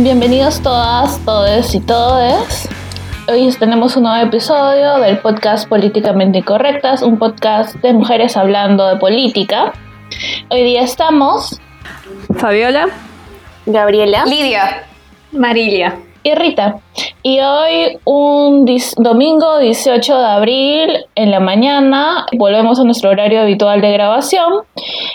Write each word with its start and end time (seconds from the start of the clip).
Bienvenidos 0.00 0.62
todas, 0.62 1.18
todes 1.24 1.74
y 1.74 1.80
todes. 1.80 2.68
Hoy 3.26 3.52
tenemos 3.58 3.96
un 3.96 4.04
nuevo 4.04 4.24
episodio 4.24 4.98
del 4.98 5.18
podcast 5.18 5.68
Políticamente 5.68 6.38
Incorrectas, 6.38 7.02
un 7.02 7.18
podcast 7.18 7.74
de 7.82 7.92
mujeres 7.92 8.36
hablando 8.36 8.86
de 8.86 8.96
política. 8.96 9.72
Hoy 10.50 10.62
día 10.62 10.82
estamos 10.82 11.60
Fabiola, 12.36 12.86
Gabriela, 13.66 14.24
Lidia, 14.24 14.84
Marilia 15.32 15.98
y 16.28 16.34
Rita. 16.34 16.76
Y 17.22 17.40
hoy, 17.40 17.98
un 18.04 18.66
domingo 18.96 19.58
18 19.58 20.18
de 20.18 20.24
abril, 20.24 20.90
en 21.14 21.30
la 21.30 21.40
mañana, 21.40 22.26
volvemos 22.36 22.78
a 22.78 22.84
nuestro 22.84 23.10
horario 23.10 23.40
habitual 23.40 23.80
de 23.80 23.92
grabación. 23.92 24.52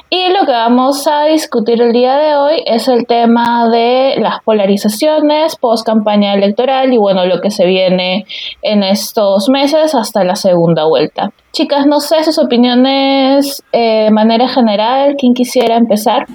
Y 0.09 0.29
lo 0.29 0.45
que 0.45 0.51
vamos 0.51 1.07
a 1.07 1.25
discutir 1.25 1.81
el 1.81 1.91
día 1.91 2.17
de 2.17 2.35
hoy 2.35 2.63
es 2.65 2.87
el 2.87 3.05
tema 3.05 3.69
de 3.69 4.15
las 4.19 4.41
polarizaciones 4.43 5.55
post 5.55 5.85
campaña 5.85 6.33
electoral 6.33 6.93
y 6.93 6.97
bueno, 6.97 7.25
lo 7.25 7.41
que 7.41 7.51
se 7.51 7.65
viene 7.65 8.25
en 8.61 8.83
estos 8.83 9.49
meses 9.49 9.95
hasta 9.95 10.23
la 10.23 10.35
segunda 10.35 10.85
vuelta. 10.85 11.31
Chicas, 11.51 11.85
no 11.85 11.99
sé 11.99 12.23
sus 12.23 12.39
opiniones 12.39 13.63
eh, 13.71 14.05
de 14.05 14.11
manera 14.11 14.47
general. 14.47 15.15
¿Quién 15.19 15.33
quisiera 15.33 15.75
empezar? 15.77 16.25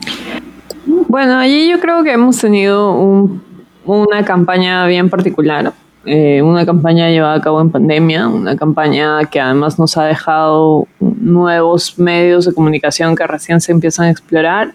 Bueno, 0.86 1.36
allí 1.36 1.68
yo 1.68 1.80
creo 1.80 2.04
que 2.04 2.12
hemos 2.12 2.38
tenido 2.38 2.92
un 2.92 3.47
una 3.96 4.24
campaña 4.24 4.86
bien 4.86 5.08
particular, 5.08 5.72
eh, 6.04 6.42
una 6.42 6.64
campaña 6.64 7.10
llevada 7.10 7.34
a 7.34 7.40
cabo 7.40 7.60
en 7.60 7.70
pandemia, 7.70 8.28
una 8.28 8.56
campaña 8.56 9.24
que 9.24 9.40
además 9.40 9.78
nos 9.78 9.96
ha 9.96 10.04
dejado 10.04 10.86
nuevos 11.00 11.98
medios 11.98 12.44
de 12.46 12.54
comunicación 12.54 13.16
que 13.16 13.26
recién 13.26 13.60
se 13.60 13.72
empiezan 13.72 14.06
a 14.06 14.10
explorar 14.10 14.72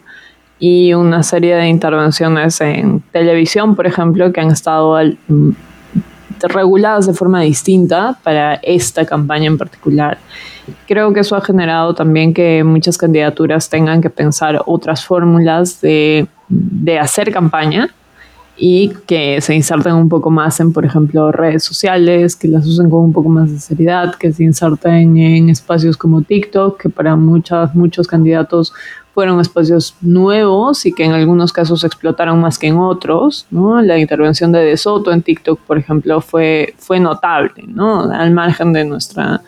y 0.60 0.94
una 0.94 1.24
serie 1.24 1.56
de 1.56 1.68
intervenciones 1.68 2.60
en 2.62 3.02
televisión, 3.12 3.76
por 3.76 3.88
ejemplo, 3.88 4.32
que 4.32 4.42
han 4.42 4.52
estado 4.52 4.98
mm, 5.28 5.50
reguladas 6.42 7.08
de 7.08 7.14
forma 7.14 7.42
distinta 7.42 8.18
para 8.24 8.56
esta 8.56 9.06
campaña 9.06 9.48
en 9.48 9.58
particular. 9.58 10.18
Creo 10.88 11.14
que 11.14 11.22
eso 11.22 11.36
ha 11.36 11.42
generado 11.42 11.94
también 11.94 12.34
que 12.34 12.64
muchas 12.64 12.98
candidaturas 12.98 13.70
tengan 13.70 14.02
que 14.02 14.10
pensar 14.10 14.62
otras 14.66 15.06
fórmulas 15.06 15.82
de, 15.82 16.28
de 16.48 17.00
hacer 17.00 17.32
campaña 17.32 17.90
y 18.56 18.90
que 19.08 19.42
se 19.42 19.56
inserten 19.56 19.96
un 19.96 20.10
poco 20.10 20.30
más 20.30 20.60
en, 20.60 20.74
por 20.74 20.86
ejemplo, 20.86 21.32
redes 21.32 21.64
sociales, 21.64 22.36
que 22.36 22.48
las 22.48 22.66
usen 22.66 22.90
con 22.90 23.02
un 23.02 23.14
poco 23.14 23.30
más 23.30 23.52
de 23.52 23.60
seriedad, 23.60 24.16
que 24.16 24.32
se 24.32 24.44
inserten 24.44 25.18
en 25.18 25.50
espacios 25.50 25.98
como 25.98 26.22
TikTok, 26.22 26.82
que 26.82 26.90
para 26.90 27.16
muchas, 27.16 27.74
muchos 27.74 28.08
candidatos 28.08 28.74
fueron 29.14 29.40
espacios 29.40 29.96
nuevos 30.02 30.86
y 30.86 30.94
que 30.94 31.06
en 31.06 31.12
algunos 31.12 31.54
casos 31.54 31.84
explotaron 31.84 32.42
más 32.42 32.58
que 32.58 32.68
en 32.68 32.78
otros, 32.78 33.46
¿no? 33.52 33.82
La 33.82 34.00
intervención 34.00 34.52
de 34.52 34.60
De 34.60 34.76
Soto 34.76 35.12
en 35.12 35.22
TikTok, 35.22 35.60
por 35.62 35.78
ejemplo, 35.78 36.20
fue, 36.20 36.74
fue 36.78 37.00
notable, 37.00 37.64
¿no? 37.68 38.12
Al 38.12 38.32
margen 38.32 38.74
de 38.74 38.86
nuestra 38.86 39.42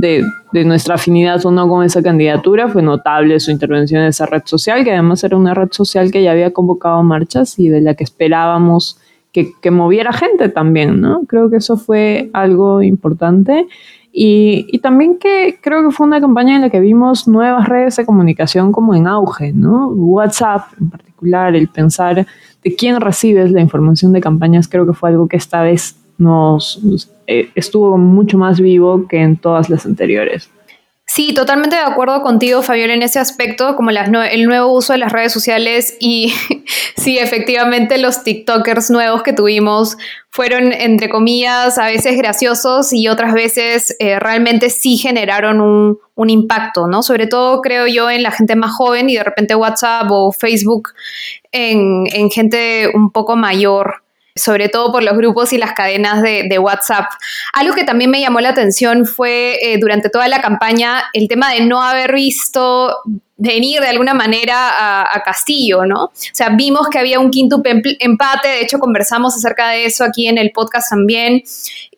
de, 0.00 0.64
nuestra 0.64 0.96
afinidad 0.96 1.44
o 1.44 1.50
no 1.50 1.68
con 1.68 1.84
esa 1.84 2.02
candidatura, 2.02 2.68
fue 2.68 2.82
notable 2.82 3.38
su 3.38 3.50
intervención 3.50 4.02
en 4.02 4.08
esa 4.08 4.26
red 4.26 4.42
social, 4.44 4.82
que 4.84 4.92
además 4.92 5.22
era 5.22 5.36
una 5.36 5.54
red 5.54 5.68
social 5.70 6.10
que 6.10 6.22
ya 6.22 6.32
había 6.32 6.52
convocado 6.52 7.02
marchas 7.02 7.58
y 7.58 7.68
de 7.68 7.80
la 7.80 7.94
que 7.94 8.04
esperábamos 8.04 8.98
que, 9.32 9.70
moviera 9.70 10.12
gente 10.12 10.48
también, 10.48 11.00
¿no? 11.00 11.22
Creo 11.28 11.50
que 11.50 11.56
eso 11.56 11.76
fue 11.76 12.30
algo 12.32 12.82
importante. 12.82 13.68
Y, 14.12 14.78
también 14.78 15.18
que 15.18 15.58
creo 15.60 15.84
que 15.86 15.94
fue 15.94 16.06
una 16.06 16.20
campaña 16.20 16.56
en 16.56 16.62
la 16.62 16.70
que 16.70 16.80
vimos 16.80 17.28
nuevas 17.28 17.68
redes 17.68 17.94
de 17.94 18.04
comunicación 18.04 18.72
como 18.72 18.94
en 18.94 19.06
auge, 19.06 19.52
¿no? 19.52 19.88
WhatsApp 19.88 20.62
en 20.80 20.90
particular, 20.90 21.54
el 21.54 21.68
pensar 21.68 22.26
de 22.64 22.74
quién 22.74 23.00
recibes 23.00 23.52
la 23.52 23.60
información 23.60 24.12
de 24.12 24.20
campañas, 24.20 24.66
creo 24.66 24.84
que 24.84 24.94
fue 24.94 25.10
algo 25.10 25.28
que 25.28 25.36
esta 25.36 25.62
vez 25.62 25.99
nos, 26.20 26.80
eh, 27.26 27.50
estuvo 27.54 27.96
mucho 27.96 28.38
más 28.38 28.60
vivo 28.60 29.06
que 29.08 29.20
en 29.20 29.36
todas 29.36 29.70
las 29.70 29.86
anteriores. 29.86 30.50
Sí, 31.12 31.34
totalmente 31.34 31.74
de 31.74 31.82
acuerdo 31.82 32.22
contigo, 32.22 32.62
Fabiola, 32.62 32.94
en 32.94 33.02
ese 33.02 33.18
aspecto, 33.18 33.74
como 33.74 33.90
el 33.90 34.46
nuevo 34.46 34.72
uso 34.72 34.92
de 34.92 35.00
las 35.00 35.10
redes 35.10 35.32
sociales 35.32 35.96
y 35.98 36.32
sí, 36.96 37.18
efectivamente 37.18 37.98
los 37.98 38.22
TikTokers 38.22 38.90
nuevos 38.90 39.24
que 39.24 39.32
tuvimos 39.32 39.96
fueron, 40.28 40.72
entre 40.72 41.08
comillas, 41.08 41.78
a 41.78 41.86
veces 41.86 42.16
graciosos 42.16 42.92
y 42.92 43.08
otras 43.08 43.34
veces 43.34 43.96
eh, 43.98 44.20
realmente 44.20 44.70
sí 44.70 44.98
generaron 44.98 45.60
un, 45.60 45.98
impacto, 46.30 46.86
¿no? 46.86 47.02
Sobre 47.02 47.26
todo 47.26 47.60
creo 47.60 47.88
yo 47.88 48.08
en 48.08 48.22
la 48.22 48.30
gente 48.30 48.54
más 48.54 48.72
joven 48.76 49.10
y 49.10 49.14
de 49.16 49.24
repente 49.24 49.56
WhatsApp 49.56 50.06
o 50.10 50.30
Facebook 50.30 50.90
en, 51.50 52.04
en 52.12 52.30
gente 52.30 52.88
un 52.94 53.10
poco 53.10 53.34
mayor 53.34 54.04
sobre 54.40 54.68
todo 54.68 54.92
por 54.92 55.02
los 55.02 55.16
grupos 55.16 55.52
y 55.52 55.58
las 55.58 55.72
cadenas 55.72 56.22
de, 56.22 56.58
WhatsApp. 56.60 57.06
Algo 57.54 57.74
que 57.74 57.84
también 57.84 58.10
me 58.10 58.20
llamó 58.20 58.40
la 58.40 58.50
atención 58.50 59.06
fue 59.06 59.58
eh, 59.62 59.78
durante 59.78 60.10
toda 60.10 60.28
la 60.28 60.42
campaña 60.42 61.04
el 61.14 61.26
tema 61.26 61.50
de 61.50 61.62
no 61.62 61.82
haber 61.82 62.12
visto 62.12 62.96
venir 63.36 63.80
de 63.80 63.88
alguna 63.88 64.12
manera 64.12 65.14
a, 65.14 65.22
Castillo, 65.22 65.86
¿no? 65.86 66.04
O 66.04 66.12
sea, 66.32 66.50
vimos 66.50 66.88
que 66.88 66.98
había 66.98 67.18
un 67.18 67.30
quinto 67.30 67.62
empate, 67.64 68.48
de 68.48 68.60
hecho 68.60 68.78
conversamos 68.78 69.34
acerca 69.34 69.70
de 69.70 69.86
eso 69.86 70.04
aquí 70.04 70.28
en 70.28 70.36
el 70.36 70.50
podcast 70.50 70.90
también, 70.90 71.42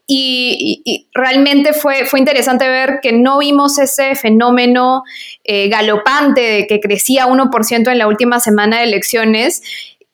y, 0.07 1.07
realmente 1.15 1.73
fue, 1.73 2.05
fue 2.05 2.19
interesante 2.19 2.69
ver 2.69 2.99
que 3.03 3.13
no 3.13 3.39
vimos 3.39 3.79
ese 3.79 4.15
fenómeno 4.15 5.05
eh, 5.45 5.69
galopante 5.69 6.41
de 6.41 6.67
que 6.67 6.81
crecía 6.81 7.27
1% 7.27 7.91
en 7.91 7.99
la 7.99 8.09
última 8.09 8.41
semana 8.41 8.79
de 8.79 8.85
elecciones 8.85 9.63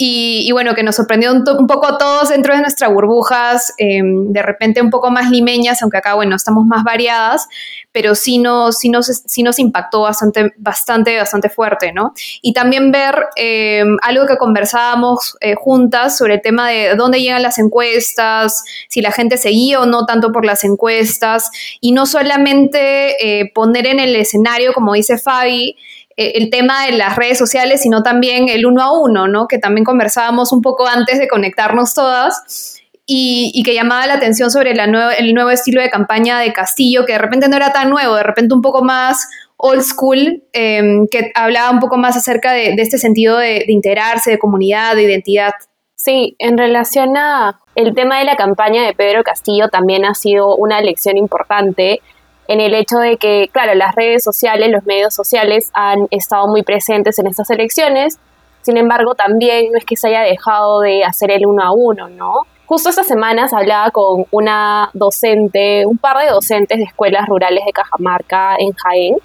y, 0.01 0.53
bueno, 0.53 0.77
que 0.77 0.85
nos 0.85 0.95
sorprendió 0.95 1.33
un, 1.33 1.67
poco 1.67 1.87
a 1.89 1.99
todos 1.99 2.29
dentro 2.29 2.55
de 2.55 2.61
nuestras 2.61 2.93
burbujas, 2.93 3.75
em, 3.79 4.33
de 4.33 4.43
repente 4.43 4.81
un 4.81 4.91
poco 4.91 5.11
más 5.11 5.29
limeñas, 5.29 5.83
aunque 5.83 5.97
acá, 5.97 6.15
bueno, 6.15 6.37
estamos 6.37 6.65
más 6.65 6.85
variadas, 6.85 7.49
pero 7.91 8.15
sí 8.15 8.39
nos, 8.39 8.79
sí 8.79 8.91
nos, 8.91 9.07
sí 9.07 9.43
nos 9.43 9.59
impactó 9.59 10.03
bastante, 10.03 10.53
bastante, 10.57 11.17
bastante 11.17 11.49
fuerte, 11.49 11.93
¿no? 11.93 12.13
Y 12.43 12.53
también 12.53 12.93
ver 12.93 13.27
em, 13.35 13.97
algo 14.03 14.27
que 14.27 14.37
conversábamos 14.37 15.37
eh, 15.41 15.57
juntas 15.57 16.17
sobre 16.17 16.35
el 16.35 16.43
tema 16.43 16.69
de 16.69 16.95
dónde 16.95 17.21
llegan 17.21 17.43
las 17.43 17.59
encuestas, 17.59 18.63
si 18.89 19.01
la 19.01 19.11
gente 19.11 19.37
seguía 19.37 19.81
o 19.81 19.87
no 19.87 20.07
tanto 20.07 20.31
por 20.31 20.45
las 20.45 20.63
encuestas, 20.63 21.51
y 21.81 21.91
no 21.91 22.07
solamente 22.07 23.41
eh, 23.41 23.51
poner 23.53 23.89
en 23.89 23.99
el 23.99 24.15
escenario, 24.15 24.73
como 24.73 24.93
dice 24.93 25.19
Fabi, 25.19 25.71
eh, 25.71 25.77
el 26.19 26.51
tema 26.51 26.85
de 26.85 26.93
las 26.93 27.15
redes 27.15 27.39
sociales, 27.39 27.81
sino 27.83 28.03
también 28.03 28.49
el 28.49 28.67
uno 28.67 28.83
a 28.83 29.01
uno, 29.01 29.29
¿no? 29.29 29.47
Que 29.47 29.59
también 29.59 29.85
conversábamos 29.85 30.53
un 30.53 30.63
poco 30.63 30.89
antes 30.89 31.19
de 31.19 31.29
conectarnos 31.29 31.95
todas. 31.95 32.75
Y, 33.11 33.63
que 33.65 33.73
llamaba 33.73 34.07
la 34.07 34.15
atención 34.15 34.51
sobre 34.51 34.75
la 34.75 34.85
el 35.17 35.33
nuevo 35.33 35.49
estilo 35.49 35.81
de 35.81 35.89
campaña 35.89 36.41
de 36.41 36.53
Castillo, 36.53 37.07
que 37.07 37.15
de 37.15 37.19
repente 37.19 37.49
no 37.49 37.57
era 37.57 37.73
tan 37.73 37.89
nuevo, 37.89 38.17
de 38.17 38.23
repente 38.23 38.53
un 38.55 38.61
poco 38.61 38.83
más 38.83 39.31
old 39.57 39.81
school, 39.81 40.43
em, 40.53 41.07
que 41.11 41.33
hablaba 41.35 41.71
un 41.71 41.81
poco 41.81 41.97
más 41.97 42.19
acerca 42.19 42.53
de, 42.53 42.75
este 42.77 42.99
sentido 42.99 43.39
de, 43.39 43.65
de, 43.67 43.73
integrarse, 43.73 44.33
de 44.33 44.39
comunidad, 44.39 44.95
de 44.95 45.05
identidad. 45.05 45.53
Sí, 45.95 46.37
en 46.39 46.59
relación 46.59 47.17
a 47.17 47.61
el 47.77 47.95
tema 47.95 48.19
de 48.19 48.25
la 48.25 48.37
campaña 48.37 48.85
de 48.85 48.93
Pedro 48.93 49.23
Castillo 49.23 49.69
también 49.69 50.05
ha 50.05 50.15
sido 50.15 50.55
una 50.57 50.81
lección 50.83 51.17
importante 51.17 52.03
en 52.49 52.61
el 52.61 52.75
hecho 52.75 52.97
de 52.99 53.19
que, 53.19 53.49
claro, 53.53 53.75
las 53.75 53.95
redes 53.95 54.25
sociales, 54.25 54.71
los 54.73 54.85
medios 54.85 55.15
sociales 55.15 55.71
han 55.75 56.09
estado 56.11 56.49
muy 56.49 56.63
presentes 56.63 57.19
en 57.19 57.27
estas 57.27 57.51
elecciones, 57.51 58.19
sin 58.63 58.77
embargo, 58.77 59.15
también 59.15 59.71
no 59.71 59.79
es 59.79 59.85
que 59.85 59.97
se 59.97 60.09
haya 60.09 60.23
dejado 60.23 60.81
de 60.81 61.05
hacer 61.05 61.31
el 61.31 61.47
uno 61.47 61.63
a 61.63 61.73
uno, 61.73 62.09
¿no? 62.09 62.43
Justo 62.67 62.91
estas 62.91 63.07
semanas 63.07 63.53
hablaba 63.55 63.91
con 63.91 64.27
una 64.31 64.91
docente, 64.93 65.87
un 65.87 65.97
par 65.97 66.19
de 66.19 66.31
docentes 66.31 66.77
de 66.79 66.85
escuelas 66.85 67.27
rurales 67.27 67.65
de 67.65 67.73
Cajamarca 67.73 68.57
en 68.59 68.73
Jaén, 68.73 69.17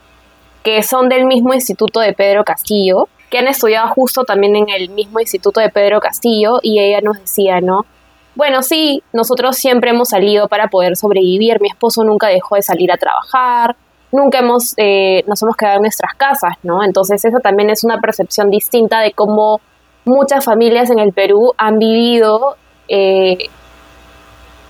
que 0.64 0.82
son 0.84 1.10
del 1.10 1.26
mismo 1.26 1.54
instituto 1.54 2.00
de 2.00 2.14
Pedro 2.14 2.46
Castillo, 2.46 3.10
que 3.30 3.40
han 3.40 3.48
estudiado 3.48 3.90
justo 3.90 4.24
también 4.24 4.56
en 4.56 4.70
el 4.70 4.90
mismo 4.90 5.20
instituto 5.20 5.60
de 5.60 5.70
Pedro 5.70 6.00
Castillo, 6.00 6.60
y 6.62 6.80
ella 6.80 7.02
nos 7.02 7.20
decía, 7.20 7.60
¿no? 7.60 7.86
Bueno, 8.36 8.64
sí, 8.64 9.04
nosotros 9.14 9.56
siempre 9.58 9.92
hemos 9.92 10.10
salido 10.10 10.48
para 10.48 10.68
poder 10.68 10.96
sobrevivir. 10.96 11.62
Mi 11.62 11.70
esposo 11.70 12.04
nunca 12.04 12.28
dejó 12.28 12.56
de 12.56 12.64
salir 12.64 12.92
a 12.92 12.98
trabajar, 12.98 13.76
nunca 14.12 14.40
hemos, 14.40 14.74
eh, 14.78 15.24
nos 15.28 15.42
hemos 15.44 15.56
quedado 15.56 15.78
en 15.78 15.82
nuestras 15.84 16.14
casas, 16.16 16.54
¿no? 16.64 16.84
Entonces 16.84 17.24
esa 17.24 17.40
también 17.40 17.70
es 17.70 17.84
una 17.84 18.00
percepción 18.00 18.50
distinta 18.50 19.02
de 19.02 19.12
cómo 19.12 19.60
muchas 20.06 20.46
familias 20.46 20.90
en 20.90 21.00
el 21.00 21.14
Perú 21.14 21.54
han 21.58 21.78
vivido 21.78 22.56
eh, 22.88 23.38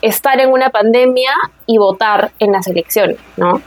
estar 0.02 0.40
en 0.40 0.52
una 0.52 0.70
pandemia 0.70 1.32
y 1.66 1.78
votar 1.78 2.32
en 2.40 2.52
las 2.52 2.68
elecciones, 2.68 3.18
¿no? 3.38 3.62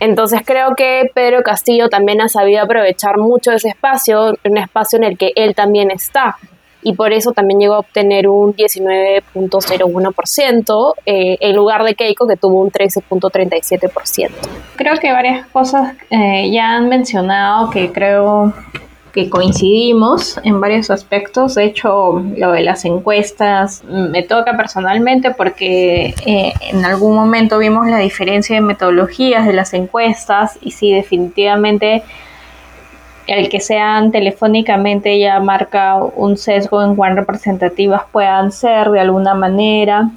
Entonces 0.00 0.40
creo 0.44 0.74
que 0.76 1.10
Pedro 1.14 1.42
Castillo 1.42 1.88
también 1.88 2.20
ha 2.20 2.28
sabido 2.28 2.62
aprovechar 2.62 3.18
mucho 3.18 3.52
ese 3.52 3.68
espacio, 3.68 4.34
un 4.44 4.58
espacio 4.58 4.98
en 4.98 5.04
el 5.04 5.16
que 5.16 5.32
él 5.36 5.54
también 5.54 5.90
está 5.90 6.36
y 6.82 6.94
por 6.94 7.12
eso 7.12 7.32
también 7.32 7.60
llegó 7.60 7.74
a 7.74 7.80
obtener 7.80 8.28
un 8.28 8.54
19.01% 8.54 10.94
eh, 11.06 11.36
en 11.40 11.56
lugar 11.56 11.84
de 11.84 11.94
Keiko 11.94 12.26
que 12.26 12.36
tuvo 12.36 12.60
un 12.60 12.70
13.37%. 12.70 14.30
Creo 14.76 14.96
que 14.96 15.12
varias 15.12 15.46
cosas 15.48 15.94
eh, 16.10 16.50
ya 16.52 16.76
han 16.76 16.88
mencionado 16.88 17.70
que 17.70 17.92
creo 17.92 18.54
que 19.12 19.28
coincidimos 19.28 20.40
en 20.42 20.60
varios 20.60 20.90
aspectos. 20.90 21.54
De 21.54 21.64
hecho, 21.64 22.24
lo 22.36 22.52
de 22.52 22.62
las 22.62 22.84
encuestas 22.84 23.84
me 23.84 24.22
toca 24.22 24.56
personalmente 24.56 25.32
porque 25.32 26.14
eh, 26.26 26.52
en 26.70 26.84
algún 26.84 27.14
momento 27.14 27.58
vimos 27.58 27.86
la 27.86 27.98
diferencia 27.98 28.56
de 28.56 28.62
metodologías 28.62 29.46
de 29.46 29.52
las 29.52 29.74
encuestas 29.74 30.58
y 30.62 30.70
sí, 30.70 30.92
definitivamente 30.92 32.02
el 33.26 33.48
que 33.48 33.60
sean 33.60 34.10
telefónicamente 34.10 35.18
ya 35.18 35.38
marca 35.40 35.96
un 35.96 36.36
sesgo 36.36 36.82
en 36.82 36.96
cuán 36.96 37.16
representativas 37.16 38.02
puedan 38.10 38.52
ser 38.52 38.90
de 38.90 39.00
alguna 39.00 39.34
manera. 39.34 40.10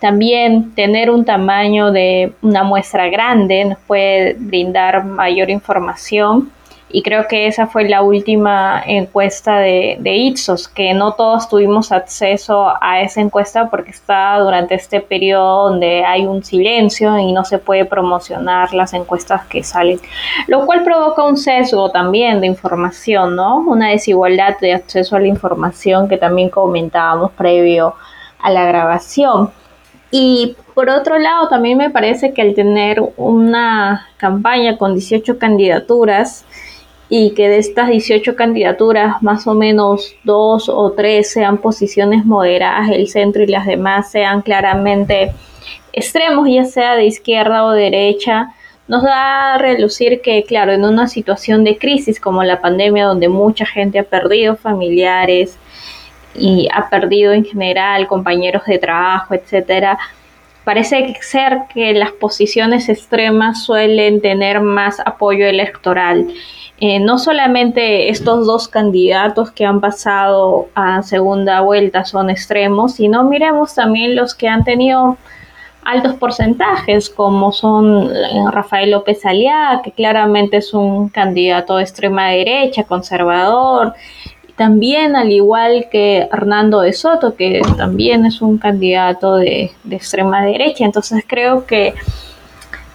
También 0.00 0.74
tener 0.74 1.10
un 1.10 1.24
tamaño 1.24 1.92
de 1.92 2.32
una 2.42 2.64
muestra 2.64 3.08
grande 3.08 3.64
nos 3.64 3.78
puede 3.78 4.34
brindar 4.38 5.04
mayor 5.04 5.48
información 5.48 6.50
y 6.92 7.02
creo 7.02 7.26
que 7.26 7.46
esa 7.46 7.66
fue 7.66 7.88
la 7.88 8.02
última 8.02 8.82
encuesta 8.86 9.58
de, 9.58 9.96
de, 10.00 10.14
Ipsos, 10.14 10.68
que 10.68 10.92
no 10.92 11.12
todos 11.12 11.48
tuvimos 11.48 11.90
acceso 11.90 12.72
a 12.80 13.00
esa 13.00 13.20
encuesta 13.20 13.70
porque 13.70 13.90
está 13.90 14.38
durante 14.38 14.74
este 14.74 15.00
periodo 15.00 15.70
donde 15.70 16.04
hay 16.04 16.26
un 16.26 16.44
silencio 16.44 17.18
y 17.18 17.32
no 17.32 17.44
se 17.44 17.58
puede 17.58 17.86
promocionar 17.86 18.74
las 18.74 18.92
encuestas 18.92 19.46
que 19.46 19.64
salen, 19.64 20.00
lo 20.46 20.66
cual 20.66 20.84
provoca 20.84 21.24
un 21.24 21.38
sesgo 21.38 21.90
también 21.90 22.40
de 22.40 22.46
información, 22.46 23.34
¿no? 23.36 23.60
Una 23.60 23.88
desigualdad 23.88 24.58
de 24.60 24.74
acceso 24.74 25.16
a 25.16 25.20
la 25.20 25.28
información 25.28 26.08
que 26.08 26.18
también 26.18 26.50
comentábamos 26.50 27.32
previo 27.32 27.94
a 28.40 28.50
la 28.50 28.66
grabación. 28.66 29.50
Y 30.10 30.56
por 30.74 30.90
otro 30.90 31.18
lado, 31.18 31.48
también 31.48 31.78
me 31.78 31.88
parece 31.88 32.34
que 32.34 32.42
al 32.42 32.54
tener 32.54 33.02
una 33.16 34.08
campaña 34.18 34.76
con 34.76 34.92
18 34.92 35.38
candidaturas, 35.38 36.44
y 37.14 37.32
que 37.32 37.46
de 37.46 37.58
estas 37.58 37.90
18 37.90 38.36
candidaturas 38.36 39.22
más 39.22 39.46
o 39.46 39.52
menos 39.52 40.16
dos 40.24 40.70
o 40.70 40.92
tres 40.92 41.30
sean 41.30 41.58
posiciones 41.58 42.24
moderadas, 42.24 42.88
el 42.88 43.06
centro 43.06 43.42
y 43.42 43.48
las 43.48 43.66
demás 43.66 44.10
sean 44.10 44.40
claramente 44.40 45.30
extremos, 45.92 46.48
ya 46.48 46.64
sea 46.64 46.96
de 46.96 47.04
izquierda 47.04 47.66
o 47.66 47.72
derecha, 47.72 48.54
nos 48.88 49.02
da 49.02 49.52
a 49.52 49.58
relucir 49.58 50.22
que, 50.22 50.42
claro, 50.44 50.72
en 50.72 50.86
una 50.86 51.06
situación 51.06 51.64
de 51.64 51.76
crisis 51.76 52.18
como 52.18 52.44
la 52.44 52.62
pandemia, 52.62 53.04
donde 53.04 53.28
mucha 53.28 53.66
gente 53.66 53.98
ha 53.98 54.04
perdido 54.04 54.56
familiares 54.56 55.58
y 56.34 56.66
ha 56.72 56.88
perdido 56.88 57.34
en 57.34 57.44
general 57.44 58.06
compañeros 58.06 58.64
de 58.64 58.78
trabajo, 58.78 59.34
etcétera, 59.34 59.98
parece 60.64 61.14
ser 61.20 61.62
que 61.72 61.92
las 61.92 62.12
posiciones 62.12 62.88
extremas 62.88 63.64
suelen 63.64 64.20
tener 64.20 64.60
más 64.60 65.00
apoyo 65.00 65.46
electoral. 65.46 66.28
Eh, 66.80 66.98
no 66.98 67.18
solamente 67.18 68.08
estos 68.08 68.46
dos 68.46 68.66
candidatos 68.66 69.52
que 69.52 69.64
han 69.64 69.80
pasado 69.80 70.68
a 70.74 71.02
segunda 71.02 71.60
vuelta 71.60 72.04
son 72.04 72.28
extremos, 72.28 72.94
sino 72.94 73.22
miremos 73.24 73.74
también 73.74 74.16
los 74.16 74.34
que 74.34 74.48
han 74.48 74.64
tenido 74.64 75.16
altos 75.84 76.14
porcentajes, 76.14 77.10
como 77.10 77.52
son 77.52 78.10
eh, 78.10 78.44
Rafael 78.50 78.90
López 78.90 79.24
Aliá, 79.24 79.80
que 79.82 79.92
claramente 79.92 80.58
es 80.58 80.74
un 80.74 81.08
candidato 81.08 81.76
de 81.76 81.82
extrema 81.82 82.30
derecha, 82.30 82.84
conservador, 82.84 83.94
también 84.56 85.16
al 85.16 85.32
igual 85.32 85.86
que 85.90 86.28
Hernando 86.32 86.80
de 86.80 86.92
Soto, 86.92 87.34
que 87.34 87.62
también 87.76 88.26
es 88.26 88.42
un 88.42 88.58
candidato 88.58 89.36
de, 89.36 89.72
extrema 89.90 90.44
derecha. 90.44 90.84
Entonces 90.84 91.24
creo 91.26 91.66
que 91.66 91.94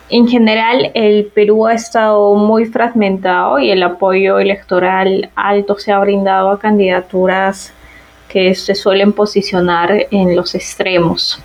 en 0.10 0.28
general, 0.28 0.92
el 0.94 1.26
Perú 1.26 1.68
ha 1.68 1.74
estado 1.74 2.34
muy 2.36 2.66
fragmentado 2.66 3.60
y 3.60 3.72
el 3.72 3.84
apoyo 3.84 4.40
electoral 4.40 5.30
alto 5.36 5.78
se 5.78 5.92
ha 5.92 6.00
brindado 6.00 6.50
a 6.50 6.60
candidaturas 6.60 7.74
que 8.30 8.56
se 8.56 8.74
suelen 8.74 9.12
posicionar 9.12 10.08
en 10.12 10.34
los 10.34 10.56
extremos, 10.56 11.42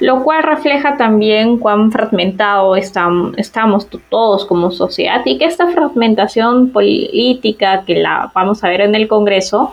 lo 0.00 0.24
cual 0.24 0.42
refleja 0.42 0.96
también 0.96 1.58
cuán 1.58 1.92
fragmentado 1.92 2.74
estamos 2.76 3.88
todos 4.08 4.44
como 4.44 4.70
sociedad 4.70 5.22
y 5.24 5.38
que 5.38 5.44
esta 5.44 5.68
fragmentación 5.68 6.70
política 6.70 7.84
que 7.86 7.96
la 7.96 8.30
vamos 8.34 8.64
a 8.64 8.68
ver 8.68 8.80
en 8.80 8.94
el 8.94 9.06
Congreso 9.06 9.72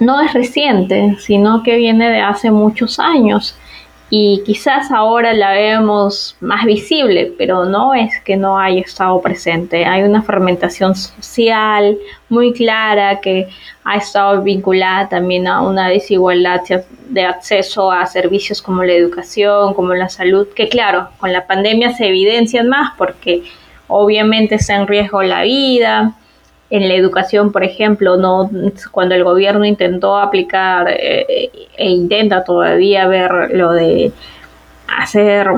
no 0.00 0.20
es 0.20 0.32
reciente, 0.32 1.16
sino 1.18 1.62
que 1.62 1.76
viene 1.76 2.08
de 2.08 2.20
hace 2.20 2.50
muchos 2.50 2.98
años 2.98 3.56
y 4.10 4.42
quizás 4.44 4.90
ahora 4.90 5.34
la 5.34 5.52
vemos 5.52 6.34
más 6.40 6.64
visible, 6.64 7.32
pero 7.36 7.66
no 7.66 7.92
es 7.94 8.20
que 8.24 8.36
no 8.36 8.58
haya 8.58 8.80
estado 8.80 9.20
presente. 9.20 9.84
Hay 9.84 10.02
una 10.02 10.22
fermentación 10.22 10.94
social 10.94 11.98
muy 12.30 12.54
clara 12.54 13.20
que 13.20 13.48
ha 13.84 13.96
estado 13.96 14.42
vinculada 14.42 15.08
también 15.10 15.46
a 15.46 15.60
una 15.60 15.88
desigualdad 15.88 16.62
de 17.08 17.24
acceso 17.24 17.92
a 17.92 18.06
servicios 18.06 18.62
como 18.62 18.82
la 18.82 18.94
educación, 18.94 19.74
como 19.74 19.94
la 19.94 20.08
salud, 20.08 20.48
que 20.54 20.68
claro, 20.68 21.08
con 21.18 21.32
la 21.32 21.46
pandemia 21.46 21.94
se 21.94 22.06
evidencian 22.06 22.68
más 22.68 22.92
porque 22.96 23.42
obviamente 23.88 24.54
está 24.54 24.76
en 24.76 24.86
riesgo 24.86 25.22
la 25.22 25.42
vida, 25.42 26.14
en 26.70 26.88
la 26.88 26.94
educación, 26.94 27.50
por 27.50 27.64
ejemplo, 27.64 28.16
no 28.16 28.50
cuando 28.90 29.14
el 29.14 29.24
gobierno 29.24 29.64
intentó 29.64 30.18
aplicar 30.18 30.88
eh, 30.90 31.50
e 31.76 31.90
intenta 31.90 32.44
todavía 32.44 33.06
ver 33.06 33.50
lo 33.54 33.72
de 33.72 34.12
hacer 34.86 35.48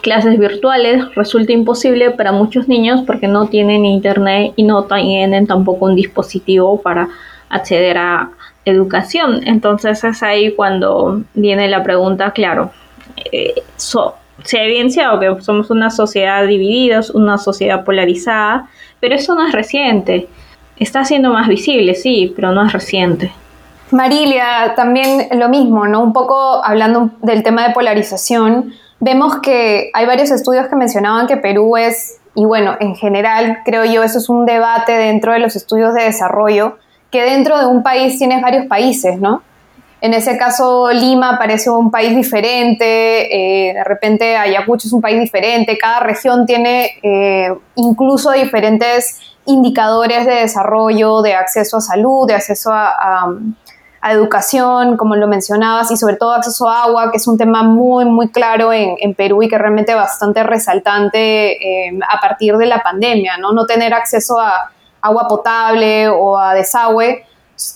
clases 0.00 0.38
virtuales, 0.38 1.04
resulta 1.14 1.52
imposible 1.52 2.10
para 2.10 2.32
muchos 2.32 2.68
niños 2.68 3.02
porque 3.06 3.28
no 3.28 3.48
tienen 3.48 3.84
internet 3.84 4.52
y 4.56 4.62
no 4.62 4.84
tienen 4.84 5.46
tampoco 5.46 5.86
un 5.86 5.94
dispositivo 5.94 6.80
para 6.80 7.08
acceder 7.50 7.98
a 7.98 8.30
educación. 8.64 9.40
Entonces 9.46 10.02
es 10.04 10.22
ahí 10.22 10.52
cuando 10.52 11.22
viene 11.34 11.68
la 11.68 11.82
pregunta, 11.82 12.30
claro, 12.30 12.70
eh, 13.32 13.54
se 14.44 14.58
ha 14.58 14.64
evidenciado 14.64 15.20
que 15.20 15.42
somos 15.42 15.70
una 15.70 15.90
sociedad 15.90 16.46
dividida, 16.46 17.00
una 17.14 17.38
sociedad 17.38 17.84
polarizada, 17.84 18.68
pero 19.00 19.14
eso 19.14 19.34
no 19.34 19.46
es 19.46 19.52
reciente. 19.52 20.28
Está 20.76 21.04
siendo 21.04 21.32
más 21.32 21.48
visible, 21.48 21.94
sí, 21.94 22.32
pero 22.34 22.52
no 22.52 22.64
es 22.64 22.72
reciente. 22.72 23.32
Marilia, 23.90 24.74
también 24.76 25.28
lo 25.32 25.48
mismo, 25.48 25.86
¿no? 25.86 26.02
Un 26.02 26.12
poco 26.12 26.64
hablando 26.64 27.10
del 27.22 27.42
tema 27.42 27.66
de 27.66 27.74
polarización, 27.74 28.72
vemos 29.00 29.38
que 29.40 29.90
hay 29.94 30.06
varios 30.06 30.30
estudios 30.30 30.68
que 30.68 30.76
mencionaban 30.76 31.26
que 31.26 31.36
Perú 31.36 31.76
es, 31.76 32.18
y 32.34 32.44
bueno, 32.44 32.76
en 32.80 32.94
general 32.96 33.58
creo 33.64 33.84
yo, 33.84 34.02
eso 34.02 34.18
es 34.18 34.28
un 34.28 34.44
debate 34.46 34.92
dentro 34.92 35.32
de 35.32 35.38
los 35.38 35.56
estudios 35.56 35.94
de 35.94 36.04
desarrollo, 36.04 36.76
que 37.10 37.22
dentro 37.22 37.58
de 37.58 37.66
un 37.66 37.82
país 37.82 38.18
tienes 38.18 38.42
varios 38.42 38.66
países, 38.66 39.18
¿no? 39.18 39.42
En 40.00 40.14
ese 40.14 40.38
caso, 40.38 40.90
Lima 40.92 41.38
parece 41.38 41.70
un 41.70 41.90
país 41.90 42.14
diferente, 42.14 43.68
eh, 43.68 43.74
de 43.74 43.84
repente 43.84 44.36
Ayacucho 44.36 44.86
es 44.86 44.92
un 44.92 45.00
país 45.00 45.18
diferente, 45.18 45.76
cada 45.76 46.00
región 46.00 46.46
tiene 46.46 46.98
eh, 47.02 47.52
incluso 47.74 48.30
diferentes 48.30 49.18
indicadores 49.46 50.24
de 50.24 50.34
desarrollo, 50.34 51.20
de 51.22 51.34
acceso 51.34 51.78
a 51.78 51.80
salud, 51.80 52.28
de 52.28 52.34
acceso 52.34 52.70
a, 52.72 53.28
educación, 54.10 54.96
como 54.96 55.16
lo 55.16 55.26
mencionabas, 55.26 55.90
y 55.90 55.96
sobre 55.96 56.16
todo 56.16 56.32
acceso 56.32 56.68
a 56.68 56.84
agua, 56.84 57.10
que 57.10 57.16
es 57.16 57.26
un 57.26 57.36
tema 57.36 57.64
muy, 57.64 58.04
muy 58.04 58.28
claro 58.28 58.72
en, 58.72 59.14
Perú 59.14 59.42
y 59.42 59.48
que 59.48 59.58
realmente 59.58 59.92
bastante 59.92 60.44
resaltante 60.44 61.88
eh, 61.88 61.98
a 62.08 62.20
partir 62.20 62.56
de 62.56 62.66
la 62.66 62.80
pandemia, 62.80 63.36
¿no? 63.38 63.52
No 63.52 63.66
tener 63.66 63.92
acceso 63.92 64.38
a 64.38 64.70
agua 65.02 65.26
potable 65.26 66.08
o 66.08 66.38
a 66.38 66.54
desagüe 66.54 67.26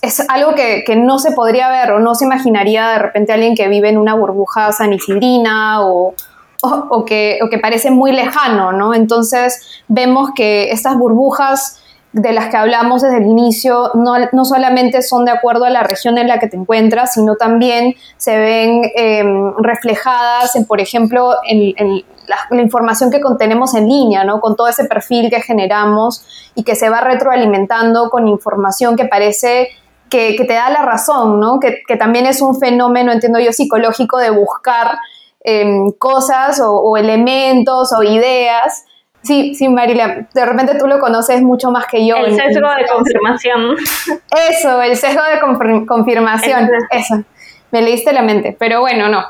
es 0.01 0.21
algo 0.29 0.55
que, 0.55 0.85
no 0.97 1.19
se 1.19 1.33
podría 1.33 1.69
ver 1.69 1.93
o 1.93 1.99
no 1.99 2.15
se 2.15 2.25
imaginaría 2.25 2.89
de 2.91 2.99
repente 2.99 3.33
alguien 3.33 3.55
que 3.55 3.69
vive 3.69 3.89
en 3.89 3.99
una 3.99 4.15
burbuja 4.15 4.73
sanifidrina 4.73 5.85
o, 5.85 6.15
o, 6.62 7.05
que, 7.05 7.39
que, 7.51 7.59
parece 7.59 7.91
muy 7.91 8.12
lejano, 8.12 8.73
¿no? 8.73 8.95
Entonces 8.95 9.83
vemos 9.89 10.31
que 10.35 10.71
estas 10.71 10.97
burbujas 10.97 11.83
de 12.12 12.33
las 12.33 12.49
que 12.49 12.57
hablamos 12.57 13.03
desde 13.03 13.19
el 13.19 13.27
inicio 13.27 13.91
no, 13.95 14.45
solamente 14.45 15.03
son 15.03 15.25
de 15.25 15.31
acuerdo 15.31 15.65
a 15.65 15.71
la 15.71 15.83
región 15.83 16.19
en 16.19 16.29
la 16.29 16.39
que 16.39 16.47
te 16.47 16.57
encuentras, 16.57 17.15
sino 17.15 17.37
también 17.37 17.95
se 18.19 18.37
ven 18.37 18.83
em, 18.95 19.55
reflejadas 19.59 20.55
en, 20.55 20.67
por 20.67 20.81
ejemplo, 20.81 21.35
en, 21.49 22.05
la, 22.26 22.61
información 22.61 23.11
que 23.11 23.21
contenemos 23.21 23.75
en 23.75 23.88
línea, 23.88 24.25
¿no? 24.25 24.41
Con 24.41 24.57
todo 24.57 24.69
ese 24.69 24.85
perfil 24.85 25.31
que 25.31 25.41
generamos 25.41 26.25
y 26.55 26.64
que 26.64 26.75
se 26.75 26.88
va 26.88 27.00
retroalimentando 27.00 28.11
con 28.11 28.29
información 28.29 28.97
que 28.97 29.05
parece 29.07 29.69
que, 30.09 30.37
te 30.47 30.52
da 30.52 30.69
la 30.71 30.83
razón, 30.83 31.41
¿no? 31.41 31.59
Que, 31.59 31.97
también 31.97 32.26
es 32.26 32.43
un 32.43 32.59
fenómeno, 32.59 33.12
entiendo 33.12 33.38
yo, 33.41 33.52
psicológico 33.52 34.19
de 34.19 34.31
buscar 34.31 34.99
em, 35.41 35.91
cosas 35.99 36.61
o, 36.62 36.97
elementos 36.97 37.93
o 37.97 38.02
ideas. 38.02 38.85
Sí, 39.23 39.55
sí, 39.55 39.69
Marilia, 39.69 40.29
de 40.35 40.45
repente 40.45 40.76
tú 40.79 40.87
lo 40.87 40.99
conoces 40.99 41.43
mucho 41.43 41.71
más 41.71 41.87
que 41.87 42.07
yo. 42.07 42.17
El 42.17 42.35
sesgo 42.35 42.69
de 42.75 42.87
confirmación. 42.87 43.76
Eso, 44.50 44.83
el 44.83 44.97
sesgo 44.97 45.23
de 45.23 45.87
confirmación, 45.87 46.71
eso. 46.91 47.23
Me 47.71 47.81
leíste 47.81 48.12
la 48.12 48.23
mente, 48.23 48.55
pero 48.59 48.81
bueno, 48.81 49.09
no. 49.09 49.25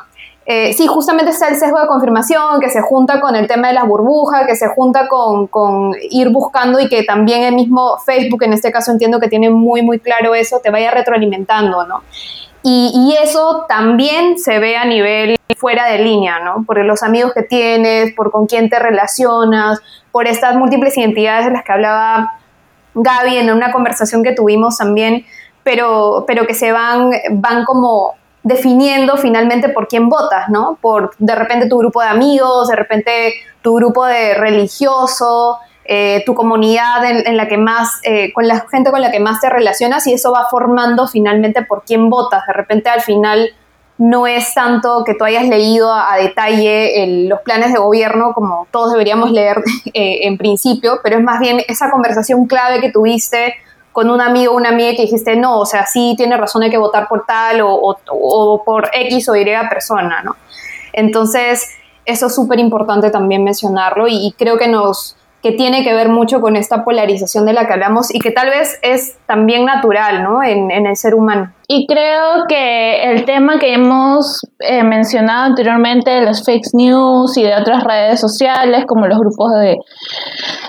Eh, 0.45 0.73
sí, 0.73 0.87
justamente 0.89 1.31
está 1.31 1.49
el 1.49 1.57
sesgo 1.57 1.81
de 1.81 1.87
confirmación 1.87 2.61
que 2.61 2.69
se 2.69 2.81
junta 2.81 3.21
con 3.21 3.37
el 3.37 3.47
tema 3.47 3.69
de 3.69 3.75
las 3.75 3.87
burbujas, 3.87 4.45
que 4.47 4.57
se 4.57 4.69
junta 4.69 5.07
con, 5.09 5.47
con, 5.47 5.93
ir 6.11 6.31
buscando 6.31 6.81
y 6.81 6.89
que 6.89 7.05
también 7.05 7.43
el 7.45 7.55
mismo 7.55 7.99
Facebook, 8.05 8.43
en 8.43 8.53
este 8.53 8.73
caso 8.73 8.91
entiendo 8.91 9.21
que 9.21 9.29
tiene 9.29 9.51
muy, 9.51 9.83
muy 9.83 10.01
claro 10.01 10.35
eso, 10.35 10.59
te 10.61 10.71
vaya 10.71 10.91
retroalimentando, 10.91 11.87
¿no? 11.87 12.03
Y, 12.65 12.93
y 12.95 13.23
eso 13.23 13.67
también 13.69 14.39
se 14.39 14.59
ve 14.59 14.77
a 14.77 14.85
nivel 14.85 15.37
fuera 15.57 15.87
de 15.87 15.99
línea, 15.99 16.41
¿no? 16.41 16.65
Por 16.65 16.85
los 16.85 17.05
amigos 17.05 17.33
que 17.35 17.43
tienes, 17.43 18.13
por 18.15 18.33
con 18.33 18.47
quién 18.47 18.69
te 18.69 18.81
relacionas, 18.81 19.81
por 20.11 20.27
estas 20.27 20.57
múltiples 20.57 20.97
identidades 20.99 21.47
de 21.47 21.53
las 21.53 21.63
que 21.63 21.73
hablaba 21.73 22.39
Gaby 22.95 23.37
en 23.37 23.53
una 23.53 23.73
conversación 23.73 24.25
que 24.25 24.33
tuvimos 24.33 24.79
también, 24.79 25.25
pero, 25.63 26.25
pero 26.27 26.47
que 26.47 26.55
se 26.55 26.73
van, 26.73 27.11
van 27.31 27.65
como 27.65 28.15
definiendo 28.43 29.17
finalmente 29.17 29.69
por 29.69 29.89
quién 29.89 30.09
votas, 30.09 30.49
¿no? 30.49 30.79
Por 30.81 31.15
de 31.19 31.35
repente 31.35 31.69
tu 31.69 31.79
grupo 31.79 32.01
de 32.01 32.09
amigos, 32.09 32.69
de 32.69 32.77
repente 32.77 33.35
tu 33.63 33.75
grupo 33.75 34.05
de 34.05 34.35
religioso, 34.35 35.59
eh, 35.85 36.23
tu 36.27 36.35
comunidad 36.35 37.05
en, 37.05 37.37
la 37.37 37.49
que 37.49 37.59
más, 37.59 38.01
eh, 38.05 38.33
con 38.33 38.47
la 38.47 38.65
gente 38.71 38.91
con 38.91 39.01
la 39.01 39.11
que 39.11 39.21
más 39.21 39.41
te 39.41 39.51
relacionas 39.51 40.07
y 40.07 40.15
eso 40.15 40.33
va 40.33 40.47
formando 40.51 41.09
finalmente 41.09 41.63
por 41.63 41.85
quién 41.85 42.09
votas. 42.09 42.47
De 42.47 42.53
repente 42.53 42.89
al 42.89 43.01
final 43.01 43.51
no 43.99 44.27
es 44.27 44.55
tanto 44.55 45.05
que 45.05 45.15
tú 45.15 45.25
hayas 45.25 45.47
leído 45.47 45.93
a, 45.93 46.17
detalle 46.17 47.27
los 47.29 47.41
planes 47.43 47.73
de 47.73 47.79
gobierno 47.79 48.33
como 48.33 48.67
todos 48.71 48.93
deberíamos 48.93 49.31
leer 49.31 49.59
eh, 49.95 50.21
en 50.23 50.39
principio, 50.39 51.01
pero 51.03 51.19
es 51.19 51.23
más 51.23 51.41
bien 51.41 51.61
esa 51.69 51.91
conversación 51.91 52.47
clave 52.47 52.81
que 52.81 52.91
tuviste 52.91 53.55
con 53.93 54.11
un 54.11 54.21
amigo 54.21 54.53
o 54.53 54.57
una 54.57 54.71
amiga 54.71 54.93
que 54.97 55.03
dijiste, 55.03 55.37
no, 55.37 55.61
o 55.61 55.67
sea, 55.67 55.87
sí 55.87 56.15
tiene 56.17 56.37
razón, 56.37 56.63
hay 56.63 56.71
que 56.71 56.79
votar 56.79 57.09
por 57.09 57.25
tal 57.27 57.61
o, 57.63 58.63
por 58.65 58.91
X 58.93 59.29
o 59.29 59.37
Y 59.37 59.45
persona, 59.69 60.23
¿no? 60.23 60.37
Entonces, 60.93 61.69
eso 62.05 62.27
es 62.27 62.35
súper 62.35 62.59
importante 62.59 63.11
también 63.11 63.45
mencionarlo 63.45 64.09
y 64.09 64.35
creo 64.39 64.59
que 64.59 64.69
nos, 64.69 65.17
que 65.43 65.53
tiene 65.53 65.83
que 65.83 65.93
ver 65.93 66.09
mucho 66.09 66.41
con 66.41 66.55
esta 66.55 66.85
polarización 66.85 67.45
de 67.47 67.53
la 67.53 67.67
que 67.67 67.73
hablamos 67.73 68.15
y 68.15 68.21
que 68.21 68.31
tal 68.31 68.49
vez 68.49 68.79
es 68.83 69.19
también 69.27 69.65
natural 69.65 70.23
¿no? 70.23 70.43
en, 70.43 70.71
el 70.71 70.97
ser 70.97 71.15
humano. 71.15 71.53
Y 71.67 71.87
creo 71.87 72.45
que 72.49 73.11
el 73.11 73.25
tema 73.25 73.59
que 73.59 73.75
hemos 73.75 74.41
eh, 74.61 74.85
mencionado 74.85 75.47
anteriormente 75.47 76.13
de 76.13 76.23
las 76.23 76.45
fake 76.45 76.75
news 76.75 77.37
y 77.37 77.43
de 77.43 77.57
otras 77.57 77.83
redes 77.83 78.21
sociales 78.21 78.85
como 78.87 79.07
los 79.07 79.19
grupos 79.19 79.53
de 79.61 79.77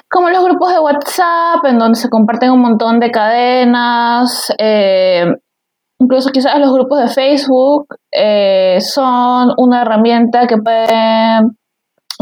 como 0.09 0.29
los 0.29 0.43
grupos 0.43 0.71
de 0.71 0.79
WhatsApp 0.79 1.65
en 1.65 1.77
donde 1.77 1.99
se 1.99 2.09
comparten 2.09 2.51
un 2.51 2.61
montón 2.61 2.99
de 2.99 3.11
cadenas 3.11 4.51
eh, 4.57 5.25
incluso 5.99 6.29
quizás 6.31 6.57
los 6.59 6.73
grupos 6.73 6.99
de 6.99 7.07
Facebook 7.07 7.87
eh, 8.11 8.79
son 8.81 9.51
una 9.57 9.81
herramienta 9.81 10.47
que 10.47 10.57
puede 10.57 10.87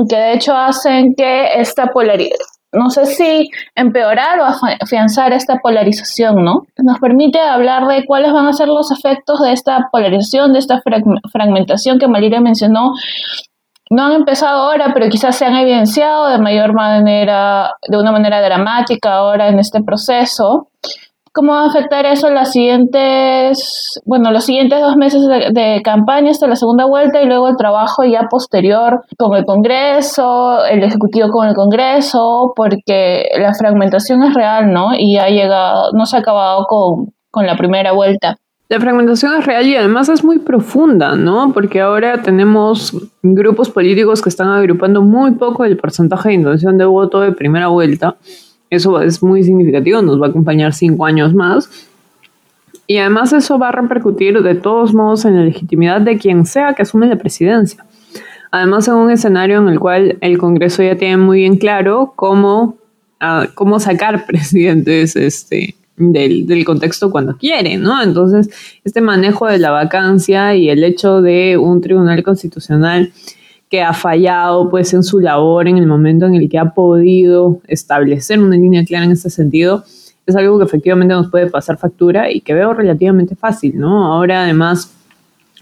que 0.10 0.16
de 0.16 0.34
hecho 0.34 0.54
hacen 0.56 1.14
que 1.16 1.60
esta 1.60 1.88
polaridad, 1.88 2.38
no 2.74 2.90
sé 2.90 3.06
si 3.06 3.50
empeorar 3.76 4.40
o 4.40 4.46
afianzar 4.80 5.34
esta 5.34 5.58
polarización, 5.58 6.44
¿no? 6.44 6.62
Nos 6.78 7.00
permite 7.00 7.40
hablar 7.40 7.86
de 7.88 8.06
cuáles 8.06 8.32
van 8.32 8.48
a 8.48 8.54
ser 8.54 8.70
los 8.70 8.92
efectos 8.92 9.42
de 9.42 9.52
esta 9.52 9.90
polarización, 9.92 10.54
de 10.54 10.60
esta 10.60 10.82
fragmentación 11.32 12.00
que 12.00 12.08
Malira 12.08 12.40
mencionó. 12.40 12.94
No 13.90 14.06
han 14.06 14.14
empezado 14.14 14.62
ahora, 14.64 14.92
pero 14.94 15.10
quizás 15.10 15.36
se 15.36 15.46
han 15.46 15.56
evidenciado 15.56 16.30
de 16.30 16.38
mayor 16.38 16.74
manera, 16.74 17.74
de 17.86 17.98
una 17.98 18.14
manera 18.14 18.42
dramática 18.42 19.16
ahora 19.16 19.50
en 19.50 19.60
este 19.60 19.84
proceso. 19.84 20.70
¿Cómo 21.34 21.54
va 21.54 21.64
a 21.64 21.68
afectar 21.68 22.06
eso 22.06 22.30
las 22.30 22.52
siguientes, 22.52 24.02
bueno, 24.06 24.32
los 24.32 24.44
siguientes 24.44 24.82
dos 24.82 24.98
meses 24.98 25.22
de, 25.54 25.82
campaña 25.82 26.30
hasta 26.30 26.46
la 26.46 26.58
segunda 26.58 26.86
vuelta 26.86 27.22
y 27.22 27.26
luego 27.26 27.48
el 27.48 27.56
trabajo 27.56 28.04
ya 28.04 28.28
posterior 28.30 29.06
con 29.18 29.38
el 29.38 29.46
Congreso, 29.46 30.66
el 30.66 30.84
Ejecutivo 30.84 31.30
con 31.30 31.48
el 31.48 31.56
Congreso, 31.56 32.52
porque 32.54 33.30
la 33.40 33.54
fragmentación 33.54 34.24
es 34.24 34.34
real, 34.34 34.74
¿no? 34.74 34.90
Y 34.94 35.18
ha 35.20 35.30
llegado, 35.30 35.94
no 35.94 36.06
se 36.06 36.18
ha 36.18 36.20
acabado 36.20 36.66
con, 36.68 37.14
con 37.30 37.48
la 37.48 37.56
primera 37.56 37.94
vuelta. 37.94 38.38
La 38.68 38.82
fragmentación 38.82 39.34
es 39.38 39.46
real 39.46 39.66
y 39.66 39.76
además 39.78 40.10
es 40.10 40.26
muy 40.26 40.40
profunda, 40.40 41.16
¿no? 41.16 41.54
Porque 41.54 41.80
ahora 41.80 42.22
tenemos 42.22 42.94
grupos 43.24 43.70
políticos 43.70 44.22
que 44.22 44.28
están 44.28 44.50
agrupando 44.50 45.02
muy 45.02 45.32
poco 45.32 45.64
el 45.64 45.78
porcentaje 45.78 46.30
de 46.30 46.36
intención 46.36 46.78
de 46.78 46.86
voto 46.86 47.22
de 47.22 47.32
primera 47.32 47.68
vuelta 47.68 48.18
eso 48.72 49.02
es 49.02 49.22
muy 49.22 49.44
significativo, 49.44 50.02
nos 50.02 50.20
va 50.20 50.28
a 50.28 50.30
acompañar 50.30 50.74
cinco 50.74 51.06
años 51.06 51.34
más. 51.36 51.70
Y 52.88 52.98
además 52.98 53.32
eso 53.34 53.60
va 53.60 53.70
a 53.70 53.72
repercutir 53.74 54.42
de 54.42 54.56
todos 54.56 54.94
modos 54.94 55.26
en 55.26 55.36
la 55.36 55.44
legitimidad 55.44 56.02
de 56.02 56.18
quien 56.18 56.46
sea 56.46 56.74
que 56.74 56.82
asume 56.82 57.08
la 57.08 57.18
presidencia. 57.18 57.86
Además, 58.50 58.88
en 58.88 58.96
un 58.96 59.12
escenario 59.12 59.60
en 59.60 59.70
el 59.70 59.80
cual 59.80 60.18
el 60.22 60.38
Congreso 60.38 60.84
ya 60.84 60.98
tiene 60.98 61.18
muy 61.18 61.40
bien 61.40 61.58
claro 61.58 62.14
cómo, 62.16 62.78
uh, 63.22 63.46
cómo 63.54 63.80
sacar 63.80 64.26
presidentes 64.28 65.16
este, 65.16 65.76
del, 65.98 66.48
del, 66.48 66.66
contexto 66.66 67.12
cuando 67.12 67.38
quiere, 67.38 67.78
¿no? 67.78 68.02
Entonces, 68.02 68.50
este 68.84 69.02
manejo 69.02 69.48
de 69.48 69.60
la 69.60 69.72
vacancia 69.72 70.56
y 70.56 70.70
el 70.70 70.84
hecho 70.84 71.22
de 71.22 71.58
un 71.58 71.82
tribunal 71.82 72.24
constitucional 72.24 73.12
que 73.72 73.82
ha 73.82 73.94
fallado 73.94 74.70
pues 74.70 74.94
en 74.94 75.02
su 75.02 75.20
labor 75.20 75.68
en 75.70 75.78
el 75.78 75.88
momento 75.88 76.26
en 76.26 76.36
el 76.36 76.50
que 76.50 76.60
ha 76.60 76.72
podido 76.74 77.60
establecer 77.68 78.38
una 78.40 78.58
línea 78.58 78.84
clara 78.84 79.06
en 79.06 79.12
este 79.12 79.30
sentido, 79.30 79.86
es 80.26 80.36
algo 80.36 80.58
que 80.60 80.66
efectivamente 80.66 81.14
nos 81.14 81.32
puede 81.32 81.48
pasar 81.48 81.78
factura 81.78 82.30
y 82.30 82.42
que 82.42 82.54
veo 82.54 82.74
relativamente 82.74 83.36
fácil, 83.36 83.80
¿no? 83.80 84.14
Ahora 84.14 84.44
además 84.44 84.94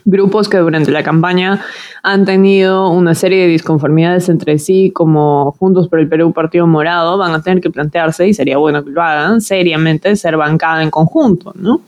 grupos 0.06 0.50
que 0.50 0.58
durante 0.58 0.90
la 0.90 1.04
campaña 1.04 1.62
han 2.02 2.26
tenido 2.26 2.90
una 2.90 3.14
serie 3.14 3.44
de 3.44 3.48
disconformidades 3.48 4.28
entre 4.28 4.58
sí, 4.58 4.92
como 4.92 5.52
Juntos 5.60 5.88
por 5.88 6.00
el 6.00 6.10
Perú, 6.10 6.34
Partido 6.34 6.66
Morado, 6.66 7.18
van 7.18 7.34
a 7.34 7.44
tener 7.44 7.62
que 7.62 7.70
plantearse, 7.70 8.28
y 8.28 8.34
sería 8.34 8.58
bueno 8.58 8.84
que 8.84 8.90
lo 8.90 9.04
hagan, 9.04 9.40
seriamente 9.40 10.16
ser 10.16 10.36
bancada 10.36 10.82
en 10.82 10.90
conjunto, 10.90 11.54
¿no? 11.56 11.82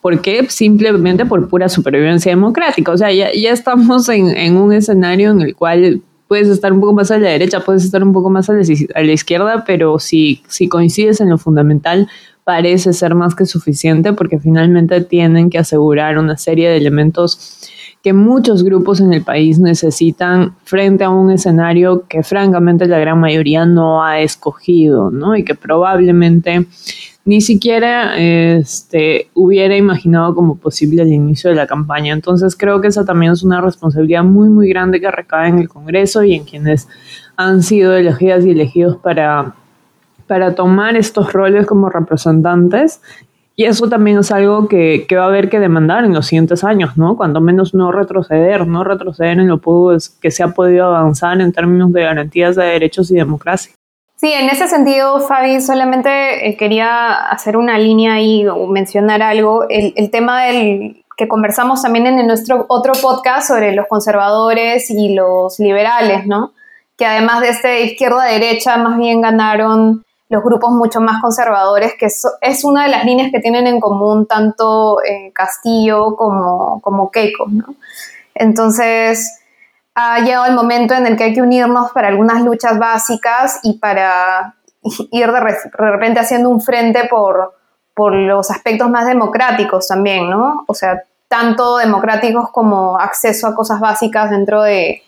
Porque 0.00 0.46
simplemente 0.48 1.26
por 1.26 1.48
pura 1.48 1.68
supervivencia 1.68 2.30
democrática. 2.30 2.92
O 2.92 2.96
sea, 2.96 3.12
ya, 3.12 3.30
ya 3.32 3.50
estamos 3.50 4.08
en, 4.08 4.28
en, 4.28 4.56
un 4.56 4.72
escenario 4.72 5.30
en 5.30 5.40
el 5.40 5.54
cual 5.54 6.02
puedes 6.28 6.48
estar 6.48 6.72
un 6.72 6.80
poco 6.80 6.92
más 6.92 7.10
a 7.10 7.18
la 7.18 7.30
derecha, 7.30 7.60
puedes 7.60 7.84
estar 7.84 8.02
un 8.02 8.12
poco 8.12 8.30
más 8.30 8.48
a 8.50 8.52
la, 8.52 8.62
a 8.94 9.02
la 9.02 9.12
izquierda, 9.12 9.64
pero 9.66 9.98
si, 9.98 10.42
si 10.46 10.68
coincides 10.68 11.20
en 11.20 11.30
lo 11.30 11.38
fundamental, 11.38 12.08
parece 12.44 12.92
ser 12.94 13.14
más 13.14 13.34
que 13.34 13.44
suficiente 13.44 14.12
porque 14.14 14.38
finalmente 14.38 15.02
tienen 15.02 15.50
que 15.50 15.58
asegurar 15.58 16.16
una 16.16 16.38
serie 16.38 16.70
de 16.70 16.76
elementos 16.76 17.70
que 18.02 18.12
muchos 18.12 18.62
grupos 18.62 19.00
en 19.00 19.12
el 19.12 19.22
país 19.22 19.58
necesitan 19.58 20.54
frente 20.64 21.04
a 21.04 21.10
un 21.10 21.30
escenario 21.30 22.04
que 22.08 22.22
francamente 22.22 22.86
la 22.86 22.98
gran 22.98 23.20
mayoría 23.20 23.66
no 23.66 24.02
ha 24.02 24.20
escogido, 24.20 25.10
¿no? 25.10 25.36
Y 25.36 25.44
que 25.44 25.54
probablemente 25.54 26.66
ni 27.28 27.42
siquiera 27.42 28.16
este, 28.16 29.28
hubiera 29.34 29.76
imaginado 29.76 30.34
como 30.34 30.56
posible 30.56 31.02
el 31.02 31.12
inicio 31.12 31.50
de 31.50 31.56
la 31.56 31.66
campaña. 31.66 32.14
Entonces 32.14 32.56
creo 32.56 32.80
que 32.80 32.88
esa 32.88 33.04
también 33.04 33.32
es 33.32 33.42
una 33.42 33.60
responsabilidad 33.60 34.24
muy, 34.24 34.48
muy 34.48 34.66
grande 34.66 34.98
que 34.98 35.10
recae 35.10 35.50
en 35.50 35.58
el 35.58 35.68
Congreso 35.68 36.24
y 36.24 36.32
en 36.32 36.44
quienes 36.44 36.88
han 37.36 37.62
sido 37.62 37.94
elegidas 37.94 38.46
y 38.46 38.52
elegidos 38.52 38.96
para, 38.96 39.52
para 40.26 40.54
tomar 40.54 40.96
estos 40.96 41.30
roles 41.34 41.66
como 41.66 41.90
representantes. 41.90 43.02
Y 43.56 43.64
eso 43.66 43.90
también 43.90 44.16
es 44.16 44.32
algo 44.32 44.66
que, 44.66 45.04
que, 45.06 45.16
va 45.16 45.24
a 45.24 45.28
haber 45.28 45.50
que 45.50 45.60
demandar 45.60 46.06
en 46.06 46.14
los 46.14 46.28
siguientes 46.28 46.64
años, 46.64 46.96
¿no? 46.96 47.18
Cuando 47.18 47.42
menos 47.42 47.74
no 47.74 47.92
retroceder, 47.92 48.66
no 48.66 48.84
retroceder 48.84 49.38
en 49.38 49.48
lo 49.48 49.60
que 50.22 50.30
se 50.30 50.42
ha 50.42 50.54
podido 50.54 50.86
avanzar 50.86 51.38
en 51.42 51.52
términos 51.52 51.92
de 51.92 52.04
garantías 52.04 52.56
de 52.56 52.64
derechos 52.64 53.10
y 53.10 53.16
democracia. 53.16 53.77
Sí, 54.20 54.32
en 54.32 54.50
ese 54.50 54.66
sentido, 54.66 55.20
Fabi, 55.20 55.60
solamente 55.60 56.48
eh, 56.48 56.56
quería 56.56 57.28
hacer 57.30 57.56
una 57.56 57.78
línea 57.78 58.14
ahí 58.14 58.44
o 58.48 58.66
mencionar 58.66 59.22
algo. 59.22 59.66
El, 59.68 60.10
tema 60.10 60.42
del 60.42 61.04
que 61.16 61.28
conversamos 61.28 61.82
también 61.82 62.08
en 62.08 62.26
nuestro 62.26 62.66
otro 62.68 62.94
podcast 63.00 63.46
sobre 63.46 63.72
los 63.72 63.86
conservadores 63.86 64.90
y 64.90 65.14
los 65.14 65.60
liberales, 65.60 66.26
¿no? 66.26 66.52
Que 66.96 67.06
además 67.06 67.42
de 67.42 67.50
este 67.50 67.82
izquierda-derecha, 67.82 68.76
más 68.76 68.98
bien 68.98 69.20
ganaron 69.20 70.04
los 70.28 70.42
grupos 70.42 70.72
mucho 70.72 71.00
más 71.00 71.22
conservadores, 71.22 71.92
que 71.96 72.06
es 72.06 72.64
una 72.64 72.82
de 72.82 72.90
las 72.90 73.04
líneas 73.04 73.30
que 73.30 73.38
tienen 73.38 73.68
en 73.68 73.78
común 73.78 74.26
tanto 74.26 75.00
eh, 75.04 75.30
Castillo 75.32 76.16
como, 76.16 76.80
como 76.80 77.12
Keiko, 77.12 77.46
¿no? 77.48 77.76
Entonces, 78.34 79.37
ha 80.00 80.20
llegado 80.20 80.46
el 80.46 80.54
momento 80.54 80.94
en 80.94 81.08
el 81.08 81.16
que 81.16 81.24
hay 81.24 81.34
que 81.34 81.42
unirnos 81.42 81.90
para 81.90 82.06
algunas 82.06 82.42
luchas 82.42 82.78
básicas 82.78 83.58
y 83.64 83.78
para 83.78 84.54
ir 85.10 85.32
de, 85.32 85.40
repente 85.72 86.20
haciendo 86.20 86.50
un 86.50 86.60
frente 86.60 87.08
por, 87.08 87.54
por 87.94 88.14
los 88.14 88.48
aspectos 88.48 88.88
más 88.88 89.08
democráticos 89.08 89.88
también, 89.88 90.30
¿no? 90.30 90.64
O 90.68 90.74
sea, 90.74 91.02
tanto 91.26 91.78
democráticos 91.78 92.50
como 92.52 92.96
acceso 92.96 93.48
a 93.48 93.56
cosas 93.56 93.80
básicas 93.80 94.30
dentro 94.30 94.62
de, 94.62 95.02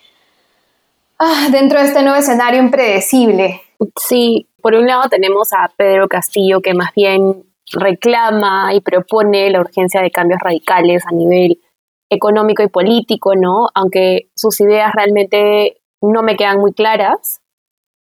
ah, 1.21 1.47
dentro 1.53 1.79
de 1.79 1.87
este 1.87 2.03
nuevo 2.03 2.19
escenario 2.19 2.61
impredecible. 2.61 3.63
Sí, 3.97 4.49
por 4.61 4.75
un 4.75 4.89
lado 4.89 5.09
tenemos 5.09 5.53
a 5.53 5.71
Pedro 5.77 6.09
Castillo 6.09 6.61
que 6.61 6.75
más 6.75 6.93
bien 6.97 7.45
reclama 7.73 8.75
y 8.75 8.81
propone 8.81 9.51
la 9.51 9.61
urgencia 9.61 10.03
de 10.03 10.11
cambios 10.11 10.41
radicales 10.41 11.05
a 11.07 11.13
nivel 11.13 11.61
económico 12.11 12.63
y 12.63 12.69
político, 12.69 13.35
¿no? 13.35 13.69
Aunque 13.75 14.31
sus 14.35 14.61
ideas 14.61 14.93
realmente 14.95 15.81
no 16.03 16.23
me 16.23 16.37
quedan 16.37 16.59
muy 16.59 16.73
claras. 16.73 17.41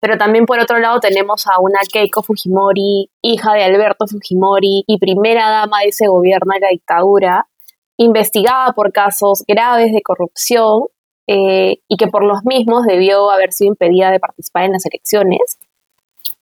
Pero 0.01 0.19
también 0.19 0.47
por 0.47 0.61
otro 0.61 0.79
lado 0.79 1.01
tenemos 1.01 1.47
a 1.47 1.59
una 1.61 1.81
Keiko 1.91 2.23
Fujimori, 2.23 3.11
hija 3.23 3.55
de 3.55 3.65
Alberto 3.65 4.07
Fujimori 4.07 4.85
y 4.87 4.99
primera 4.99 5.51
dama 5.51 5.81
de 5.81 5.89
ese 5.89 6.07
gobierno 6.07 6.53
de 6.55 6.61
la 6.61 6.69
dictadura, 6.69 7.49
investigada 7.97 8.73
por 8.73 8.93
casos 8.93 9.43
graves 9.49 9.93
de 9.93 10.03
corrupción 10.03 10.85
eh, 11.27 11.79
y 11.89 11.97
que 11.97 12.07
por 12.07 12.25
los 12.25 12.45
mismos 12.45 12.85
debió 12.87 13.31
haber 13.31 13.53
sido 13.53 13.69
impedida 13.69 14.11
de 14.11 14.21
participar 14.21 14.65
en 14.65 14.73
las 14.73 14.87
elecciones. 14.87 15.59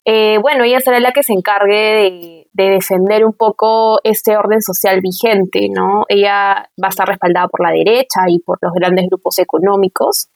Eh, 0.05 0.37
bueno, 0.39 0.63
ella 0.63 0.79
será 0.81 0.99
la 0.99 1.11
que 1.11 1.23
se 1.23 1.33
encargue 1.33 2.45
de, 2.53 2.71
defender 2.71 3.25
un 3.25 3.33
poco 3.33 3.99
este 4.03 4.37
orden 4.37 4.61
social 4.61 5.01
vigente, 5.01 5.67
¿no? 5.69 6.05
Ella 6.07 6.69
va 6.81 6.87
a 6.87 6.89
estar 6.89 7.07
respaldada 7.07 7.47
por 7.47 7.61
la 7.61 7.71
derecha 7.71 8.21
y 8.27 8.39
por 8.39 8.59
los 8.61 8.71
grandes 8.73 9.07
grupos 9.07 9.39
económicos. 9.39 10.29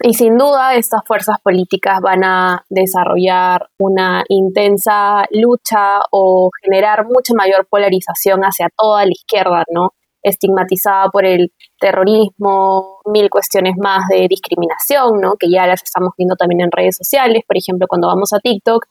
Y 0.00 0.14
sin 0.14 0.36
duda 0.36 0.74
estas 0.74 1.02
fuerzas 1.06 1.38
políticas 1.42 2.00
van 2.00 2.22
a 2.22 2.64
desarrollar 2.68 3.68
una 3.78 4.24
intensa 4.28 5.24
lucha 5.30 6.00
o 6.10 6.50
generar 6.62 7.04
mucha 7.06 7.32
mayor 7.34 7.66
polarización 7.68 8.42
hacia 8.42 8.68
toda 8.76 9.04
la 9.04 9.10
izquierda, 9.10 9.64
¿no? 9.72 9.94
Estigmatizada 10.22 11.08
por 11.10 11.24
el 11.24 11.52
terrorismo, 11.80 13.00
mil 13.06 13.30
cuestiones 13.30 13.74
más 13.78 14.08
de 14.08 14.26
discriminación, 14.28 15.20
¿no? 15.20 15.34
que 15.38 15.50
ya 15.50 15.66
las 15.66 15.82
estamos 15.82 16.12
viendo 16.16 16.36
también 16.36 16.60
en 16.60 16.72
redes 16.72 16.96
sociales. 16.96 17.42
Por 17.46 17.56
ejemplo, 17.56 17.86
cuando 17.88 18.08
vamos 18.08 18.32
a 18.32 18.40
TikTok, 18.40 18.86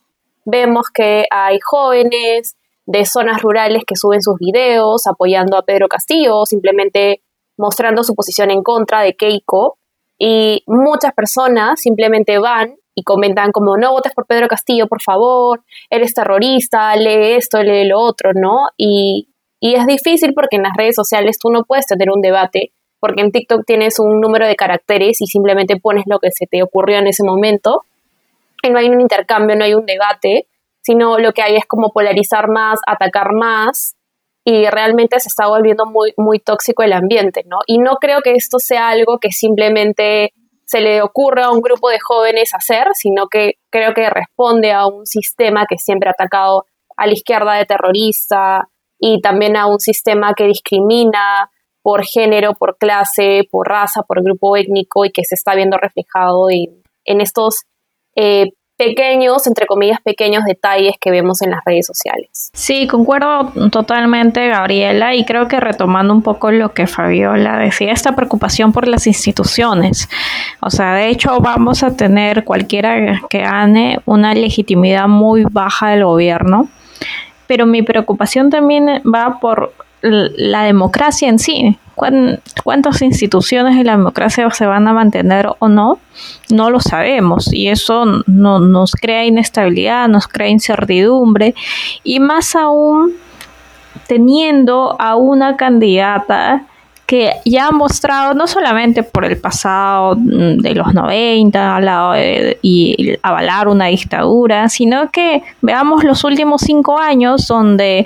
vemos 0.45 0.87
que 0.93 1.25
hay 1.29 1.59
jóvenes 1.63 2.55
de 2.85 3.05
zonas 3.05 3.41
rurales 3.41 3.83
que 3.85 3.97
suben 3.97 4.21
sus 4.21 4.35
videos 4.39 5.07
apoyando 5.07 5.57
a 5.57 5.63
Pedro 5.63 5.87
Castillo, 5.89 6.45
simplemente 6.45 7.21
mostrando 7.57 8.03
su 8.03 8.15
posición 8.15 8.49
en 8.49 8.63
contra 8.63 9.01
de 9.01 9.15
Keiko. 9.15 9.77
Y 10.17 10.63
muchas 10.65 11.13
personas 11.13 11.81
simplemente 11.81 12.39
van 12.39 12.75
y 12.95 13.03
comentan 13.03 13.51
como 13.51 13.77
no 13.77 13.91
votes 13.91 14.13
por 14.15 14.25
Pedro 14.25 14.47
Castillo, 14.47 14.87
por 14.87 15.03
favor, 15.03 15.63
eres 15.91 16.15
terrorista, 16.15 16.95
lee 16.95 17.33
esto, 17.33 17.61
lee 17.61 17.87
lo 17.87 17.99
otro, 17.99 18.31
¿no? 18.33 18.69
Y 18.75 19.29
y 19.59 19.75
es 19.75 19.85
difícil 19.85 20.33
porque 20.33 20.57
en 20.57 20.63
las 20.63 20.73
redes 20.77 20.95
sociales 20.95 21.39
tú 21.39 21.49
no 21.49 21.63
puedes 21.63 21.85
tener 21.87 22.09
un 22.09 22.21
debate, 22.21 22.71
porque 22.99 23.21
en 23.21 23.31
TikTok 23.31 23.65
tienes 23.65 23.99
un 23.99 24.21
número 24.21 24.47
de 24.47 24.55
caracteres 24.55 25.21
y 25.21 25.27
simplemente 25.27 25.77
pones 25.77 26.03
lo 26.07 26.19
que 26.19 26.31
se 26.31 26.47
te 26.47 26.63
ocurrió 26.63 26.97
en 26.97 27.07
ese 27.07 27.23
momento. 27.23 27.81
Y 28.63 28.69
no 28.69 28.79
hay 28.79 28.89
un 28.89 29.01
intercambio, 29.01 29.55
no 29.55 29.63
hay 29.63 29.73
un 29.73 29.85
debate, 29.85 30.47
sino 30.81 31.17
lo 31.19 31.31
que 31.33 31.41
hay 31.41 31.55
es 31.55 31.65
como 31.65 31.89
polarizar 31.91 32.49
más, 32.49 32.79
atacar 32.87 33.33
más, 33.33 33.97
y 34.49 34.65
realmente 34.67 35.19
se 35.19 35.27
está 35.27 35.47
volviendo 35.47 35.85
muy, 35.85 36.13
muy 36.15 36.39
tóxico 36.39 36.81
el 36.81 36.93
ambiente, 36.93 37.43
¿no? 37.47 37.57
Y 37.67 37.79
no 37.79 37.97
creo 37.97 38.21
que 38.21 38.31
esto 38.31 38.59
sea 38.59 38.87
algo 38.87 39.19
que 39.19 39.33
simplemente 39.33 40.31
se 40.65 40.79
le 40.79 41.01
ocurra 41.01 41.47
a 41.47 41.51
un 41.51 41.59
grupo 41.59 41.89
de 41.89 41.99
jóvenes 41.99 42.53
hacer, 42.53 42.87
sino 42.93 43.27
que 43.27 43.55
creo 43.69 43.93
que 43.93 44.09
responde 44.09 44.71
a 44.71 44.87
un 44.87 45.05
sistema 45.05 45.65
que 45.67 45.77
siempre 45.77 46.09
ha 46.09 46.13
atacado 46.13 46.63
a 46.95 47.07
la 47.07 47.11
izquierda 47.11 47.55
de 47.55 47.65
terrorista, 47.65 48.69
y 48.99 49.21
también 49.21 49.55
a 49.57 49.67
un 49.67 49.79
sistema 49.79 50.33
que 50.33 50.45
discrimina 50.45 51.51
por 51.81 52.03
género, 52.03 52.53
por 52.53 52.77
clase, 52.77 53.47
por 53.49 53.69
raza, 53.69 54.03
por 54.03 54.21
grupo 54.21 54.57
étnico 54.57 55.05
y 55.05 55.11
que 55.11 55.23
se 55.23 55.35
está 55.35 55.55
viendo 55.55 55.77
reflejado 55.77 56.49
en, 56.49 57.21
estos 57.21 57.61
eh, 58.15 58.51
pequeños, 58.77 59.47
entre 59.47 59.65
comillas, 59.65 59.99
pequeños 60.01 60.43
detalles 60.45 60.95
que 60.99 61.11
vemos 61.11 61.41
en 61.41 61.51
las 61.51 61.61
redes 61.65 61.87
sociales. 61.87 62.51
Sí, 62.53 62.87
concuerdo 62.87 63.51
totalmente, 63.71 64.47
Gabriela, 64.47 65.15
y 65.15 65.25
creo 65.25 65.47
que 65.47 65.59
retomando 65.59 66.13
un 66.13 66.21
poco 66.21 66.51
lo 66.51 66.73
que 66.73 66.87
Fabiola 66.87 67.57
decía, 67.57 67.91
esta 67.91 68.15
preocupación 68.15 68.71
por 68.71 68.87
las 68.87 69.07
instituciones. 69.07 70.09
O 70.61 70.69
sea, 70.69 70.93
de 70.93 71.09
hecho, 71.09 71.39
vamos 71.39 71.83
a 71.83 71.95
tener 71.95 72.43
cualquiera 72.43 73.21
que 73.29 73.39
gane 73.39 73.99
una 74.05 74.33
legitimidad 74.33 75.07
muy 75.07 75.43
baja 75.49 75.89
del 75.89 76.05
gobierno 76.05 76.69
pero 77.47 77.65
mi 77.65 77.81
preocupación 77.81 78.49
también 78.49 79.01
va 79.03 79.39
por 79.39 79.73
la 80.01 80.63
democracia 80.63 81.29
en 81.29 81.39
sí. 81.39 81.77
¿Cuántas 82.63 83.01
instituciones 83.01 83.75
de 83.75 83.83
la 83.83 83.93
democracia 83.93 84.47
se 84.51 84.67
van 84.67 84.87
a 84.87 84.93
mantener 84.93 85.49
o 85.57 85.67
no? 85.67 85.97
No 86.49 86.69
lo 86.69 86.79
sabemos 86.79 87.51
y 87.51 87.69
eso 87.69 88.05
no, 88.27 88.59
nos 88.59 88.91
crea 88.91 89.25
inestabilidad, 89.25 90.07
nos 90.07 90.27
crea 90.27 90.49
incertidumbre 90.49 91.55
y 92.03 92.19
más 92.19 92.55
aún 92.55 93.13
teniendo 94.05 94.95
a 94.99 95.15
una 95.15 95.57
candidata 95.57 96.67
que 97.07 97.35
ya 97.45 97.67
ha 97.67 97.71
mostrado 97.71 98.33
no 98.33 98.47
solamente 98.47 99.01
por 99.01 99.23
el 99.23 99.37
pasado 99.37 100.15
mm, 100.17 100.57
de 100.57 100.75
los 100.75 100.93
90 100.93 101.79
y 102.61 103.17
avalar 103.23 103.69
una 103.69 103.85
dictadura, 103.85 104.67
sino 104.67 105.09
que 105.09 105.41
veamos 105.61 106.03
los 106.03 106.25
últimos 106.25 106.61
cinco 106.61 106.99
años 106.99 107.47
donde 107.47 108.05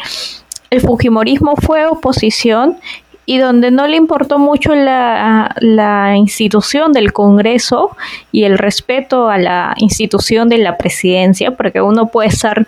el 0.69 0.81
Fujimorismo 0.81 1.55
fue 1.55 1.87
oposición 1.87 2.77
y 3.25 3.39
donde 3.39 3.71
no 3.71 3.87
le 3.87 3.97
importó 3.97 4.37
mucho 4.37 4.75
la, 4.75 5.55
la, 5.59 6.15
institución 6.15 6.91
del 6.91 7.11
Congreso 7.11 7.95
y 8.31 8.43
el 8.43 8.57
respeto 8.57 9.29
a 9.29 9.37
la 9.37 9.73
institución 9.77 10.47
de 10.47 10.57
la 10.59 10.77
presidencia, 10.77 11.51
porque 11.51 11.81
uno 11.81 12.07
puede 12.07 12.29
estar 12.29 12.67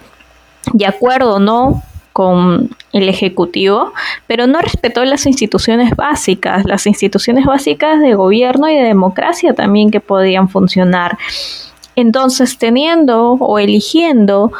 de 0.72 0.86
acuerdo 0.86 1.36
o 1.36 1.40
no 1.40 1.84
con 2.14 2.70
el 2.94 3.10
Ejecutivo, 3.10 3.92
pero 4.28 4.48
no 4.48 4.60
respetó 4.62 5.04
las 5.04 5.26
instituciones 5.26 5.96
básicas, 5.96 6.64
las 6.66 6.86
instituciones 6.86 7.46
básicas 7.46 8.00
de 8.00 8.14
gobierno 8.14 8.70
y 8.70 8.76
de 8.76 8.84
democracia 8.84 9.54
también 9.54 9.90
que 9.92 10.00
podían 10.00 10.48
funcionar. 10.48 11.18
Entonces, 11.96 12.58
teniendo 12.58 13.34
o 13.34 13.60
eligiendo 13.60 14.52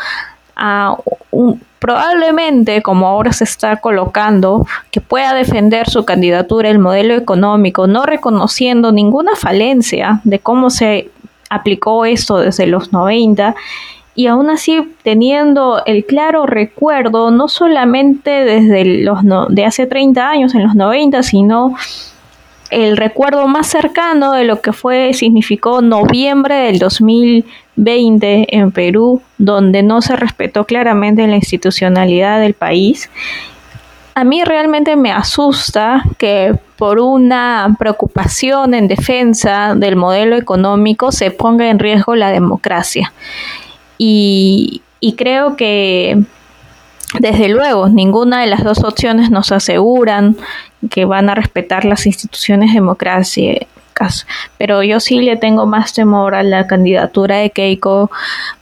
a 0.56 0.98
un, 1.32 1.62
probablemente, 1.80 2.82
como 2.82 3.08
ahora 3.08 3.34
se 3.34 3.44
está 3.44 3.78
colocando, 3.78 4.66
que 4.90 5.02
pueda 5.02 5.34
defender 5.34 5.90
su 5.90 6.06
candidatura, 6.06 6.70
el 6.70 6.80
modelo 6.80 7.14
económico, 7.14 7.88
no 7.88 8.06
reconociendo 8.06 8.92
ninguna 8.92 9.36
falencia 9.36 10.22
de 10.24 10.40
cómo 10.40 10.70
se 10.70 11.10
aplicó 11.50 12.06
esto 12.06 12.38
desde 12.38 12.66
los 12.68 12.94
90 12.94 13.56
y 14.16 14.28
aún 14.28 14.50
así 14.50 14.96
teniendo 15.04 15.84
el 15.86 16.06
claro 16.06 16.46
recuerdo, 16.46 17.32
no 17.32 17.48
solamente 17.48 18.30
desde 18.30 18.86
los 18.86 19.20
de 19.50 19.66
hace 19.66 19.88
30 19.88 20.30
años, 20.30 20.54
en 20.54 20.64
los 20.64 20.76
90, 20.76 21.24
sino 21.24 21.76
el 22.70 22.98
recuerdo 22.98 23.48
más 23.48 23.68
cercano 23.68 24.34
de 24.34 24.46
lo 24.46 24.62
que 24.62 24.74
fue, 24.74 25.14
significó 25.14 25.82
noviembre 25.82 26.56
del 26.56 26.80
2020 26.80 28.56
en 28.56 28.72
Perú, 28.72 29.22
donde 29.38 29.84
no 29.84 30.02
se 30.02 30.16
respetó 30.16 30.66
claramente 30.66 31.28
la 31.28 31.36
institucionalidad 31.36 32.40
del 32.40 32.54
país. 32.54 33.10
A 34.16 34.24
mí 34.24 34.44
realmente 34.44 34.96
me 34.96 35.12
asusta 35.12 36.04
que 36.18 36.56
por 36.78 37.00
una 37.00 37.76
preocupación 37.80 38.74
en 38.74 38.88
defensa 38.88 39.74
del 39.76 39.96
modelo 39.96 40.36
económico 40.36 41.12
se 41.12 41.32
ponga 41.32 41.70
en 41.70 41.80
riesgo 41.80 42.16
la 42.16 42.32
democracia. 42.32 43.12
Y, 43.98 44.82
creo 45.18 45.56
que 45.56 46.24
desde 47.20 47.50
luego, 47.50 47.90
ninguna 47.90 48.42
de 48.42 48.48
las 48.48 48.64
dos 48.64 48.84
opciones 48.84 49.30
nos 49.30 49.52
aseguran 49.52 50.36
que 50.90 51.06
van 51.06 51.30
a 51.30 51.36
respetar 51.36 51.86
las 51.86 52.06
instituciones 52.06 52.74
democráticas, 52.74 54.26
pero 54.58 54.82
yo 54.84 55.00
sí 55.00 55.22
le 55.22 55.38
tengo 55.38 55.66
más 55.66 55.94
temor 55.94 56.36
a 56.36 56.44
la 56.44 56.68
candidatura 56.68 57.38
de 57.38 57.52
Keiko 57.52 58.10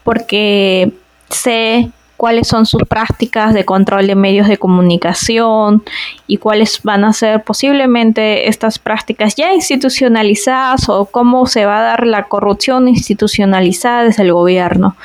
porque 0.04 0.92
sé 1.30 1.90
cuáles 2.22 2.50
son 2.50 2.68
sus 2.68 2.84
prácticas 2.84 3.52
de 3.52 3.66
control 3.66 4.06
de 4.06 4.14
medios 4.14 4.48
de 4.48 4.58
comunicación 4.58 5.82
y 6.28 6.38
cuáles 6.38 6.80
van 6.84 7.04
a 7.04 7.14
ser 7.14 7.44
posiblemente 7.44 8.48
estas 8.48 8.78
prácticas 8.78 9.36
ya 9.36 9.52
institucionalizadas 9.56 10.88
o 10.88 11.06
cómo 11.06 11.48
se 11.48 11.66
va 11.66 11.80
a 11.80 11.82
dar 11.82 12.06
la 12.06 12.26
corrupción 12.26 12.88
institucionalizada 12.88 14.04
desde 14.04 14.22
el 14.22 14.34
gobierno. 14.34 14.96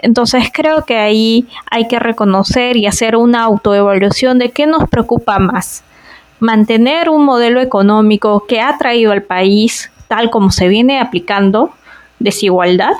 Entonces 0.00 0.50
creo 0.52 0.84
que 0.84 0.98
ahí 0.98 1.48
hay 1.70 1.88
que 1.88 1.98
reconocer 1.98 2.76
y 2.76 2.86
hacer 2.86 3.16
una 3.16 3.44
autoevaluación 3.44 4.38
de 4.38 4.50
qué 4.50 4.66
nos 4.66 4.86
preocupa 4.86 5.38
más. 5.38 5.82
Mantener 6.40 7.08
un 7.08 7.24
modelo 7.24 7.62
económico 7.62 8.44
que 8.46 8.60
ha 8.60 8.76
traído 8.76 9.12
al 9.12 9.22
país, 9.22 9.90
tal 10.08 10.28
como 10.28 10.50
se 10.50 10.68
viene 10.68 11.00
aplicando, 11.00 11.70
desigualdad, 12.18 12.98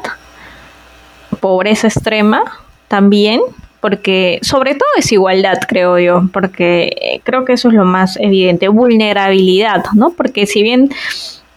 pobreza 1.41 1.89
extrema, 1.89 2.43
también, 2.91 3.41
porque 3.81 4.41
sobre 4.43 4.75
todo 4.75 4.89
desigualdad, 4.97 5.59
creo 5.69 5.97
yo, 6.01 6.29
porque 6.33 6.97
eh, 7.01 7.21
creo 7.23 7.45
que 7.45 7.53
eso 7.53 7.69
es 7.69 7.75
lo 7.75 7.85
más 7.85 8.17
evidente, 8.17 8.67
vulnerabilidad, 8.67 9.85
¿no? 9.95 10.11
Porque 10.11 10.45
si 10.45 10.65
bien, 10.65 10.91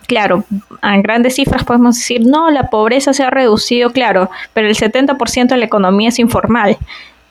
claro, 0.05 0.43
en 0.83 1.01
grandes 1.01 1.33
cifras 1.33 1.63
podemos 1.63 1.95
decir, 1.95 2.23
no, 2.23 2.51
la 2.51 2.69
pobreza 2.69 3.13
se 3.13 3.23
ha 3.23 3.31
reducido, 3.31 3.91
claro, 3.91 4.29
pero 4.53 4.67
el 4.67 4.75
70% 4.75 5.47
de 5.47 5.57
la 5.57 5.65
economía 5.65 6.09
es 6.09 6.19
informal. 6.19 6.77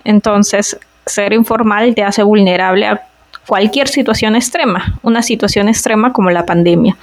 Entonces, 0.03 0.77
ser 1.07 1.33
informal 1.33 1.95
te 1.95 2.03
hace 2.03 2.25
vulnerable 2.25 2.87
a 2.87 3.03
cualquier 3.47 3.87
situación 3.87 4.35
extrema, 4.35 4.99
una 5.03 5.23
situación 5.23 5.69
extrema 5.69 6.13
como 6.13 6.29
la 6.31 6.45
pandemia. 6.45 6.97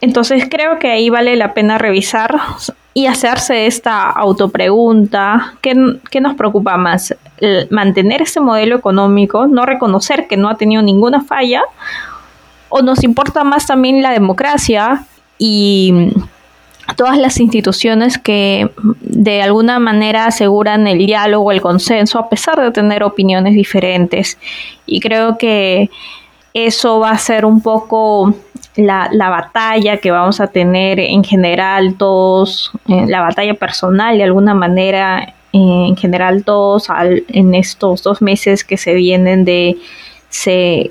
Entonces 0.00 0.48
creo 0.50 0.80
que 0.80 0.90
ahí 0.90 1.08
vale 1.08 1.36
la 1.36 1.54
pena 1.54 1.78
revisar 1.78 2.34
y 2.96 3.06
hacerse 3.06 3.66
esta 3.66 4.08
autopregunta, 4.08 5.54
¿qué, 5.60 5.74
nos 5.74 6.34
preocupa 6.36 6.76
más? 6.76 7.12
¿Mantener 7.70 8.22
ese 8.22 8.40
modelo 8.40 8.76
económico, 8.76 9.48
no 9.48 9.66
reconocer 9.66 10.28
que 10.28 10.36
no 10.36 10.48
ha 10.48 10.56
tenido 10.56 10.80
ninguna 10.80 11.20
falla? 11.20 11.62
¿O 12.68 12.82
nos 12.82 13.02
importa 13.02 13.42
más 13.42 13.66
también 13.66 14.00
la 14.00 14.12
democracia 14.12 15.04
y 15.38 16.12
todas 16.94 17.18
las 17.18 17.40
instituciones 17.40 18.16
que 18.16 18.70
de 19.00 19.42
alguna 19.42 19.80
manera 19.80 20.26
aseguran 20.26 20.86
el 20.86 20.98
diálogo, 20.98 21.50
el 21.50 21.60
consenso, 21.60 22.20
a 22.20 22.28
pesar 22.28 22.60
de 22.60 22.70
tener 22.70 23.02
opiniones 23.02 23.54
diferentes? 23.54 24.38
Y 24.86 25.00
creo 25.00 25.36
que 25.36 25.90
eso 26.52 27.00
va 27.00 27.10
a 27.10 27.18
ser 27.18 27.44
un 27.44 27.60
poco 27.60 28.32
la, 28.76 29.08
batalla 29.30 29.98
que 29.98 30.10
vamos 30.10 30.40
a 30.40 30.48
tener 30.48 30.98
en 31.00 31.24
general 31.24 31.96
todos, 31.96 32.72
eh, 32.88 33.06
la 33.06 33.20
batalla 33.20 33.54
personal 33.54 34.16
de 34.16 34.24
alguna 34.24 34.54
manera, 34.54 35.34
eh, 35.52 35.86
en 35.88 35.96
general 35.96 36.44
todos 36.44 36.88
en 37.28 37.54
estos 37.54 38.02
dos 38.02 38.22
meses 38.22 38.64
que 38.64 38.76
se 38.76 38.94
vienen 38.94 39.44
de 39.44 39.76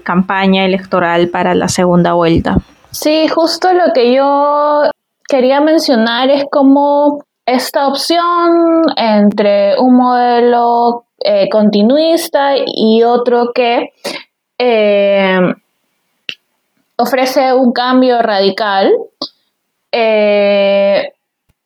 campaña 0.03 0.65
electoral 0.65 1.27
para 1.27 1.53
la 1.53 1.67
segunda 1.67 2.13
vuelta. 2.13 2.57
Sí, 2.91 3.27
justo 3.27 3.73
lo 3.73 3.91
que 3.93 4.13
yo 4.15 4.83
quería 5.27 5.59
mencionar 5.59 6.29
es 6.29 6.45
como 6.49 7.23
esta 7.45 7.87
opción 7.87 8.83
entre 8.95 9.77
un 9.79 9.97
modelo 9.97 11.05
eh, 11.19 11.49
continuista 11.49 12.53
y 12.65 13.03
otro 13.03 13.51
que 13.53 13.89
ofrece 16.97 17.53
un 17.53 17.71
cambio 17.71 18.21
radical, 18.21 18.91
eh, 19.91 21.13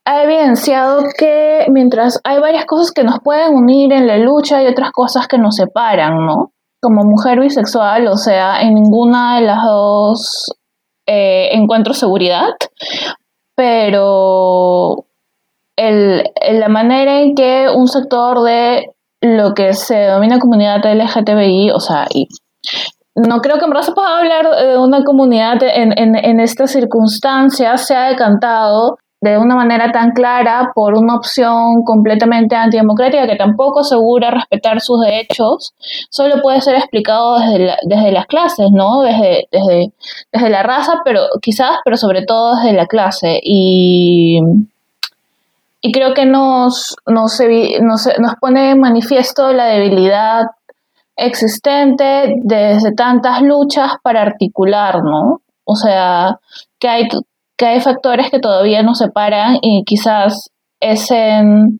ha 0.05 0.23
evidenciado 0.23 1.03
que 1.17 1.65
mientras 1.69 2.19
hay 2.23 2.39
varias 2.39 2.65
cosas 2.65 2.91
que 2.91 3.03
nos 3.03 3.19
pueden 3.23 3.53
unir 3.53 3.91
en 3.91 4.07
la 4.07 4.17
lucha, 4.17 4.57
hay 4.57 4.67
otras 4.67 4.91
cosas 4.91 5.27
que 5.27 5.37
nos 5.37 5.55
separan, 5.55 6.25
¿no? 6.25 6.51
Como 6.81 7.03
mujer 7.03 7.39
bisexual, 7.39 8.07
o 8.07 8.15
sea, 8.15 8.61
en 8.61 8.75
ninguna 8.75 9.39
de 9.39 9.45
las 9.45 9.63
dos 9.63 10.45
eh, 11.05 11.49
encuentro 11.53 11.93
seguridad, 11.93 12.51
pero 13.55 15.05
la 15.77 16.69
manera 16.69 17.21
en 17.21 17.35
que 17.35 17.67
un 17.73 17.87
sector 17.87 18.43
de 18.43 18.93
lo 19.21 19.53
que 19.53 19.73
se 19.73 19.95
denomina 19.95 20.39
comunidad 20.39 20.85
LGTBI, 20.85 21.71
o 21.71 21.79
sea, 21.79 22.07
no 23.17 23.41
creo 23.41 23.57
que 23.57 23.65
en 23.65 23.71
verdad 23.71 23.83
se 23.83 23.93
pueda 23.93 24.19
hablar 24.19 24.47
de 24.49 24.77
una 24.77 25.03
comunidad 25.03 25.57
en, 25.63 25.97
en, 25.97 26.15
en 26.15 26.39
estas 26.39 26.71
circunstancias, 26.71 27.87
se 27.87 27.95
ha 27.95 28.09
decantado 28.09 28.97
de 29.19 29.37
una 29.37 29.55
manera 29.55 29.91
tan 29.91 30.11
clara 30.11 30.71
por 30.75 30.93
una 30.93 31.15
opción 31.15 31.83
completamente 31.83 32.55
antidemocrática 32.55 33.25
que 33.25 33.35
tampoco 33.35 33.79
asegura 33.79 34.29
respetar 34.29 34.79
sus 34.79 35.01
derechos, 35.01 35.73
solo 36.09 36.41
puede 36.41 36.61
ser 36.61 36.75
explicado 36.75 37.39
desde, 37.39 38.11
las 38.11 38.27
clases, 38.27 38.67
¿no? 38.71 39.01
Desde, 39.01 39.47
desde, 39.51 39.91
desde 40.31 40.49
la 40.49 40.61
raza, 40.61 41.01
pero 41.03 41.21
quizás, 41.41 41.79
pero 41.83 41.97
sobre 41.97 42.25
todo 42.25 42.55
desde 42.55 42.73
la 42.73 42.85
clase. 42.85 43.39
Y, 43.41 44.39
creo 45.93 46.13
que 46.13 46.25
nos, 46.25 46.97
nos, 47.07 47.39
nos, 47.81 48.09
nos 48.19 48.35
pone 48.41 48.75
manifiesto 48.75 49.53
la 49.53 49.65
debilidad 49.67 50.43
existente 51.17 52.35
desde 52.43 52.93
tantas 52.93 53.41
luchas 53.41 53.93
para 54.03 54.21
articular, 54.21 55.03
¿no? 55.03 55.41
O 55.65 55.75
sea, 55.75 56.37
que 56.79 56.87
hay, 56.87 57.07
que 57.57 57.65
hay 57.65 57.81
factores 57.81 58.29
que 58.29 58.39
todavía 58.39 58.83
nos 58.83 58.99
separan 58.99 59.57
y 59.61 59.83
quizás 59.83 60.51
es 60.79 61.09
en, 61.11 61.79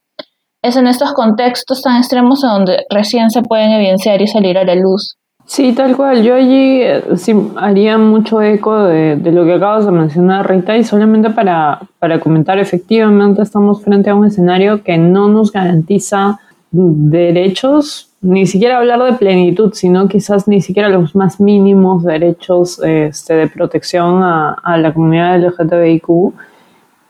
es 0.63 0.75
en 0.75 0.87
estos 0.87 1.13
contextos 1.13 1.83
tan 1.83 1.97
extremos 1.97 2.41
donde 2.41 2.83
recién 2.89 3.29
se 3.29 3.43
pueden 3.43 3.71
evidenciar 3.71 4.21
y 4.21 4.27
salir 4.27 4.57
a 4.57 4.65
la 4.65 4.75
luz. 4.75 5.17
Sí, 5.45 5.71
tal 5.71 5.95
cual. 5.95 6.23
Yo 6.23 6.35
allí 6.35 6.81
eh, 6.81 7.03
sí, 7.15 7.33
haría 7.55 7.97
mucho 7.97 8.41
eco 8.41 8.83
de, 8.83 9.15
de, 9.15 9.31
lo 9.31 9.45
que 9.45 9.53
acabas 9.53 9.85
de 9.85 9.93
mencionar, 9.93 10.49
Rita, 10.49 10.75
y 10.75 10.83
solamente 10.83 11.29
para, 11.29 11.79
para 11.99 12.19
comentar, 12.19 12.59
efectivamente 12.59 13.43
estamos 13.43 13.81
frente 13.81 14.09
a 14.09 14.15
un 14.15 14.25
escenario 14.25 14.83
que 14.83 14.97
no 14.97 15.29
nos 15.29 15.53
garantiza 15.53 16.39
derechos 16.71 18.06
ni 18.21 18.45
siquiera 18.47 18.79
hablar 18.79 19.03
de 19.03 19.13
plenitud, 19.13 19.73
sino 19.73 20.07
quizás 20.07 20.47
ni 20.47 20.61
siquiera 20.61 20.89
los 20.89 21.15
más 21.15 21.39
mínimos 21.39 22.03
derechos 22.03 22.79
este, 22.83 23.35
de 23.35 23.47
protección 23.47 24.23
a, 24.23 24.53
a, 24.53 24.77
la 24.77 24.93
comunidad 24.93 25.39
LGTBIQ. 25.39 26.33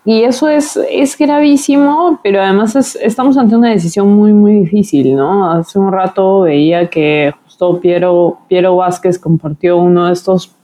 Y 0.03 0.23
eso 0.23 0.47
es, 0.47 0.79
es 0.89 1.17
gravísimo, 1.17 2.19
pero 2.23 2.41
además 2.41 2.95
estamos 2.95 3.37
ante 3.37 3.55
una 3.55 3.71
decisión 3.71 4.07
muy, 4.15 4.31
muy 4.31 4.53
difícil, 4.53 5.15
¿no? 5.15 5.51
Hace 5.51 5.79
un 5.79 5.91
rato 5.91 6.41
veía 6.41 6.89
que 6.89 7.33
justo 7.43 7.79
Piero, 7.79 8.39
Piero 8.47 8.75
Vázquez 8.75 9.19
compartió 9.19 9.77
uno 9.77 10.07
de 10.07 10.13
estos 10.13 10.56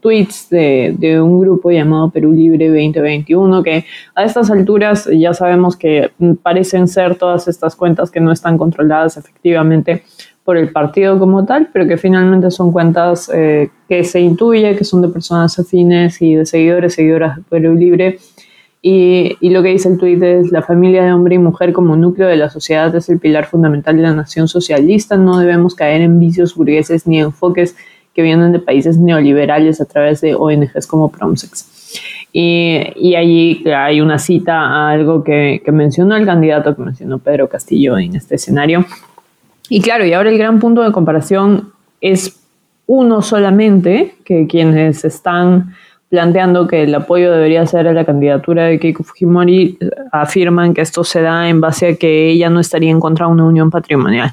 tweets 0.00 0.48
de, 0.48 0.94
de, 0.98 1.20
un 1.20 1.40
grupo 1.40 1.70
llamado 1.70 2.10
Perú 2.10 2.32
Libre 2.32 2.68
2021, 2.68 3.62
que 3.62 3.84
a 4.14 4.24
estas 4.24 4.50
alturas 4.50 5.08
ya 5.12 5.34
sabemos 5.34 5.76
que 5.76 6.10
parecen 6.42 6.88
ser 6.88 7.16
todas 7.16 7.46
estas 7.46 7.76
cuentas 7.76 8.10
que 8.10 8.20
no 8.20 8.32
están 8.32 8.56
controladas 8.56 9.16
efectivamente 9.16 10.02
por 10.44 10.56
el 10.56 10.70
partido 10.70 11.18
como 11.18 11.44
tal, 11.44 11.68
pero 11.72 11.86
que 11.86 11.96
finalmente 11.96 12.50
son 12.50 12.72
cuentas 12.72 13.30
eh, 13.32 13.70
que 13.88 14.02
se 14.04 14.20
intuye 14.20 14.76
que 14.76 14.84
son 14.84 15.02
de 15.02 15.08
personas 15.08 15.58
afines 15.58 16.20
y 16.22 16.34
de 16.34 16.46
seguidores, 16.46 16.94
seguidoras 16.94 17.36
de 17.36 17.42
Perú 17.42 17.74
Libre. 17.74 18.18
Y, 18.82 19.36
y 19.40 19.50
lo 19.50 19.62
que 19.62 19.68
dice 19.68 19.90
el 19.90 19.98
tuit 19.98 20.22
es, 20.22 20.50
la 20.50 20.62
familia 20.62 21.04
de 21.04 21.12
hombre 21.12 21.34
y 21.34 21.38
mujer 21.38 21.74
como 21.74 21.96
núcleo 21.96 22.26
de 22.28 22.36
la 22.36 22.48
sociedad 22.48 22.94
es 22.96 23.10
el 23.10 23.18
pilar 23.18 23.44
fundamental 23.44 23.94
de 23.96 24.02
la 24.02 24.14
nación 24.14 24.48
socialista, 24.48 25.18
no 25.18 25.38
debemos 25.38 25.74
caer 25.74 26.00
en 26.00 26.18
vicios 26.18 26.54
burgueses 26.54 27.06
ni 27.06 27.20
enfoques 27.20 27.76
que 28.14 28.22
vienen 28.22 28.52
de 28.52 28.58
países 28.58 28.98
neoliberales 28.98 29.80
a 29.80 29.84
través 29.84 30.20
de 30.20 30.34
ONGs 30.34 30.86
como 30.86 31.10
Promsex. 31.10 32.28
Y, 32.32 32.80
y 32.96 33.16
allí 33.16 33.64
hay 33.68 34.00
una 34.00 34.18
cita 34.18 34.60
a 34.60 34.90
algo 34.90 35.24
que, 35.24 35.62
que 35.64 35.72
mencionó 35.72 36.16
el 36.16 36.24
candidato, 36.24 36.76
que 36.76 36.82
mencionó 36.82 37.18
Pedro 37.18 37.48
Castillo 37.48 37.98
en 37.98 38.14
este 38.16 38.36
escenario. 38.36 38.84
Y 39.68 39.80
claro, 39.80 40.04
y 40.04 40.12
ahora 40.12 40.30
el 40.30 40.38
gran 40.38 40.60
punto 40.60 40.82
de 40.82 40.92
comparación 40.92 41.72
es 42.00 42.40
uno 42.86 43.22
solamente, 43.22 44.16
que 44.24 44.46
quienes 44.48 45.04
están 45.04 45.74
planteando 46.08 46.66
que 46.66 46.82
el 46.82 46.94
apoyo 46.94 47.32
debería 47.32 47.64
ser 47.66 47.86
a 47.86 47.92
la 47.92 48.04
candidatura 48.04 48.64
de 48.64 48.80
Keiko 48.80 49.04
Fujimori 49.04 49.78
afirman 50.10 50.74
que 50.74 50.80
esto 50.80 51.04
se 51.04 51.22
da 51.22 51.48
en 51.48 51.60
base 51.60 51.86
a 51.86 51.94
que 51.94 52.30
ella 52.30 52.50
no 52.50 52.58
estaría 52.58 52.90
en 52.90 52.98
contra 52.98 53.26
de 53.26 53.32
una 53.32 53.44
unión 53.44 53.70
patrimonial 53.70 54.32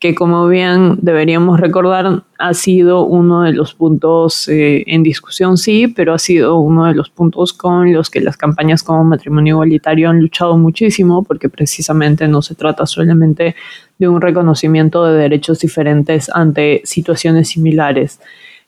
que 0.00 0.14
como 0.14 0.48
bien 0.48 0.98
deberíamos 1.02 1.60
recordar 1.60 2.22
ha 2.38 2.54
sido 2.54 3.04
uno 3.04 3.42
de 3.42 3.52
los 3.52 3.74
puntos 3.74 4.48
eh, 4.48 4.82
en 4.86 5.02
discusión, 5.02 5.58
sí, 5.58 5.88
pero 5.88 6.14
ha 6.14 6.18
sido 6.18 6.58
uno 6.58 6.86
de 6.86 6.94
los 6.94 7.10
puntos 7.10 7.52
con 7.52 7.92
los 7.92 8.08
que 8.08 8.22
las 8.22 8.38
campañas 8.38 8.82
como 8.82 9.04
matrimonio 9.04 9.56
igualitario 9.56 10.08
han 10.08 10.18
luchado 10.18 10.56
muchísimo, 10.56 11.22
porque 11.22 11.50
precisamente 11.50 12.26
no 12.28 12.40
se 12.40 12.54
trata 12.54 12.86
solamente 12.86 13.54
de 13.98 14.08
un 14.08 14.22
reconocimiento 14.22 15.04
de 15.04 15.18
derechos 15.18 15.60
diferentes 15.60 16.30
ante 16.32 16.80
situaciones 16.84 17.50
similares. 17.50 18.20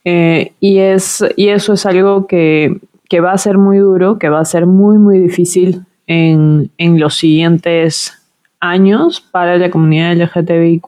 Eh, 0.04 0.52
y, 0.60 0.78
es, 0.80 1.24
y 1.36 1.48
eso 1.48 1.72
es 1.72 1.86
algo 1.86 2.26
que, 2.26 2.78
que, 3.08 3.20
va 3.20 3.32
a 3.32 3.38
ser 3.38 3.56
muy 3.56 3.78
duro, 3.78 4.18
que 4.18 4.28
va 4.28 4.40
a 4.40 4.44
ser 4.44 4.66
muy, 4.66 4.98
muy 4.98 5.18
difícil 5.18 5.86
en, 6.06 6.70
en 6.76 7.00
los 7.00 7.14
siguientes 7.14 8.21
años 8.62 9.20
para 9.20 9.58
la 9.58 9.70
comunidad 9.70 10.16
LGTBIQ 10.16 10.86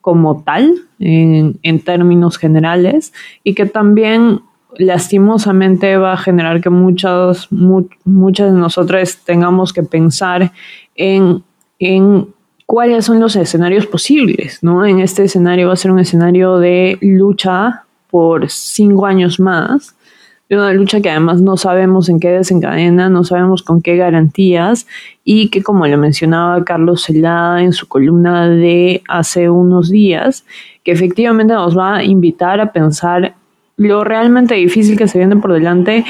como 0.00 0.42
tal, 0.42 0.74
en, 0.98 1.80
términos 1.80 2.36
generales, 2.36 3.12
y 3.42 3.54
que 3.54 3.66
también 3.66 4.40
lastimosamente 4.76 5.96
va 5.96 6.12
a 6.12 6.16
generar 6.16 6.60
que 6.60 6.70
muchas, 6.70 7.48
muchas 7.50 8.52
de 8.52 8.58
nosotras 8.58 9.22
tengamos 9.24 9.72
que 9.72 9.82
pensar 9.82 10.52
en, 10.94 11.42
en 11.78 12.28
cuáles 12.66 13.04
son 13.04 13.20
los 13.20 13.36
escenarios 13.36 13.86
posibles, 13.86 14.62
¿no? 14.62 14.84
En 14.84 15.00
este 15.00 15.24
escenario 15.24 15.68
va 15.68 15.72
a 15.72 15.76
ser 15.76 15.92
un 15.92 16.00
escenario 16.00 16.58
de 16.58 16.98
lucha 17.00 17.84
por 18.10 18.50
cinco 18.50 19.06
años 19.06 19.40
más, 19.40 19.96
una 20.54 20.72
lucha 20.72 21.00
que 21.00 21.10
además 21.10 21.42
no 21.42 21.56
sabemos 21.56 22.08
en 22.08 22.20
qué 22.20 22.30
desencadena, 22.30 23.08
no 23.08 23.24
sabemos 23.24 23.62
con 23.62 23.82
qué 23.82 23.96
garantías 23.96 24.86
y 25.24 25.48
que 25.48 25.62
como 25.62 25.86
le 25.86 25.96
mencionaba 25.96 26.62
Carlos 26.64 27.02
Celada 27.02 27.62
en 27.62 27.72
su 27.72 27.88
columna 27.88 28.48
de 28.48 29.02
hace 29.08 29.50
unos 29.50 29.90
días, 29.90 30.44
que 30.84 30.92
efectivamente 30.92 31.54
nos 31.54 31.76
va 31.76 31.96
a 31.96 32.04
invitar 32.04 32.60
a 32.60 32.72
pensar 32.72 33.34
lo 33.76 34.04
realmente 34.04 34.54
difícil 34.54 34.96
que 34.96 35.08
se 35.08 35.18
viene 35.18 35.36
por 35.36 35.52
delante 35.52 36.04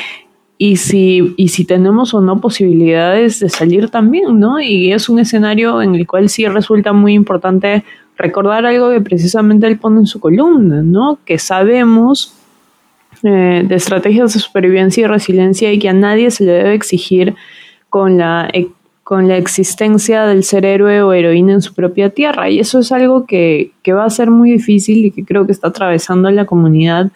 y 0.58 0.76
si, 0.76 1.34
y 1.36 1.48
si 1.48 1.64
tenemos 1.64 2.14
o 2.14 2.20
no 2.20 2.40
posibilidades 2.40 3.40
de 3.40 3.48
salir 3.48 3.88
también, 3.88 4.38
¿no? 4.38 4.60
Y 4.60 4.92
es 4.92 5.08
un 5.08 5.18
escenario 5.18 5.82
en 5.82 5.94
el 5.94 6.06
cual 6.06 6.28
sí 6.28 6.46
resulta 6.46 6.92
muy 6.92 7.14
importante 7.14 7.84
recordar 8.16 8.64
algo 8.64 8.90
que 8.90 9.00
precisamente 9.00 9.66
él 9.66 9.78
pone 9.78 10.00
en 10.00 10.06
su 10.06 10.20
columna, 10.20 10.82
¿no? 10.82 11.18
Que 11.24 11.38
sabemos 11.38 12.35
eh, 13.22 13.64
de 13.66 13.74
estrategias 13.74 14.34
de 14.34 14.40
supervivencia 14.40 15.04
y 15.04 15.06
resiliencia 15.06 15.72
y 15.72 15.78
que 15.78 15.88
a 15.88 15.92
nadie 15.92 16.30
se 16.30 16.44
le 16.44 16.52
debe 16.52 16.74
exigir 16.74 17.34
con 17.88 18.18
la, 18.18 18.48
e, 18.52 18.68
con 19.02 19.28
la 19.28 19.36
existencia 19.36 20.24
del 20.26 20.44
ser 20.44 20.64
héroe 20.64 21.02
o 21.02 21.12
heroína 21.12 21.54
en 21.54 21.62
su 21.62 21.74
propia 21.74 22.10
tierra. 22.10 22.50
Y 22.50 22.58
eso 22.58 22.80
es 22.80 22.92
algo 22.92 23.26
que, 23.26 23.72
que 23.82 23.92
va 23.92 24.04
a 24.04 24.10
ser 24.10 24.30
muy 24.30 24.50
difícil 24.50 25.04
y 25.06 25.10
que 25.10 25.24
creo 25.24 25.46
que 25.46 25.52
está 25.52 25.68
atravesando 25.68 26.30
la 26.30 26.44
comunidad 26.44 27.10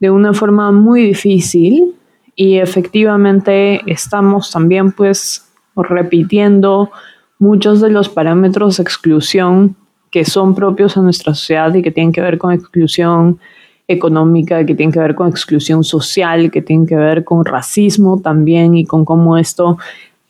de 0.00 0.10
una 0.10 0.32
forma 0.32 0.72
muy 0.72 1.02
difícil 1.02 1.94
y 2.36 2.58
efectivamente 2.58 3.80
estamos 3.86 4.50
también 4.50 4.92
pues 4.92 5.48
repitiendo 5.74 6.90
muchos 7.38 7.80
de 7.80 7.90
los 7.90 8.08
parámetros 8.08 8.76
de 8.76 8.82
exclusión 8.84 9.76
que 10.10 10.24
son 10.24 10.54
propios 10.54 10.96
a 10.96 11.02
nuestra 11.02 11.34
sociedad 11.34 11.74
y 11.74 11.82
que 11.82 11.90
tienen 11.90 12.12
que 12.12 12.20
ver 12.20 12.38
con 12.38 12.52
exclusión 12.52 13.38
económica, 13.88 14.64
que 14.66 14.74
tienen 14.74 14.92
que 14.92 15.00
ver 15.00 15.14
con 15.14 15.28
exclusión 15.28 15.82
social, 15.82 16.50
que 16.50 16.60
tienen 16.60 16.86
que 16.86 16.96
ver 16.96 17.24
con 17.24 17.44
racismo 17.44 18.20
también 18.20 18.76
y 18.76 18.84
con 18.84 19.06
cómo 19.06 19.38
esto 19.38 19.78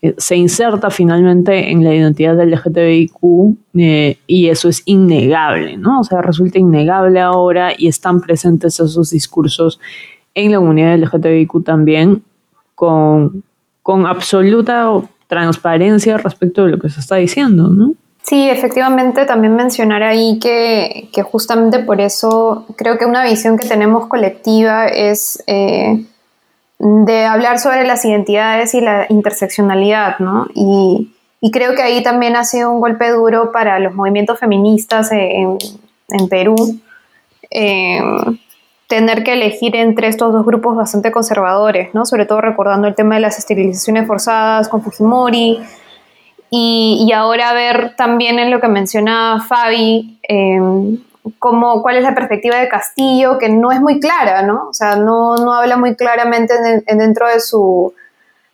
eh, 0.01 0.15
se 0.17 0.37
inserta 0.37 0.91
finalmente 0.91 1.73
en 1.73 1.83
la 1.83 1.93
identidad 1.93 2.37
del 2.37 2.53
LGTBIQ 2.53 3.57
eh, 3.75 4.17
y 4.29 4.47
eso 4.47 4.69
es 4.69 4.83
innegable, 4.87 5.77
¿no? 5.77 6.01
O 6.01 6.05
sea, 6.05 6.23
resulta 6.23 6.61
innegable 6.61 7.21
ahora 7.21 7.73
y 7.77 7.89
están 7.89 8.21
presentes 8.21 8.79
esos 8.79 9.11
discursos 9.11 9.81
en 10.35 10.53
la 10.53 10.59
comunidad 10.59 10.97
LGTBIQ 10.97 11.65
también 11.65 12.23
con, 12.77 13.43
con 13.83 14.07
absoluta 14.07 14.89
transparencia 15.27 16.17
respecto 16.17 16.65
de 16.65 16.71
lo 16.71 16.79
que 16.79 16.91
se 16.91 17.01
está 17.01 17.17
diciendo, 17.17 17.69
¿no? 17.69 17.95
Sí, 18.29 18.51
efectivamente, 18.51 19.25
también 19.25 19.57
mencionar 19.57 20.03
ahí 20.03 20.39
que, 20.39 21.09
que 21.15 21.23
justamente 21.23 21.79
por 21.79 22.03
eso 22.03 22.67
creo 22.77 22.99
que 22.99 23.07
una 23.07 23.25
visión 23.25 23.57
que 23.57 23.67
tenemos 23.67 24.07
colectiva 24.07 24.87
es 24.87 25.43
eh, 25.47 26.05
de 26.79 27.25
hablar 27.25 27.59
sobre 27.59 27.87
las 27.87 28.05
identidades 28.05 28.75
y 28.75 28.83
la 28.83 29.07
interseccionalidad, 29.09 30.19
¿no? 30.19 30.47
Y, 30.55 31.11
y, 31.41 31.51
creo 31.53 31.75
que 31.75 31.81
ahí 31.81 32.03
también 32.03 32.37
ha 32.37 32.45
sido 32.45 32.71
un 32.71 32.81
golpe 32.81 33.09
duro 33.09 33.51
para 33.51 33.79
los 33.79 33.95
movimientos 33.95 34.39
feministas 34.39 35.11
en, 35.11 35.57
en 36.11 36.29
Perú. 36.29 36.79
Eh, 37.51 37.99
tener 38.89 39.25
que 39.25 39.35
elegir 39.35 39.75
entre 39.75 40.09
estos 40.09 40.35
dos 40.35 40.45
grupos 40.45 40.77
bastante 40.77 41.13
conservadores, 41.13 41.95
¿no? 41.95 42.05
Sobre 42.05 42.27
todo 42.27 42.43
recordando 42.43 42.89
el 42.89 42.95
tema 42.95 43.15
de 43.15 43.23
las 43.23 43.39
esterilizaciones 43.39 44.07
forzadas 44.07 44.69
con 44.69 44.83
Fujimori. 44.83 45.61
Y, 46.51 47.07
y 47.07 47.13
ahora 47.13 47.53
ver 47.53 47.95
también 47.97 48.39
en 48.39 48.51
lo 48.51 48.61
que 48.61 48.69
mencionaba 48.69 49.41
Fabi, 49.41 50.19
eh, 50.29 50.59
cómo, 51.39 51.83
cuál 51.83 51.97
es 51.97 52.03
la 52.03 52.15
perspectiva 52.15 52.57
de 52.57 52.69
Castillo, 52.69 53.39
que 53.39 53.49
no 53.49 53.71
es 53.71 53.81
muy 53.81 54.01
clara, 54.01 54.43
¿no? 54.43 54.69
O 54.69 54.73
sea, 54.73 54.97
no, 54.97 55.37
no 55.37 55.53
habla 55.53 55.77
muy 55.77 55.95
claramente 55.95 56.55
dentro 56.87 57.29
de 57.29 57.41
su 57.41 57.93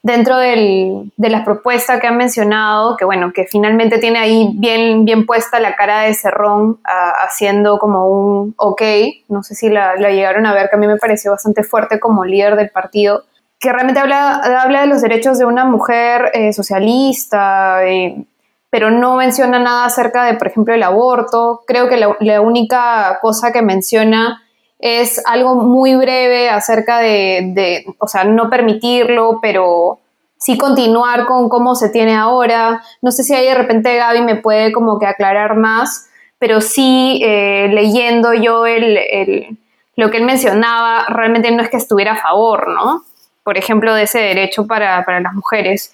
dentro 0.04 0.36
del, 0.36 1.10
de 1.16 1.30
las 1.30 1.46
propuestas 1.46 1.98
que 1.98 2.06
han 2.06 2.18
mencionado, 2.18 2.94
que 2.98 3.06
bueno, 3.06 3.32
que 3.32 3.46
finalmente 3.46 3.96
tiene 3.96 4.18
ahí 4.18 4.50
bien, 4.54 5.06
bien 5.06 5.24
puesta 5.24 5.58
la 5.60 5.76
cara 5.76 6.02
de 6.02 6.12
Cerrón 6.12 6.78
haciendo 6.84 7.78
como 7.78 8.06
un 8.10 8.54
ok, 8.58 8.82
no 9.30 9.42
sé 9.42 9.54
si 9.54 9.70
la, 9.70 9.96
llegaron 9.96 10.44
a 10.44 10.52
ver, 10.52 10.68
que 10.68 10.76
a 10.76 10.78
mí 10.78 10.86
me 10.86 10.98
pareció 10.98 11.30
bastante 11.30 11.62
fuerte 11.62 12.00
como 12.00 12.26
líder 12.26 12.54
del 12.56 12.68
partido, 12.68 13.24
que 13.64 13.72
realmente 13.72 13.98
habla, 13.98 14.36
habla 14.60 14.82
de 14.82 14.86
los 14.86 15.00
derechos 15.00 15.38
de 15.38 15.46
una 15.46 15.64
mujer 15.64 16.30
eh, 16.34 16.52
socialista, 16.52 17.84
eh, 17.86 18.22
pero 18.68 18.90
no 18.90 19.16
menciona 19.16 19.58
nada 19.58 19.86
acerca 19.86 20.24
de, 20.24 20.34
por 20.34 20.48
ejemplo, 20.48 20.74
el 20.74 20.82
aborto. 20.82 21.62
Creo 21.66 21.88
que 21.88 21.96
la, 21.96 22.40
única 22.42 23.18
cosa 23.22 23.52
que 23.52 23.62
menciona 23.62 24.42
es 24.78 25.22
algo 25.24 25.54
muy 25.54 25.94
breve 25.94 26.50
acerca 26.50 26.98
de, 26.98 27.52
de, 27.54 27.86
o 27.98 28.06
sea, 28.06 28.24
no 28.24 28.50
permitirlo, 28.50 29.38
pero 29.40 30.00
sí 30.36 30.58
continuar 30.58 31.24
con 31.24 31.48
cómo 31.48 31.74
se 31.74 31.88
tiene 31.88 32.14
ahora. 32.14 32.82
No 33.00 33.12
sé 33.12 33.22
si 33.22 33.34
ahí 33.34 33.46
de 33.46 33.54
repente 33.54 33.96
Gaby 33.96 34.20
me 34.20 34.36
puede 34.36 34.72
como 34.72 34.98
que 34.98 35.06
aclarar 35.06 35.56
más, 35.56 36.08
pero 36.38 36.60
sí 36.60 37.18
eh, 37.24 37.68
leyendo 37.72 38.34
yo 38.34 38.66
el, 38.66 38.98
el, 38.98 39.58
lo 39.96 40.10
que 40.10 40.18
él 40.18 40.24
mencionaba, 40.24 41.06
realmente 41.08 41.50
no 41.50 41.62
es 41.62 41.70
que 41.70 41.78
estuviera 41.78 42.12
a 42.12 42.16
favor, 42.20 42.68
¿no? 42.68 43.04
Por 43.44 43.56
ejemplo, 43.58 43.94
de 43.94 44.04
ese 44.04 44.18
derecho 44.18 44.66
para, 44.66 45.04
para 45.04 45.20
las 45.20 45.34
mujeres 45.34 45.92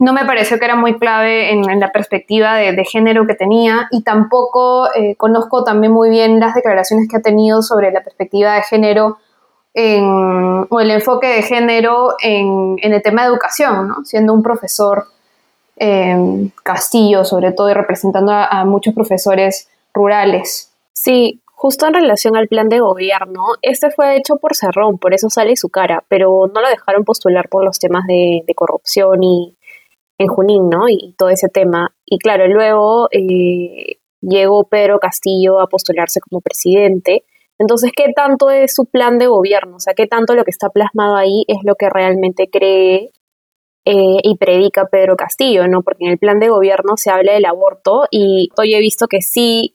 no 0.00 0.14
me 0.14 0.24
pareció 0.24 0.58
que 0.58 0.64
era 0.64 0.76
muy 0.76 0.98
clave 0.98 1.52
en, 1.52 1.78
la 1.78 1.92
perspectiva 1.92 2.56
de, 2.56 2.84
género 2.84 3.26
que 3.26 3.34
tenía 3.34 3.86
y 3.90 4.02
tampoco 4.02 4.88
eh, 4.94 5.14
conozco 5.16 5.62
también 5.62 5.92
muy 5.92 6.08
bien 6.08 6.40
las 6.40 6.54
declaraciones 6.54 7.06
que 7.06 7.18
ha 7.18 7.20
tenido 7.20 7.60
sobre 7.60 7.92
la 7.92 8.02
perspectiva 8.02 8.54
de 8.54 8.62
género 8.62 9.18
o 9.76 10.80
el 10.80 10.90
enfoque 10.90 11.28
de 11.28 11.42
género 11.42 12.16
en, 12.22 12.76
el 12.82 13.02
tema 13.02 13.22
de 13.22 13.28
educación, 13.28 13.88
¿no? 13.88 14.04
siendo 14.04 14.32
un 14.32 14.42
profesor 14.42 15.04
eh, 15.76 16.50
Castillo 16.62 17.24
sobre 17.24 17.52
todo 17.52 17.70
y 17.70 17.74
representando 17.74 18.32
a, 18.32 18.64
muchos 18.64 18.94
profesores 18.94 19.68
rurales. 19.92 20.72
Sí, 20.94 21.42
justo 21.60 21.86
en 21.86 21.94
relación 21.94 22.36
al 22.36 22.48
plan 22.48 22.68
de 22.68 22.80
gobierno, 22.80 23.42
este 23.60 23.90
fue 23.90 24.16
hecho 24.16 24.36
por 24.36 24.56
Cerrón, 24.56 24.98
por 24.98 25.12
eso 25.12 25.28
sale 25.28 25.56
su 25.56 25.68
cara, 25.68 26.04
pero 26.08 26.50
no 26.54 26.60
lo 26.60 26.68
dejaron 26.68 27.04
postular 27.04 27.48
por 27.50 27.64
los 27.64 27.78
temas 27.78 28.04
de 28.06 28.54
corrupción 28.54 29.22
y, 29.22 29.58
en 30.20 30.28
Junín, 30.28 30.68
¿no? 30.68 30.88
Y, 30.88 31.14
todo 31.16 31.30
ese 31.30 31.48
tema. 31.48 31.94
Y 32.04 32.18
claro, 32.18 32.46
luego 32.46 33.08
eh, 33.10 33.96
llegó 34.20 34.68
Pedro 34.68 34.98
Castillo 34.98 35.60
a 35.60 35.66
postularse 35.66 36.20
como 36.20 36.42
presidente. 36.42 37.24
Entonces, 37.58 37.90
¿qué 37.96 38.12
tanto 38.14 38.50
es 38.50 38.74
su 38.74 38.84
plan 38.84 39.18
de 39.18 39.26
gobierno? 39.26 39.76
O 39.76 39.80
sea, 39.80 39.94
¿qué 39.94 40.06
tanto 40.06 40.34
lo 40.34 40.44
que 40.44 40.50
está 40.50 40.68
plasmado 40.68 41.16
ahí 41.16 41.44
es 41.48 41.58
lo 41.64 41.74
que 41.74 41.88
realmente 41.88 42.50
cree 42.50 43.12
eh, 43.86 44.18
y 44.22 44.36
predica 44.36 44.88
Pedro 44.92 45.16
Castillo, 45.16 45.66
¿no? 45.68 45.82
Porque 45.82 46.04
en 46.04 46.10
el 46.12 46.18
plan 46.18 46.38
de 46.38 46.50
gobierno 46.50 46.98
se 46.98 47.10
habla 47.10 47.32
del 47.32 47.46
aborto 47.46 48.04
y 48.10 48.50
hoy 48.58 48.74
he 48.74 48.78
visto 48.78 49.06
que 49.06 49.22
sí, 49.22 49.74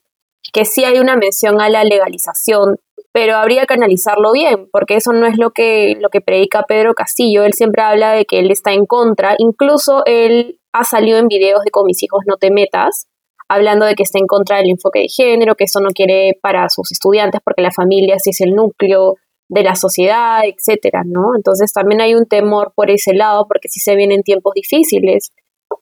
que 0.56 0.64
sí 0.64 0.84
hay 0.84 1.00
una 1.00 1.16
mención 1.16 1.60
a 1.60 1.68
la 1.68 1.84
legalización 1.84 2.78
pero 3.12 3.36
habría 3.36 3.64
que 3.64 3.72
analizarlo 3.72 4.32
bien, 4.32 4.68
porque 4.70 4.96
eso 4.96 5.10
no 5.14 5.26
es 5.26 5.38
lo 5.38 5.50
que, 5.50 5.96
lo 6.02 6.10
que 6.10 6.20
predica 6.20 6.64
Pedro 6.64 6.92
Castillo. 6.92 7.44
Él 7.44 7.54
siempre 7.54 7.80
habla 7.80 8.12
de 8.12 8.26
que 8.26 8.40
él 8.40 8.50
está 8.50 8.74
en 8.74 8.84
contra, 8.84 9.36
incluso 9.38 10.02
él 10.04 10.60
ha 10.74 10.84
salido 10.84 11.16
en 11.18 11.26
videos 11.26 11.62
de 11.64 11.70
con 11.70 11.86
mis 11.86 12.02
hijos 12.02 12.24
no 12.26 12.36
te 12.36 12.50
metas, 12.50 13.06
hablando 13.48 13.86
de 13.86 13.94
que 13.94 14.02
está 14.02 14.18
en 14.18 14.26
contra 14.26 14.58
del 14.58 14.68
enfoque 14.68 14.98
de 14.98 15.08
género, 15.08 15.54
que 15.54 15.64
eso 15.64 15.80
no 15.80 15.92
quiere 15.92 16.38
para 16.42 16.68
sus 16.68 16.92
estudiantes, 16.92 17.40
porque 17.42 17.62
la 17.62 17.70
familia 17.70 18.16
sí 18.18 18.30
es 18.30 18.40
el 18.42 18.50
núcleo 18.50 19.14
de 19.48 19.62
la 19.62 19.76
sociedad, 19.76 20.42
etcétera, 20.44 21.02
¿no? 21.06 21.30
Entonces 21.34 21.72
también 21.72 22.02
hay 22.02 22.14
un 22.14 22.26
temor 22.26 22.74
por 22.76 22.90
ese 22.90 23.14
lado, 23.14 23.46
porque 23.48 23.70
sí 23.70 23.80
se 23.80 23.96
vienen 23.96 24.24
tiempos 24.24 24.52
difíciles. 24.54 25.32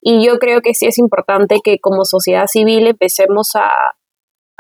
Y 0.01 0.25
yo 0.25 0.39
creo 0.39 0.61
que 0.61 0.73
sí 0.73 0.87
es 0.87 0.99
importante 0.99 1.59
que 1.65 1.81
como 1.81 2.05
sociedad 2.05 2.47
civil 2.47 2.87
empecemos 2.87 3.57
a, 3.57 3.73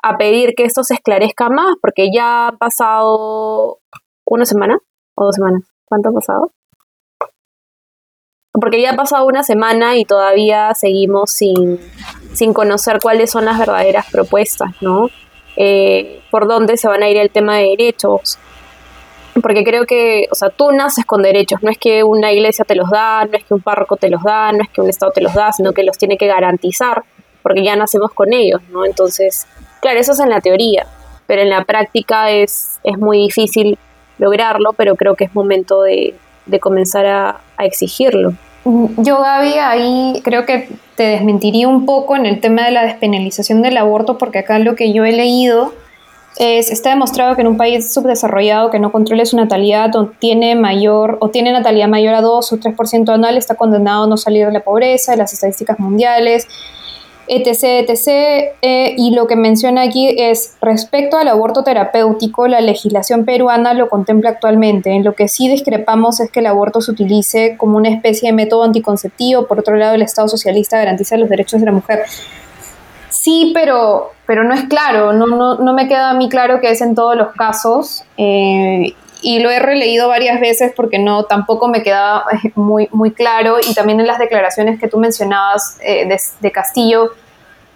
a 0.05 0.19
pedir 0.19 0.55
que 0.55 0.65
esto 0.65 0.85
se 0.85 0.95
esclarezca 0.95 1.49
más, 1.49 1.77
porque 1.81 2.11
ya 2.15 2.49
ha 2.49 2.53
pasado 2.53 3.79
una 4.27 4.45
semana 4.45 4.79
o 5.15 5.25
dos 5.25 5.35
semanas. 5.35 5.63
¿Cuánto 5.87 6.11
ha 6.11 6.13
pasado? 6.13 6.53
Porque 8.53 8.83
ya 8.83 8.93
ha 8.93 8.97
pasado 8.97 9.27
una 9.27 9.43
semana 9.43 9.97
y 9.97 10.05
todavía 10.05 10.75
seguimos 10.75 11.31
sin, 11.31 11.81
sin 12.35 12.53
conocer 12.53 13.01
cuáles 13.03 13.31
son 13.31 13.47
las 13.47 13.59
verdaderas 13.59 14.11
propuestas, 14.11 14.71
¿no? 14.83 15.09
Eh, 15.57 16.21
por 16.31 16.49
dónde 16.49 16.77
se 16.77 16.87
van 16.87 17.03
a 17.03 17.09
ir 17.09 17.17
el 17.17 17.31
tema 17.31 17.57
de 17.57 17.69
derechos. 17.71 18.39
Porque 19.41 19.65
creo 19.65 19.87
que, 19.87 20.29
o 20.31 20.35
sea, 20.35 20.51
tú 20.51 20.71
naces 20.71 21.07
con 21.07 21.23
derechos, 21.23 21.63
no 21.63 21.71
es 21.71 21.79
que 21.79 22.05
una 22.05 22.31
iglesia 22.31 22.67
te 22.67 22.75
los 22.75 22.91
da, 22.91 23.25
no 23.25 23.37
es 23.39 23.45
que 23.45 23.55
un 23.55 23.63
párroco 23.63 23.97
te 23.97 24.11
los 24.11 24.23
da, 24.23 24.53
no 24.53 24.63
es 24.63 24.69
que 24.69 24.83
un 24.83 24.91
Estado 24.91 25.13
te 25.13 25.23
los 25.23 25.33
da, 25.33 25.51
sino 25.51 25.73
que 25.73 25.83
los 25.83 25.97
tiene 25.97 26.19
que 26.19 26.27
garantizar, 26.27 27.05
porque 27.43 27.65
ya 27.65 27.75
nacemos 27.75 28.13
con 28.13 28.33
ellos, 28.33 28.61
¿no? 28.71 28.85
Entonces, 28.85 29.49
Claro, 29.85 30.01
eso 30.01 30.13
es 30.13 30.21
en 30.21 30.31
la 30.31 30.41
teoría, 30.41 30.87
pero 31.27 31.43
en 31.43 31.51
la 31.51 31.63
práctica 31.65 32.31
es, 32.31 32.79
es 32.85 32.97
muy 32.97 33.19
difícil 33.19 33.77
lograrlo, 34.17 34.73
pero 34.73 34.97
creo 34.97 35.15
que 35.15 35.25
es 35.25 35.35
momento 35.35 35.83
de, 35.83 36.15
comenzar 36.59 37.05
a, 37.05 37.41
exigirlo. 37.59 38.33
Yo, 38.65 39.21
Gaby, 39.21 39.53
ahí 39.59 40.23
creo 40.25 40.47
que 40.47 40.71
te 40.97 41.03
desmentiría 41.03 41.69
un 41.69 41.85
poco 41.85 42.17
en 42.17 42.25
el 42.25 42.41
tema 42.41 42.65
de 42.65 42.71
la 42.71 42.83
despenalización 42.83 43.61
del 43.61 43.77
aborto, 43.77 44.17
porque 44.17 44.39
acá 44.39 44.59
lo 44.59 44.75
que 44.75 44.91
yo 44.91 45.05
he 45.05 45.13
leído 45.13 45.75
es, 46.39 46.71
está 46.71 46.89
demostrado 46.89 47.35
que 47.35 47.43
en 47.43 47.49
un 47.49 47.59
país 47.59 47.93
subdesarrollado 47.93 48.71
que 48.71 48.79
no 48.79 48.91
controle 48.91 49.27
su 49.27 49.37
natalidad 49.37 49.95
o 49.97 50.07
tiene 50.07 50.55
mayor 50.55 51.19
o 51.21 51.29
tiene 51.29 51.53
natalidad 51.53 51.89
mayor 51.89 52.15
a 52.15 52.23
2 52.23 52.53
o 52.55 52.57
3% 52.57 53.13
anual 53.13 53.37
está 53.37 53.55
condenado 53.55 54.05
a 54.05 54.07
no 54.07 54.17
salir 54.17 54.47
de 54.47 54.53
la 54.53 54.61
pobreza, 54.61 55.13
de 55.13 55.19
las 55.19 55.35
estadísticas 55.35 55.79
mundiales, 55.79 56.49
etc., 57.27 57.89
etc. 57.89 58.55
Eh, 58.63 58.95
y 58.97 59.15
lo 59.15 59.27
que 59.27 59.37
menciona 59.37 59.83
aquí 59.83 60.15
es, 60.19 60.55
respecto 60.61 61.17
al 61.17 61.29
aborto 61.29 61.63
terapéutico, 61.63 62.49
la 62.49 62.61
legislación 62.61 63.25
peruana 63.25 63.75
lo 63.75 63.89
contempla 63.89 64.31
actualmente. 64.31 64.91
En 64.91 65.05
lo 65.05 65.15
que 65.15 65.29
sí 65.29 65.49
discrepamos 65.49 66.21
es 66.21 66.31
que 66.31 66.41
el 66.41 66.47
aborto 66.47 66.81
se 66.81 66.91
utilice 66.91 67.57
como 67.57 67.77
una 67.77 67.89
especie 67.89 68.31
de 68.31 68.33
método 68.35 68.65
anticonceptivo. 68.65 69.47
Por 69.47 69.61
otro 69.61 69.77
lado, 69.77 69.95
el 69.95 70.03
Estado 70.03 70.29
socialista 70.29 70.79
garantiza 70.79 71.17
los 71.17 71.29
derechos 71.29 71.61
de 71.61 71.67
la 71.67 71.73
mujer. 71.73 72.05
Sí, 73.09 73.53
pero, 73.55 74.11
pero 74.27 74.45
no 74.45 74.55
es 74.55 74.65
claro, 74.65 75.13
no, 75.13 75.27
no, 75.27 75.55
no 75.55 75.73
me 75.73 75.89
queda 75.89 76.11
a 76.11 76.15
mí 76.15 76.29
claro 76.29 76.61
que 76.61 76.71
es 76.71 76.81
en 76.81 76.95
todos 76.95 77.17
los 77.17 77.33
casos. 77.33 78.05
Eh, 78.17 78.95
y 79.25 79.39
lo 79.39 79.51
he 79.51 79.59
releído 79.59 80.07
varias 80.09 80.39
veces 80.39 80.73
porque 80.77 80.99
no 80.99 81.25
tampoco 81.25 81.67
me 81.67 81.83
queda 81.83 82.25
eh, 82.33 82.53
muy, 82.55 82.89
muy 82.93 83.11
claro 83.11 83.57
y 83.59 83.75
también 83.75 83.99
en 83.99 84.07
las 84.07 84.19
declaraciones 84.19 84.79
que 84.79 84.87
tú 84.87 84.99
mencionabas 84.99 85.79
eh, 85.83 86.07
de, 86.41 86.53
Castillo, 86.53 87.13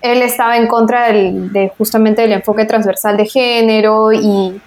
él 0.02 0.20
estaba 0.20 0.58
en 0.58 0.68
contra 0.68 1.08
del, 1.08 1.50
de 1.52 1.72
justamente 1.78 2.22
del 2.22 2.32
enfoque 2.32 2.66
transversal 2.66 3.16
de 3.16 3.24
género 3.24 4.12
y 4.12 4.60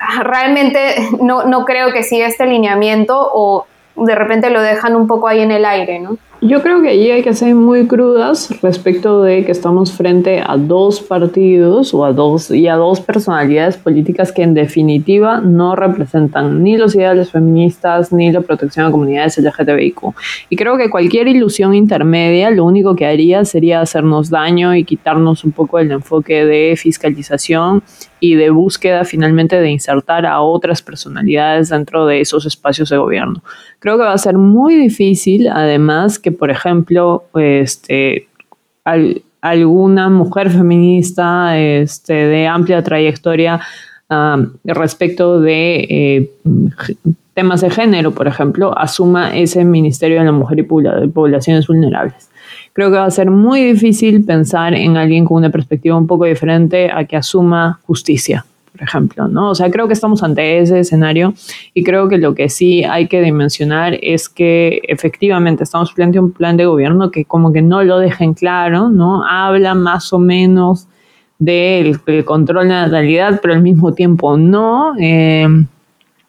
ah, 0.00 0.22
realmente 0.22 0.96
no, 1.20 1.44
no 1.44 1.66
creo 1.66 1.92
que 1.92 2.02
siga 2.02 2.26
este 2.26 2.46
lineamiento 2.46 3.30
o 3.34 3.66
de 3.94 4.14
repente 4.14 4.48
lo 4.48 4.62
dejan 4.62 4.96
un 4.96 5.06
poco 5.06 5.28
ahí 5.28 5.40
en 5.40 5.50
el 5.50 5.66
aire, 5.66 5.98
¿no? 5.98 6.16
Yo 6.44 6.60
creo 6.60 6.82
que 6.82 6.88
allí 6.88 7.08
hay 7.08 7.22
que 7.22 7.34
ser 7.34 7.54
muy 7.54 7.86
crudas 7.86 8.52
respecto 8.62 9.22
de 9.22 9.44
que 9.44 9.52
estamos 9.52 9.92
frente 9.92 10.42
a 10.44 10.56
dos 10.56 11.00
partidos 11.00 11.94
o 11.94 12.04
a 12.04 12.12
dos 12.12 12.50
y 12.50 12.66
a 12.66 12.74
dos 12.74 13.00
personalidades 13.00 13.76
políticas 13.76 14.32
que 14.32 14.42
en 14.42 14.52
definitiva 14.52 15.40
no 15.40 15.76
representan 15.76 16.64
ni 16.64 16.76
los 16.76 16.96
ideales 16.96 17.30
feministas 17.30 18.12
ni 18.12 18.32
la 18.32 18.40
protección 18.40 18.86
a 18.86 18.90
comunidades 18.90 19.38
LGTBIQ. 19.38 20.00
Y 20.50 20.56
creo 20.56 20.76
que 20.76 20.90
cualquier 20.90 21.28
ilusión 21.28 21.74
intermedia 21.74 22.50
lo 22.50 22.64
único 22.64 22.96
que 22.96 23.06
haría 23.06 23.44
sería 23.44 23.80
hacernos 23.80 24.28
daño 24.28 24.74
y 24.74 24.82
quitarnos 24.82 25.44
un 25.44 25.52
poco 25.52 25.78
el 25.78 25.92
enfoque 25.92 26.44
de 26.44 26.74
fiscalización 26.76 27.84
y 28.22 28.36
de 28.36 28.50
búsqueda 28.50 29.04
finalmente 29.04 29.60
de 29.60 29.70
insertar 29.70 30.26
a 30.26 30.40
otras 30.40 30.80
personalidades 30.80 31.70
dentro 31.70 32.06
de 32.06 32.20
esos 32.20 32.46
espacios 32.46 32.88
de 32.88 32.96
gobierno. 32.96 33.42
Creo 33.80 33.96
que 33.96 34.04
va 34.04 34.12
a 34.12 34.18
ser 34.18 34.38
muy 34.38 34.76
difícil, 34.76 35.48
además, 35.48 36.20
que, 36.20 36.30
por 36.32 36.50
ejemplo, 36.50 37.24
este, 37.34 38.28
alguna 39.40 40.08
mujer 40.08 40.50
feminista 40.50 41.58
este, 41.58 42.14
de 42.14 42.46
amplia 42.46 42.82
trayectoria 42.82 43.60
respecto 44.64 45.40
de 45.40 45.86
eh, 45.88 46.30
temas 47.34 47.62
de 47.62 47.70
género, 47.70 48.12
por 48.12 48.28
ejemplo, 48.28 48.76
asuma 48.76 49.34
ese 49.34 49.64
Ministerio 49.64 50.18
de 50.18 50.26
la 50.26 50.32
Mujer 50.32 50.58
y 50.58 50.62
Poblaciones 51.08 51.66
Vulnerables. 51.66 52.28
Creo 52.74 52.90
que 52.90 52.96
va 52.96 53.06
a 53.06 53.10
ser 53.10 53.30
muy 53.30 53.62
difícil 53.62 54.24
pensar 54.24 54.74
en 54.74 54.96
alguien 54.96 55.24
con 55.24 55.38
una 55.38 55.50
perspectiva 55.50 55.96
un 55.96 56.06
poco 56.06 56.24
diferente 56.24 56.90
a 56.92 57.04
que 57.04 57.16
asuma 57.16 57.80
justicia, 57.86 58.44
por 58.72 58.82
ejemplo, 58.82 59.28
¿no? 59.28 59.50
O 59.50 59.54
sea, 59.54 59.70
creo 59.70 59.86
que 59.86 59.92
estamos 59.92 60.22
ante 60.22 60.58
ese 60.58 60.80
escenario 60.80 61.34
y 61.74 61.84
creo 61.84 62.08
que 62.08 62.16
lo 62.16 62.34
que 62.34 62.48
sí 62.48 62.84
hay 62.84 63.06
que 63.06 63.20
dimensionar 63.20 63.98
es 64.02 64.28
que 64.30 64.80
efectivamente 64.88 65.62
estamos 65.62 65.92
frente 65.92 66.18
a 66.18 66.22
un 66.22 66.32
plan 66.32 66.56
de 66.56 66.64
gobierno 66.64 67.10
que 67.10 67.26
como 67.26 67.52
que 67.52 67.60
no 67.60 67.82
lo 67.84 67.98
dejen 67.98 68.32
claro, 68.32 68.88
¿no? 68.88 69.24
Habla 69.28 69.74
más 69.74 70.12
o 70.12 70.18
menos 70.18 70.88
del 71.38 72.00
control 72.24 72.68
de 72.68 72.74
la 72.74 72.86
natalidad, 72.86 73.40
pero 73.42 73.54
al 73.54 73.62
mismo 73.62 73.92
tiempo 73.92 74.36
no. 74.38 74.94
Eh, 74.98 75.46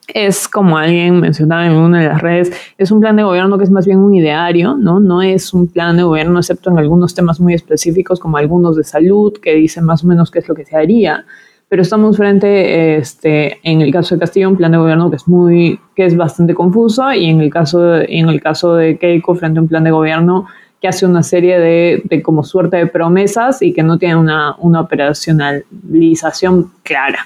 es 0.07 0.49
como 0.49 0.77
alguien 0.77 1.21
mencionaba 1.21 1.65
en 1.65 1.73
una 1.73 2.01
de 2.01 2.07
las 2.07 2.21
redes, 2.21 2.51
es 2.77 2.91
un 2.91 2.99
plan 2.99 3.15
de 3.15 3.23
gobierno 3.23 3.57
que 3.57 3.63
es 3.63 3.71
más 3.71 3.85
bien 3.85 3.99
un 3.99 4.13
ideario, 4.13 4.75
¿no? 4.75 4.99
No 4.99 5.21
es 5.21 5.53
un 5.53 5.67
plan 5.67 5.95
de 5.95 6.03
gobierno, 6.03 6.39
excepto 6.39 6.69
en 6.69 6.77
algunos 6.77 7.15
temas 7.15 7.39
muy 7.39 7.53
específicos, 7.53 8.19
como 8.19 8.37
algunos 8.37 8.75
de 8.75 8.83
salud, 8.83 9.33
que 9.41 9.53
dicen 9.55 9.85
más 9.85 10.03
o 10.03 10.07
menos 10.07 10.29
qué 10.29 10.39
es 10.39 10.47
lo 10.49 10.55
que 10.55 10.65
se 10.65 10.75
haría. 10.75 11.25
Pero 11.73 11.81
estamos 11.81 12.17
frente, 12.17 12.97
este, 12.97 13.57
en 13.63 13.81
el 13.81 13.91
caso 13.91 14.13
de 14.13 14.19
Castillo, 14.19 14.47
un 14.47 14.57
plan 14.57 14.71
de 14.71 14.77
gobierno 14.77 15.09
que 15.09 15.15
es 15.15 15.27
muy, 15.27 15.79
que 15.95 16.05
es 16.05 16.15
bastante 16.15 16.53
confuso, 16.53 17.11
y 17.11 17.25
en 17.25 17.41
el 17.41 17.49
caso 17.49 17.81
de, 17.81 18.05
en 18.09 18.29
el 18.29 18.39
caso 18.39 18.75
de 18.75 18.99
Keiko, 18.99 19.33
frente 19.33 19.57
a 19.57 19.63
un 19.63 19.67
plan 19.67 19.83
de 19.83 19.89
gobierno 19.89 20.45
que 20.79 20.87
hace 20.87 21.07
una 21.07 21.23
serie 21.23 21.57
de, 21.57 22.03
de 22.05 22.21
como 22.21 22.43
suerte 22.43 22.77
de 22.77 22.85
promesas 22.85 23.63
y 23.63 23.73
que 23.73 23.81
no 23.81 23.97
tiene 23.97 24.17
una, 24.17 24.55
una 24.59 24.81
operacionalización 24.81 26.69
clara. 26.83 27.25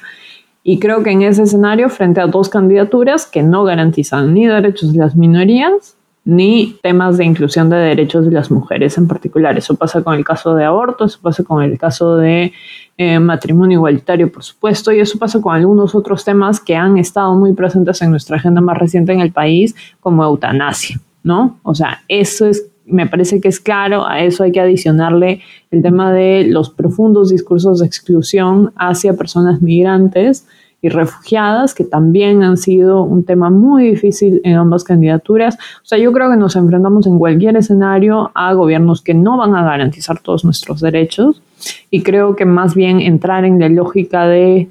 Y 0.63 0.79
creo 0.79 1.03
que 1.03 1.11
en 1.11 1.23
ese 1.23 1.43
escenario, 1.43 1.89
frente 1.89 2.21
a 2.21 2.27
dos 2.27 2.47
candidaturas 2.47 3.25
que 3.25 3.43
no 3.43 3.65
garantizan 3.65 4.33
ni 4.33 4.47
derechos 4.47 4.93
de 4.93 4.99
las 4.99 5.17
minorías, 5.17 5.96
ni 6.27 6.75
temas 6.83 7.17
de 7.17 7.23
inclusión 7.23 7.69
de 7.69 7.77
derechos 7.77 8.25
de 8.25 8.31
las 8.31 8.51
mujeres 8.51 8.97
en 8.97 9.07
particular. 9.07 9.57
Eso 9.57 9.75
pasa 9.75 10.03
con 10.03 10.13
el 10.13 10.25
caso 10.25 10.55
de 10.55 10.65
aborto, 10.65 11.05
eso 11.05 11.19
pasa 11.21 11.45
con 11.45 11.63
el 11.63 11.77
caso 11.77 12.17
de 12.17 12.51
eh, 12.97 13.17
matrimonio 13.17 13.77
igualitario, 13.77 14.29
por 14.29 14.43
supuesto, 14.43 14.91
y 14.91 14.99
eso 14.99 15.17
pasa 15.17 15.39
con 15.39 15.55
algunos 15.55 15.95
otros 15.95 16.25
temas 16.25 16.59
que 16.59 16.75
han 16.75 16.97
estado 16.97 17.33
muy 17.33 17.53
presentes 17.53 18.01
en 18.01 18.11
nuestra 18.11 18.35
agenda 18.35 18.59
más 18.59 18.77
reciente 18.77 19.13
en 19.13 19.21
el 19.21 19.31
país, 19.31 19.73
como 20.01 20.21
eutanasia, 20.21 20.99
¿no? 21.23 21.59
O 21.63 21.73
sea, 21.73 22.01
eso 22.09 22.45
es 22.45 22.65
me 22.89 23.05
parece 23.05 23.41
que 23.41 23.49
es 23.49 23.59
claro, 23.59 24.07
a 24.07 24.21
eso 24.21 24.43
hay 24.43 24.53
que 24.53 24.61
adicionarle 24.61 25.41
el 25.71 25.81
tema 25.81 26.13
de 26.13 26.45
los 26.47 26.69
profundos 26.69 27.29
discursos 27.29 27.79
de 27.79 27.85
exclusión 27.85 28.71
hacia 28.77 29.13
personas 29.13 29.61
migrantes 29.61 30.47
y 30.81 30.89
refugiadas, 30.89 31.73
que 31.73 31.83
también 31.83 32.43
han 32.43 32.57
sido 32.57 33.01
un 33.01 33.23
tema 33.23 33.49
muy 33.49 33.89
difícil 33.89 34.41
en 34.43 34.55
ambas 34.55 34.83
candidaturas. 34.83 35.55
O 35.55 35.85
sea, 35.85 35.97
yo 35.97 36.11
creo 36.11 36.29
que 36.29 36.37
nos 36.37 36.55
enfrentamos 36.55 37.07
en 37.07 37.17
cualquier 37.17 37.57
escenario 37.57 38.31
a 38.35 38.53
gobiernos 38.53 39.01
que 39.01 39.13
no 39.13 39.37
van 39.37 39.55
a 39.55 39.63
garantizar 39.63 40.19
todos 40.19 40.45
nuestros 40.45 40.79
derechos 40.79 41.41
y 41.89 42.03
creo 42.03 42.35
que 42.35 42.45
más 42.45 42.75
bien 42.75 42.99
entrar 42.99 43.43
en 43.43 43.59
la 43.59 43.69
lógica 43.69 44.27
de, 44.27 44.69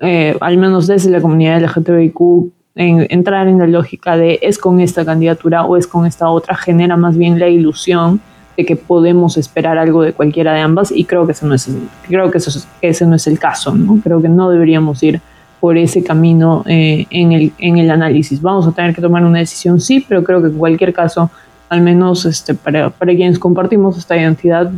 eh, 0.00 0.36
al 0.40 0.58
menos 0.58 0.86
desde 0.86 1.10
la 1.10 1.22
comunidad 1.22 1.62
LGTBIQ, 1.62 2.52
en, 2.74 3.06
entrar 3.10 3.48
en 3.48 3.58
la 3.58 3.66
lógica 3.66 4.16
de 4.16 4.38
es 4.42 4.58
con 4.58 4.80
esta 4.80 5.04
candidatura 5.04 5.64
o 5.64 5.76
es 5.76 5.86
con 5.86 6.06
esta 6.06 6.28
otra, 6.28 6.54
genera 6.54 6.96
más 6.96 7.16
bien 7.16 7.38
la 7.38 7.48
ilusión 7.48 8.20
de 8.56 8.64
que 8.64 8.76
podemos 8.76 9.36
esperar 9.36 9.78
algo 9.78 10.02
de 10.02 10.12
cualquiera 10.12 10.52
de 10.54 10.60
ambas 10.60 10.92
y 10.92 11.04
creo 11.04 11.26
que 11.26 11.32
ese 11.32 11.46
no 11.46 11.54
es, 11.54 11.68
creo 12.06 12.30
que 12.30 12.38
eso, 12.38 12.66
ese 12.80 13.06
no 13.06 13.14
es 13.16 13.26
el 13.26 13.38
caso, 13.38 13.74
¿no? 13.74 14.00
Creo 14.02 14.20
que 14.20 14.28
no 14.28 14.50
deberíamos 14.50 15.02
ir 15.02 15.20
por 15.60 15.76
ese 15.76 16.02
camino 16.02 16.64
eh, 16.66 17.06
en, 17.10 17.32
el, 17.32 17.52
en 17.58 17.78
el 17.78 17.90
análisis. 17.90 18.40
Vamos 18.40 18.66
a 18.66 18.72
tener 18.72 18.94
que 18.94 19.02
tomar 19.02 19.24
una 19.24 19.38
decisión, 19.38 19.80
sí, 19.80 20.04
pero 20.06 20.24
creo 20.24 20.40
que 20.40 20.48
en 20.48 20.58
cualquier 20.58 20.92
caso, 20.92 21.30
al 21.68 21.82
menos 21.82 22.24
este, 22.24 22.54
para, 22.54 22.90
para 22.90 23.14
quienes 23.14 23.38
compartimos 23.38 23.96
esta 23.98 24.16
identidad, 24.16 24.70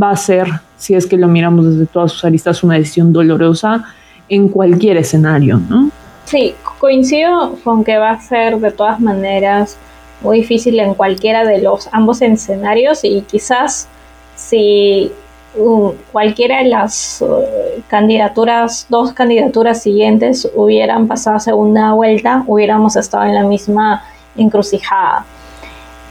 va 0.00 0.10
a 0.10 0.16
ser, 0.16 0.46
si 0.76 0.94
es 0.94 1.06
que 1.06 1.16
lo 1.16 1.26
miramos 1.26 1.66
desde 1.66 1.86
todas 1.86 2.12
sus 2.12 2.24
aristas, 2.24 2.62
una 2.62 2.74
decisión 2.74 3.12
dolorosa 3.12 3.84
en 4.28 4.48
cualquier 4.48 4.96
escenario, 4.96 5.60
¿no? 5.68 5.90
Sí, 6.24 6.54
coincido 6.78 7.56
con 7.64 7.82
que 7.82 7.96
va 7.96 8.10
a 8.10 8.20
ser 8.20 8.58
de 8.58 8.70
todas 8.70 9.00
maneras 9.00 9.76
muy 10.20 10.40
difícil 10.40 10.78
en 10.80 10.94
cualquiera 10.94 11.44
de 11.44 11.58
los 11.58 11.88
ambos 11.92 12.22
escenarios 12.22 13.04
y 13.04 13.22
quizás 13.22 13.88
si 14.34 15.12
uh, 15.56 15.92
cualquiera 16.12 16.58
de 16.58 16.68
las 16.68 17.22
uh, 17.22 17.42
candidaturas, 17.88 18.86
dos 18.88 19.12
candidaturas 19.12 19.82
siguientes 19.82 20.50
hubieran 20.54 21.08
pasado 21.08 21.36
a 21.36 21.40
segunda 21.40 21.92
vuelta, 21.92 22.44
hubiéramos 22.46 22.96
estado 22.96 23.24
en 23.24 23.34
la 23.34 23.44
misma 23.44 24.02
encrucijada. 24.36 25.24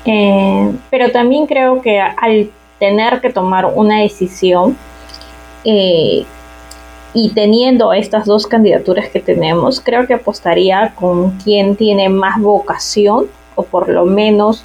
Eh, 0.05 0.71
pero 0.89 1.11
también 1.11 1.47
creo 1.47 1.81
que 1.81 1.99
al 1.99 2.49
tener 2.79 3.19
que 3.19 3.29
tomar 3.29 3.65
una 3.65 4.01
decisión, 4.01 4.77
eh, 5.65 6.25
y 7.13 7.29
teniendo 7.31 7.93
estas 7.93 8.25
dos 8.25 8.45
candidaturas 8.45 9.09
que 9.09 9.19
tenemos, 9.19 9.81
creo 9.81 10.05
que 10.05 10.13
apostaría 10.13 10.93
con 10.95 11.31
quien 11.39 11.75
tiene 11.75 12.09
más 12.09 12.39
vocación 12.39 13.27
o 13.57 13.63
por 13.63 13.89
lo 13.89 14.05
menos 14.05 14.63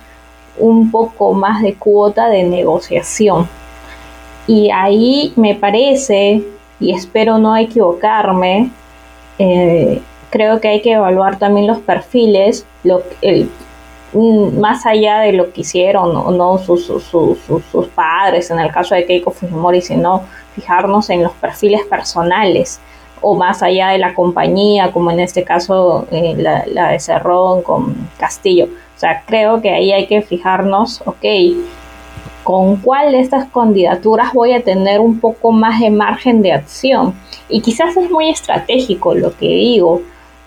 un 0.58 0.92
poco 0.92 1.32
más 1.32 1.62
de 1.62 1.74
cuota 1.74 2.28
de 2.28 2.44
negociación. 2.44 3.48
Y 4.46 4.70
ahí 4.70 5.32
me 5.34 5.56
parece, 5.56 6.44
y 6.78 6.94
espero 6.94 7.38
no 7.38 7.56
equivocarme, 7.56 8.70
eh, 9.38 10.00
creo 10.30 10.60
que 10.60 10.68
hay 10.68 10.82
que 10.82 10.92
evaluar 10.92 11.38
también 11.38 11.66
los 11.66 11.78
perfiles, 11.78 12.64
lo, 12.84 13.02
más 14.60 14.84
allá 14.84 15.20
de 15.20 15.32
lo 15.32 15.52
que 15.52 15.62
hicieron 15.62 16.16
o 16.16 16.30
no 16.30 16.58
sus, 16.58 16.86
sus, 16.86 17.38
sus, 17.70 17.86
padres, 17.94 18.50
en 18.50 18.58
el 18.58 18.70
caso 18.70 18.94
de 18.94 19.06
Keiko 19.06 19.30
Fujimori, 19.30 19.80
sino 19.80 20.22
fijarnos 20.54 21.08
en 21.10 21.22
los 21.22 21.32
perfiles 21.32 21.82
personales 21.86 22.80
o 23.22 23.34
más 23.34 23.62
allá 23.62 23.88
de 23.88 23.98
la 23.98 24.14
compañía, 24.14 24.90
como 24.90 25.10
en 25.10 25.20
este 25.20 25.44
caso 25.44 26.06
eh, 26.10 26.34
la, 26.36 26.88
de 26.88 26.98
Cerrón 26.98 27.62
con 27.62 27.94
Castillo. 28.18 28.68
Sea, 29.02 29.24
creo 29.26 29.60
que 29.60 29.68
ahí 29.68 29.90
hay 29.90 30.06
que 30.06 30.22
fijarnos, 30.22 31.02
ok, 31.04 31.24
con 32.44 32.76
cuál 32.76 33.10
de 33.10 33.18
estas 33.18 33.50
candidaturas 33.50 34.32
voy 34.32 34.52
a 34.52 34.62
tener 34.62 35.00
un 35.00 35.18
poco 35.18 35.50
más 35.50 35.80
de 35.80 35.90
margen 35.90 36.40
de 36.40 36.52
acción. 36.52 37.12
Y 37.48 37.62
quizás 37.62 37.96
es 37.96 38.08
muy 38.12 38.28
estratégico 38.28 39.12
lo 39.16 39.36
que 39.36 39.48
digo, 39.48 40.02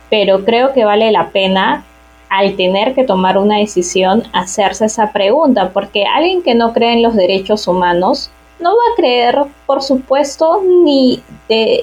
pero 0.09 0.45
creo 0.45 0.71
que 0.71 0.85
vale 0.85 1.11
la 1.11 1.31
pena 1.31 1.83
al 2.29 2.55
tener 2.55 2.95
que 2.95 3.03
tomar 3.03 3.37
una 3.37 3.57
decisión 3.57 4.23
hacerse 4.31 4.85
esa 4.85 5.11
pregunta, 5.11 5.71
porque 5.73 6.05
alguien 6.05 6.41
que 6.41 6.55
no 6.55 6.71
cree 6.71 6.93
en 6.93 7.03
los 7.03 7.13
derechos 7.13 7.67
humanos 7.67 8.31
no 8.59 8.71
va 8.71 8.93
a 8.93 8.95
creer, 8.95 9.37
por 9.65 9.81
supuesto, 9.81 10.61
ni, 10.63 11.21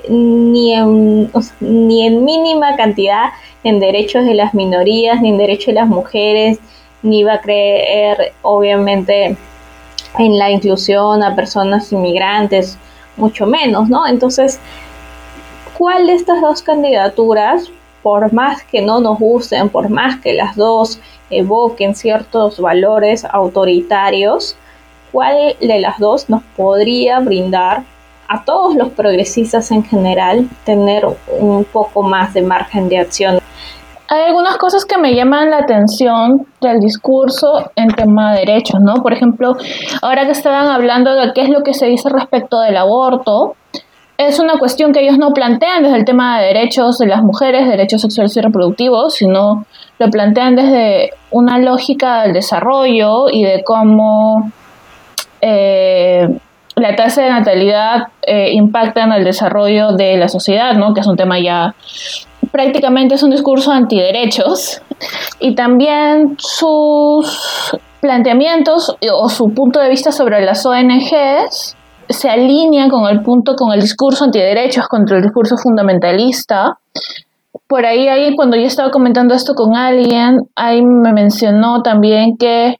ni, 0.09 0.75
en, 0.75 1.31
ni 1.61 2.07
en 2.07 2.25
mínima 2.25 2.77
cantidad 2.77 3.31
en 3.65 3.79
derechos 3.79 4.25
de 4.25 4.35
las 4.35 4.55
minorías, 4.55 5.21
ni 5.21 5.31
en 5.31 5.39
derechos 5.39 5.67
de 5.67 5.75
las 5.75 5.89
mujeres, 5.89 6.59
ni 7.03 7.25
va 7.25 7.35
a 7.35 7.41
creer, 7.41 8.33
obviamente, 8.43 9.37
en 10.19 10.39
la 10.39 10.51
inclusión 10.51 11.23
a 11.23 11.35
personas 11.35 11.93
inmigrantes, 11.93 12.79
mucho 13.17 13.47
menos, 13.47 13.89
¿no? 13.89 14.07
Entonces, 14.07 14.59
¿cuál 15.77 16.07
de 16.07 16.15
estas 16.15 16.41
dos 16.41 16.63
candidaturas, 16.63 17.71
por 18.03 18.33
más 18.33 18.63
que 18.65 18.83
no 18.83 19.01
nos 19.01 19.19
gusten, 19.19 19.69
por 19.69 19.89
más 19.89 20.21
que 20.21 20.35
las 20.35 20.57
dos 20.57 21.01
evoquen 21.31 21.95
ciertos 21.95 22.61
valores 22.61 23.25
autoritarios, 23.25 24.57
cuál 25.13 25.55
de 25.61 25.81
las 25.81 25.99
dos 25.99 26.29
nos 26.29 26.43
podría 26.57 27.21
brindar 27.21 27.85
a 28.29 28.45
todos 28.45 28.75
los 28.75 28.89
progresistas 28.89 29.71
en 29.71 29.85
general 29.85 30.49
tener 30.65 31.07
un 31.39 31.65
poco 31.65 32.03
más 32.03 32.33
de 32.33 32.43
margen 32.43 32.89
de 32.89 32.99
acción. 32.99 33.39
Hay 34.09 34.23
algunas 34.25 34.57
cosas 34.59 34.85
que 34.85 34.99
me 34.99 35.15
llaman 35.15 35.51
la 35.51 35.59
atención 35.59 36.47
del 36.61 36.81
discurso 36.81 37.71
en 37.77 37.89
tema 37.89 38.33
de 38.33 38.41
derechos, 38.41 38.81
¿no? 38.81 38.95
Por 39.03 39.13
ejemplo, 39.13 39.55
ahora 40.03 40.27
que 40.27 40.33
estaban 40.33 40.67
hablando 40.67 41.15
de 41.15 41.33
qué 41.35 41.43
es 41.43 41.49
lo 41.49 41.63
que 41.63 41.73
se 41.73 41.87
dice 41.87 42.09
respecto 42.11 42.61
del 42.61 42.77
aborto, 42.77 43.55
es 44.19 44.39
una 44.39 44.59
cuestión 44.59 44.93
que 44.93 45.01
ellos 45.01 45.19
no 45.19 45.33
plantean 45.33 45.83
desde 45.83 45.97
el 45.97 46.05
tema 46.05 46.39
de 46.39 46.49
derechos 46.49 46.99
de 46.99 47.07
las 47.07 47.23
mujeres, 47.23 47.67
derechos 47.67 48.03
sexuales 48.03 48.37
y 48.37 48.41
reproductivos, 48.41 49.15
sino 49.15 49.65
lo 49.99 50.11
plantean 50.11 50.57
desde 50.57 51.13
una 51.31 51.59
lógica 51.59 52.23
del 52.23 52.35
desarrollo 52.35 53.31
y 53.31 53.45
de 53.45 53.63
cómo 53.65 54.53
eh, 55.43 56.29
la 56.77 56.97
tasa 56.97 57.23
de 57.23 57.31
natalidad 57.31 58.09
eh, 58.23 58.53
impacta 58.53 59.05
en 59.05 59.13
el 59.13 59.25
desarrollo 59.25 59.93
de 59.93 60.17
la 60.17 60.29
sociedad, 60.29 60.75
¿no? 60.75 60.95
que 60.95 61.01
es 61.01 61.07
un 61.07 61.17
tema 61.17 61.39
ya 61.39 61.75
prácticamente 62.51 63.15
es 63.15 63.23
un 63.23 63.31
discurso 63.31 63.73
antiderechos 63.73 64.83
y 65.41 65.55
también 65.55 66.37
sus 66.39 67.77
planteamientos 68.01 68.97
o 69.13 69.29
su 69.29 69.53
punto 69.55 69.81
de 69.81 69.89
vista 69.89 70.13
sobre 70.13 70.45
las 70.45 70.65
ONGs 70.67 71.77
se 72.09 72.29
alinean 72.29 72.91
con 72.91 73.09
el 73.09 73.23
punto, 73.23 73.55
con 73.55 73.73
el 73.73 73.81
discurso 73.81 74.25
antiderechos 74.25 74.89
contra 74.89 75.17
el 75.17 75.23
discurso 75.23 75.57
fundamentalista. 75.57 76.79
Por 77.69 77.87
ahí, 77.87 78.09
ahí 78.09 78.35
cuando 78.35 78.57
yo 78.57 78.65
estaba 78.67 78.91
comentando 78.91 79.35
esto 79.35 79.55
con 79.55 79.77
alguien, 79.77 80.41
ahí 80.57 80.83
me 80.83 81.13
mencionó 81.13 81.83
también 81.83 82.37
que 82.37 82.77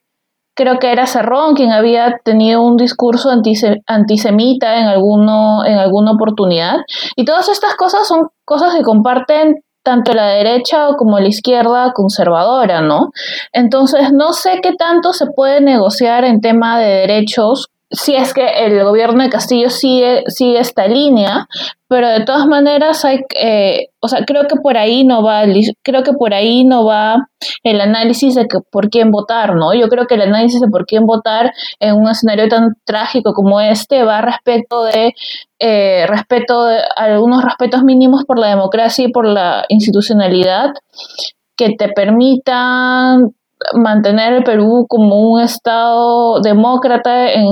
creo 0.55 0.79
que 0.79 0.93
era 0.93 1.07
Cerrón 1.07 1.55
quien 1.55 1.73
había 1.73 2.19
tenido 2.25 2.63
un 2.63 2.77
discurso 2.77 3.31
antisemita 3.31 4.79
en, 4.79 4.87
alguno, 4.87 5.65
en 5.65 5.79
alguna 5.79 6.13
oportunidad. 6.13 6.77
Y 7.17 7.25
todas 7.25 7.49
estas 7.49 7.75
cosas 7.75 8.07
son 8.07 8.29
cosas 8.45 8.75
que 8.75 8.83
comparten 8.83 9.57
tanto 9.83 10.13
la 10.13 10.29
derecha 10.29 10.89
como 10.97 11.19
la 11.19 11.29
izquierda 11.29 11.93
conservadora, 11.93 12.83
¿no? 12.83 13.11
Entonces, 13.53 14.13
no 14.13 14.33
sé 14.33 14.61
qué 14.63 14.75
tanto 14.75 15.13
se 15.13 15.27
puede 15.35 15.61
negociar 15.61 16.25
en 16.25 16.41
tema 16.41 16.79
de 16.79 16.87
derechos 16.87 17.72
si 17.93 18.17
es 18.17 18.33
que 18.33 18.47
el 18.65 18.83
gobierno 18.85 19.23
de 19.23 19.29
Castillo 19.29 19.69
sigue, 19.69 20.25
sigue 20.27 20.59
esta 20.59 20.87
línea, 20.87 21.47
pero 21.89 22.09
de 22.09 22.25
todas 22.25 22.47
maneras 22.47 23.05
hay, 23.05 23.21
eh, 23.37 23.89
o 24.01 24.09
sea, 24.09 24.25
creo 24.25 24.45
que 24.49 24.57
por 24.57 24.79
ahí 24.79 25.05
no 25.05 25.23
va, 25.23 25.45
creo 25.83 26.03
que 26.03 26.15
por 26.15 26.33
ahí 26.33 26.65
no 26.65 26.87
va 26.87 27.29
el 27.63 27.81
análisis 27.83 28.35
de 28.35 28.47
que 28.47 28.59
por 28.71 28.89
quién 28.89 29.11
votar, 29.11 29.55
¿no? 29.55 29.75
Yo 29.75 29.89
creo 29.89 30.07
que 30.07 30.15
el 30.15 30.23
análisis 30.23 30.61
de 30.61 30.69
por 30.69 30.87
quién 30.87 31.05
votar 31.05 31.53
en 31.81 31.95
un 31.97 32.09
escenario 32.09 32.49
tan 32.49 32.75
trágico 32.85 33.35
como 33.35 33.61
este 33.61 34.05
va 34.05 34.23
respecto 34.23 34.85
de 34.85 35.13
eh, 35.59 36.07
respeto 36.09 36.65
de 36.65 36.81
algunos 36.97 37.45
respetos 37.45 37.83
mínimos 37.85 38.25
por 38.25 38.39
la 38.39 38.49
democracia 38.49 39.05
y 39.05 39.13
por 39.13 39.27
la 39.27 39.67
institucionalidad 39.69 40.71
que 41.57 41.77
te 41.77 41.89
permitan 41.91 43.35
mantener 43.75 44.33
el 44.35 44.45
Perú 44.45 44.87
como 44.89 45.31
un 45.31 45.41
Estado 45.41 46.41
demócrata 46.41 47.33
en, 47.33 47.47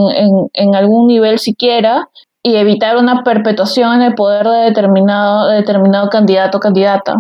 en, 0.53 0.75
algún 0.75 1.07
nivel 1.07 1.39
siquiera 1.39 2.09
y 2.43 2.57
evitar 2.57 2.97
una 2.97 3.23
perpetuación 3.23 3.97
en 3.97 4.03
el 4.03 4.15
poder 4.15 4.47
de 4.47 4.59
determinado, 4.71 5.49
determinado 5.49 6.09
candidato 6.09 6.59
o 6.59 6.61
candidata. 6.61 7.15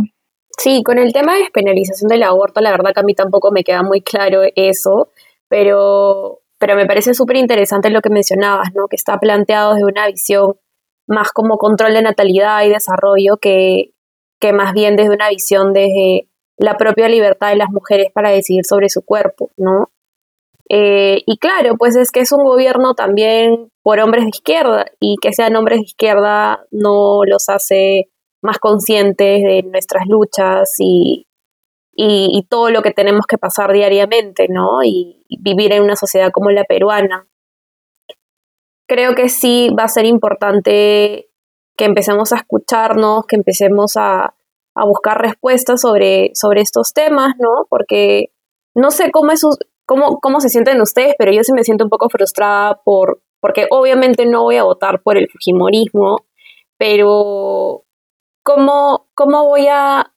Sí, 0.57 0.83
con 0.83 0.99
el 0.99 1.13
tema 1.13 1.35
de 1.35 1.41
despenalización 1.41 2.09
del 2.09 2.23
aborto, 2.23 2.61
la 2.61 2.71
verdad 2.71 2.93
que 2.95 3.01
a 3.01 3.05
mí 3.05 3.15
tampoco 3.15 3.51
me 3.51 3.65
queda 3.65 3.83
muy 3.83 4.03
claro 4.03 4.43
eso, 4.57 5.09
pero, 5.49 6.41
pero 6.59 6.77
me 6.77 6.87
parece 6.87 7.15
súper 7.15 7.37
interesante 7.37 7.91
lo 7.91 8.01
que 8.01 8.11
mencionabas, 8.11 8.69
¿no? 8.75 8.87
Que 8.89 8.97
está 8.97 9.19
planteado 9.19 9.75
desde 9.75 9.87
una 9.87 10.07
visión 10.07 10.55
más 11.07 11.33
como 11.33 11.59
control 11.59 11.95
de 11.95 12.03
natalidad 12.03 12.63
y 12.65 12.69
desarrollo 12.69 13.37
que, 13.39 13.93
que 14.41 14.53
más 14.53 14.73
bien 14.73 14.97
desde 14.97 15.15
una 15.15 15.29
visión 15.29 15.73
desde 15.73 16.30
la 16.61 16.77
propia 16.77 17.09
libertad 17.09 17.49
de 17.49 17.57
las 17.57 17.71
mujeres 17.71 18.09
para 18.13 18.31
decidir 18.31 18.65
sobre 18.67 18.91
su 18.91 19.03
cuerpo, 19.03 19.51
¿no? 19.57 19.91
Eh, 20.69 21.23
y 21.27 21.39
claro, 21.39 21.75
pues 21.79 21.97
es 21.97 22.13
que 22.13 22.21
es 22.21 22.33
un 22.33 22.45
gobierno 22.45 22.95
también 22.95 23.73
por 23.83 23.99
hombres 23.99 24.25
de 24.25 24.29
izquierda 24.29 24.85
y 25.01 25.17
que 25.21 25.33
sean 25.33 25.57
hombres 25.57 25.79
de 25.79 25.87
izquierda 25.87 26.65
no 26.71 27.25
los 27.25 27.49
hace 27.49 28.11
más 28.43 28.59
conscientes 28.59 29.43
de 29.43 29.63
nuestras 29.63 30.05
luchas 30.07 30.71
y, 30.79 31.27
y, 31.93 32.47
todo 32.49 32.71
lo 32.71 32.83
que 32.83 32.93
tenemos 32.93 33.27
que 33.27 33.37
pasar 33.37 33.73
diariamente, 33.73 34.47
¿no? 34.49 34.83
Y, 34.85 35.25
y 35.29 35.39
vivir 35.41 35.73
en 35.73 35.83
una 35.83 35.97
sociedad 35.97 36.31
como 36.31 36.51
la 36.51 36.65
peruana. 36.65 37.27
Creo 38.87 39.15
que 39.15 39.29
sí 39.29 39.71
va 39.77 39.85
a 39.85 39.89
ser 39.89 40.05
importante 40.05 41.31
que 41.77 41.85
empecemos 41.85 42.33
a 42.33 42.37
escucharnos, 42.37 43.27
que 43.27 43.37
empecemos 43.37 43.97
a, 43.97 44.35
a 44.75 44.85
buscar 44.85 45.21
respuestas 45.21 45.81
sobre, 45.81 46.31
sobre 46.35 46.61
estos 46.61 46.93
temas, 46.93 47.35
¿no? 47.39 47.67
Porque 47.69 48.33
no 48.75 48.91
sé 48.91 49.11
cómo, 49.11 49.33
es, 49.33 49.43
cómo, 49.87 50.19
cómo 50.21 50.41
se 50.41 50.49
sienten 50.49 50.81
ustedes, 50.81 51.15
pero 51.19 51.33
yo 51.33 51.43
sí 51.43 51.53
me 51.53 51.65
siento 51.65 51.85
un 51.85 51.91
poco 51.91 52.09
frustrada 52.09 52.81
por, 52.85 53.23
porque 53.41 53.67
obviamente 53.71 54.27
no 54.27 54.43
voy 54.43 54.57
a 54.57 54.65
votar 54.65 55.03
por 55.03 55.17
el 55.17 55.29
Fujimorismo, 55.29 56.25
pero 56.79 57.85
¿cómo, 58.43 59.09
cómo 59.15 59.45
voy 59.47 59.67
a 59.69 60.13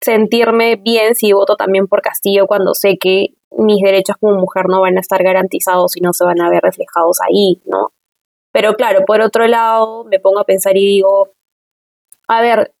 sentirme 0.00 0.76
bien 0.76 1.14
si 1.14 1.32
voto 1.32 1.56
también 1.56 1.88
por 1.88 2.02
Castillo 2.02 2.46
cuando 2.46 2.74
sé 2.74 2.96
que 3.00 3.34
mis 3.50 3.82
derechos 3.82 4.16
como 4.20 4.36
mujer 4.36 4.66
no 4.68 4.80
van 4.80 4.96
a 4.96 5.00
estar 5.00 5.22
garantizados 5.22 5.96
y 5.96 6.00
no 6.00 6.12
se 6.12 6.24
van 6.24 6.40
a 6.40 6.50
ver 6.50 6.62
reflejados 6.62 7.18
ahí, 7.20 7.60
¿no? 7.64 7.92
Pero 8.52 8.74
claro, 8.74 9.04
por 9.06 9.20
otro 9.20 9.46
lado, 9.46 10.04
me 10.04 10.20
pongo 10.20 10.40
a 10.40 10.44
pensar 10.44 10.76
y 10.76 10.86
digo, 10.86 11.30
a 12.28 12.40
ver, 12.40 12.72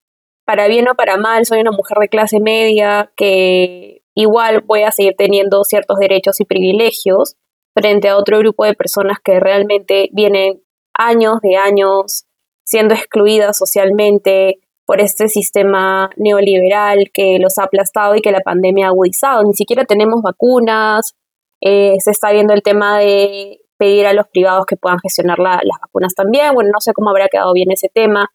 para 0.48 0.66
bien 0.66 0.88
o 0.88 0.94
para 0.94 1.18
mal, 1.18 1.44
soy 1.44 1.60
una 1.60 1.72
mujer 1.72 1.98
de 2.00 2.08
clase 2.08 2.40
media 2.40 3.12
que 3.18 4.00
igual 4.14 4.62
voy 4.66 4.82
a 4.82 4.92
seguir 4.92 5.12
teniendo 5.14 5.62
ciertos 5.62 5.98
derechos 5.98 6.40
y 6.40 6.46
privilegios 6.46 7.36
frente 7.74 8.08
a 8.08 8.16
otro 8.16 8.38
grupo 8.38 8.64
de 8.64 8.72
personas 8.72 9.18
que 9.22 9.40
realmente 9.40 10.08
vienen 10.14 10.62
años 10.94 11.34
de 11.42 11.58
años 11.58 12.24
siendo 12.64 12.94
excluidas 12.94 13.58
socialmente 13.58 14.60
por 14.86 15.02
este 15.02 15.28
sistema 15.28 16.08
neoliberal 16.16 17.10
que 17.12 17.38
los 17.38 17.58
ha 17.58 17.64
aplastado 17.64 18.14
y 18.16 18.22
que 18.22 18.32
la 18.32 18.40
pandemia 18.40 18.86
ha 18.86 18.88
agudizado. 18.88 19.44
Ni 19.44 19.52
siquiera 19.52 19.84
tenemos 19.84 20.22
vacunas, 20.22 21.14
eh, 21.60 21.96
se 21.98 22.10
está 22.10 22.32
viendo 22.32 22.54
el 22.54 22.62
tema 22.62 22.98
de 22.98 23.60
pedir 23.76 24.06
a 24.06 24.14
los 24.14 24.26
privados 24.28 24.64
que 24.64 24.78
puedan 24.78 24.98
gestionar 24.98 25.38
las 25.40 25.78
vacunas 25.82 26.14
también. 26.14 26.54
Bueno, 26.54 26.70
no 26.72 26.80
sé 26.80 26.94
cómo 26.94 27.10
habrá 27.10 27.28
quedado 27.28 27.52
bien 27.52 27.70
ese 27.70 27.90
tema, 27.92 28.30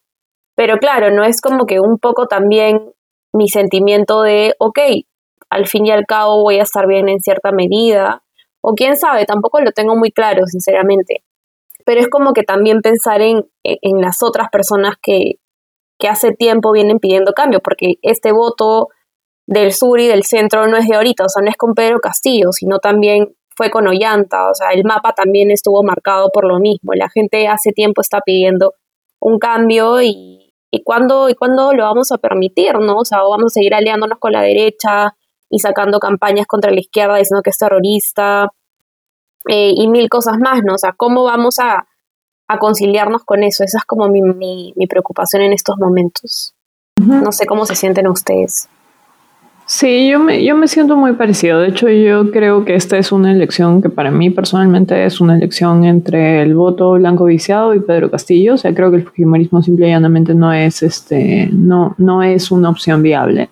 pero 0.56 0.78
claro, 0.78 1.12
no 1.12 1.24
es 1.24 1.42
como 1.42 1.66
que 1.66 1.80
un 1.80 1.98
poco 2.00 2.28
también 2.28 2.94
mi 3.34 3.48
sentimiento 3.50 4.22
de, 4.22 4.54
ok, 4.60 4.80
al 5.50 5.68
fin 5.68 5.86
y 5.86 5.92
al 5.92 6.06
cabo 6.06 6.42
voy 6.42 6.60
a 6.60 6.64
estar 6.64 6.88
bien 6.88 7.10
en 7.10 7.20
cierta 7.20 7.52
medida, 7.52 8.24
o 8.62 8.74
quién 8.74 8.96
sabe, 8.96 9.26
tampoco 9.26 9.60
lo 9.62 9.72
tengo 9.72 9.96
muy 9.96 10.12
claro, 10.12 10.46
sinceramente. 10.46 11.24
Pero 11.86 12.00
es 12.00 12.08
como 12.08 12.34
que 12.34 12.44
también 12.44 12.82
pensar 12.82 13.22
en, 13.22 13.46
en 13.64 14.02
las 14.02 14.24
otras 14.24 14.48
personas 14.50 14.96
que, 15.02 15.34
que 16.00 16.08
hace 16.08 16.32
tiempo 16.32 16.72
vienen 16.72 17.00
pidiendo 17.00 17.34
cambio, 17.34 17.60
porque 17.60 17.96
este 18.02 18.32
voto 18.32 18.90
del 19.48 19.74
sur 19.74 20.00
y 20.00 20.08
del 20.08 20.24
centro 20.24 20.68
no 20.68 20.78
es 20.78 20.88
de 20.88 20.96
ahorita, 20.96 21.26
o 21.26 21.30
sea, 21.30 21.44
no 21.44 21.50
es 21.50 21.58
con 21.58 21.74
Pedro 21.74 22.00
Castillo, 22.00 22.52
sino 22.52 22.80
también 22.80 23.36
fue 23.56 23.70
con 23.70 23.88
Ollanta, 23.88 24.50
o 24.50 24.54
sea, 24.54 24.70
el 24.70 24.84
mapa 24.84 25.14
también 25.14 25.52
estuvo 25.52 25.84
marcado 25.84 26.30
por 26.34 26.48
lo 26.48 26.60
mismo. 26.60 26.94
La 26.94 27.10
gente 27.10 27.48
hace 27.48 27.72
tiempo 27.72 28.02
está 28.02 28.22
pidiendo 28.22 28.74
un 29.20 29.38
cambio 29.40 30.02
y, 30.02 30.43
¿Y 30.76 30.82
cuándo, 30.84 31.30
¿Y 31.30 31.36
cuándo 31.36 31.72
lo 31.72 31.84
vamos 31.84 32.12
a 32.12 32.18
permitir, 32.18 32.80
no? 32.80 32.98
O 32.98 33.06
sea, 33.06 33.20
vamos 33.20 33.52
a 33.52 33.54
seguir 33.54 33.76
aliándonos 33.76 34.18
con 34.18 34.32
la 34.32 34.42
derecha 34.42 35.16
y 35.48 35.60
sacando 35.60 36.00
campañas 36.00 36.48
contra 36.48 36.72
la 36.72 36.80
izquierda 36.80 37.18
diciendo 37.18 37.44
que 37.44 37.52
es 37.52 37.60
terrorista 37.60 38.52
eh, 39.48 39.72
y 39.76 39.88
mil 39.88 40.10
cosas 40.10 40.40
más, 40.40 40.64
¿no? 40.64 40.74
O 40.74 40.78
sea, 40.80 40.94
¿cómo 40.98 41.26
vamos 41.26 41.60
a, 41.60 41.88
conciliarnos 42.60 43.24
con 43.24 43.44
eso? 43.44 43.64
Esa 43.64 43.80
es 43.80 43.86
como 43.86 44.08
mi, 44.08 44.22
mi, 44.22 44.88
preocupación 44.88 45.44
en 45.44 45.54
estos 45.54 45.78
momentos. 45.78 46.56
No 46.98 47.32
sé 47.32 47.46
cómo 47.48 47.66
se 47.66 47.76
sienten 47.76 48.08
ustedes. 48.08 48.68
Sí, 49.66 50.10
yo 50.10 50.20
me, 50.20 50.44
yo 50.44 50.56
me 50.56 50.68
siento 50.68 50.98
muy 50.98 51.14
parecido. 51.14 51.60
De 51.60 51.70
hecho, 51.70 51.88
yo 51.90 52.32
creo 52.32 52.66
que 52.66 52.76
esta 52.76 52.98
es 52.98 53.12
una 53.12 53.32
elección 53.32 53.82
que 53.82 53.90
para 53.90 54.12
mí 54.12 54.30
personalmente 54.30 55.06
es 55.06 55.22
una 55.22 55.38
elección 55.38 55.86
entre 55.86 56.42
el 56.42 56.54
voto 56.54 56.92
blanco 56.94 57.26
viciado 57.26 57.74
y 57.74 57.80
Pedro 57.80 58.12
Castillo. 58.12 58.56
O 58.56 58.58
sea, 58.58 58.74
creo 58.76 58.92
que 58.92 58.98
el 58.98 59.04
fujimorismo 59.04 59.62
simple 59.62 59.88
y 59.88 59.92
llanamente 59.92 60.36
no 60.36 60.52
es, 60.52 60.84
este, 60.84 61.50
no, 61.52 61.96
no 61.98 62.24
es 62.24 62.52
una 62.52 62.70
opción 62.70 63.02
viable. 63.02 63.50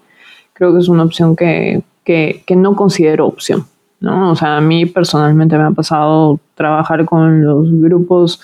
Creo 0.53 0.73
que 0.73 0.79
es 0.79 0.89
una 0.89 1.03
opción 1.03 1.35
que, 1.35 1.81
que, 2.03 2.43
que 2.45 2.55
no 2.57 2.75
considero 2.75 3.27
opción. 3.27 3.65
¿no? 4.01 4.31
O 4.31 4.35
sea, 4.35 4.57
a 4.57 4.61
mí 4.61 4.85
personalmente 4.87 5.57
me 5.57 5.63
ha 5.63 5.71
pasado 5.71 6.39
trabajar 6.55 7.05
con 7.05 7.43
los 7.45 7.67
grupos 7.71 8.41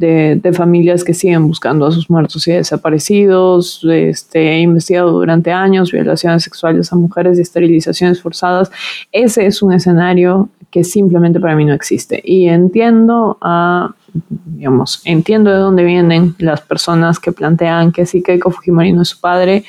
de, 0.00 0.52
familias 0.54 1.04
que 1.04 1.12
siguen 1.14 1.46
buscando 1.46 1.86
a 1.86 1.92
sus 1.92 2.08
muertos 2.08 2.46
y 2.48 2.52
desaparecidos. 2.52 3.84
Este, 3.88 4.52
he 4.52 4.60
investigado 4.60 5.10
durante 5.12 5.52
años 5.52 5.92
violaciones 5.92 6.42
sexuales 6.42 6.92
a 6.92 6.96
mujeres 6.96 7.38
y 7.38 7.42
esterilizaciones 7.42 8.20
forzadas. 8.20 8.70
Ese 9.12 9.46
es 9.46 9.62
un 9.62 9.72
escenario 9.72 10.48
que 10.70 10.84
simplemente 10.84 11.38
para 11.38 11.54
mí 11.54 11.64
no 11.64 11.74
existe. 11.74 12.20
Y 12.24 12.48
entiendo 12.48 13.36
a, 13.42 13.94
digamos, 14.46 15.02
entiendo 15.04 15.50
de 15.50 15.58
dónde 15.58 15.84
vienen 15.84 16.34
las 16.38 16.62
personas 16.62 17.18
que 17.18 17.32
plantean 17.32 17.92
que 17.92 18.06
sí 18.06 18.22
Keiko 18.22 18.50
Fujimori 18.50 18.92
no 18.92 19.02
es 19.02 19.08
su 19.08 19.20
padre, 19.20 19.64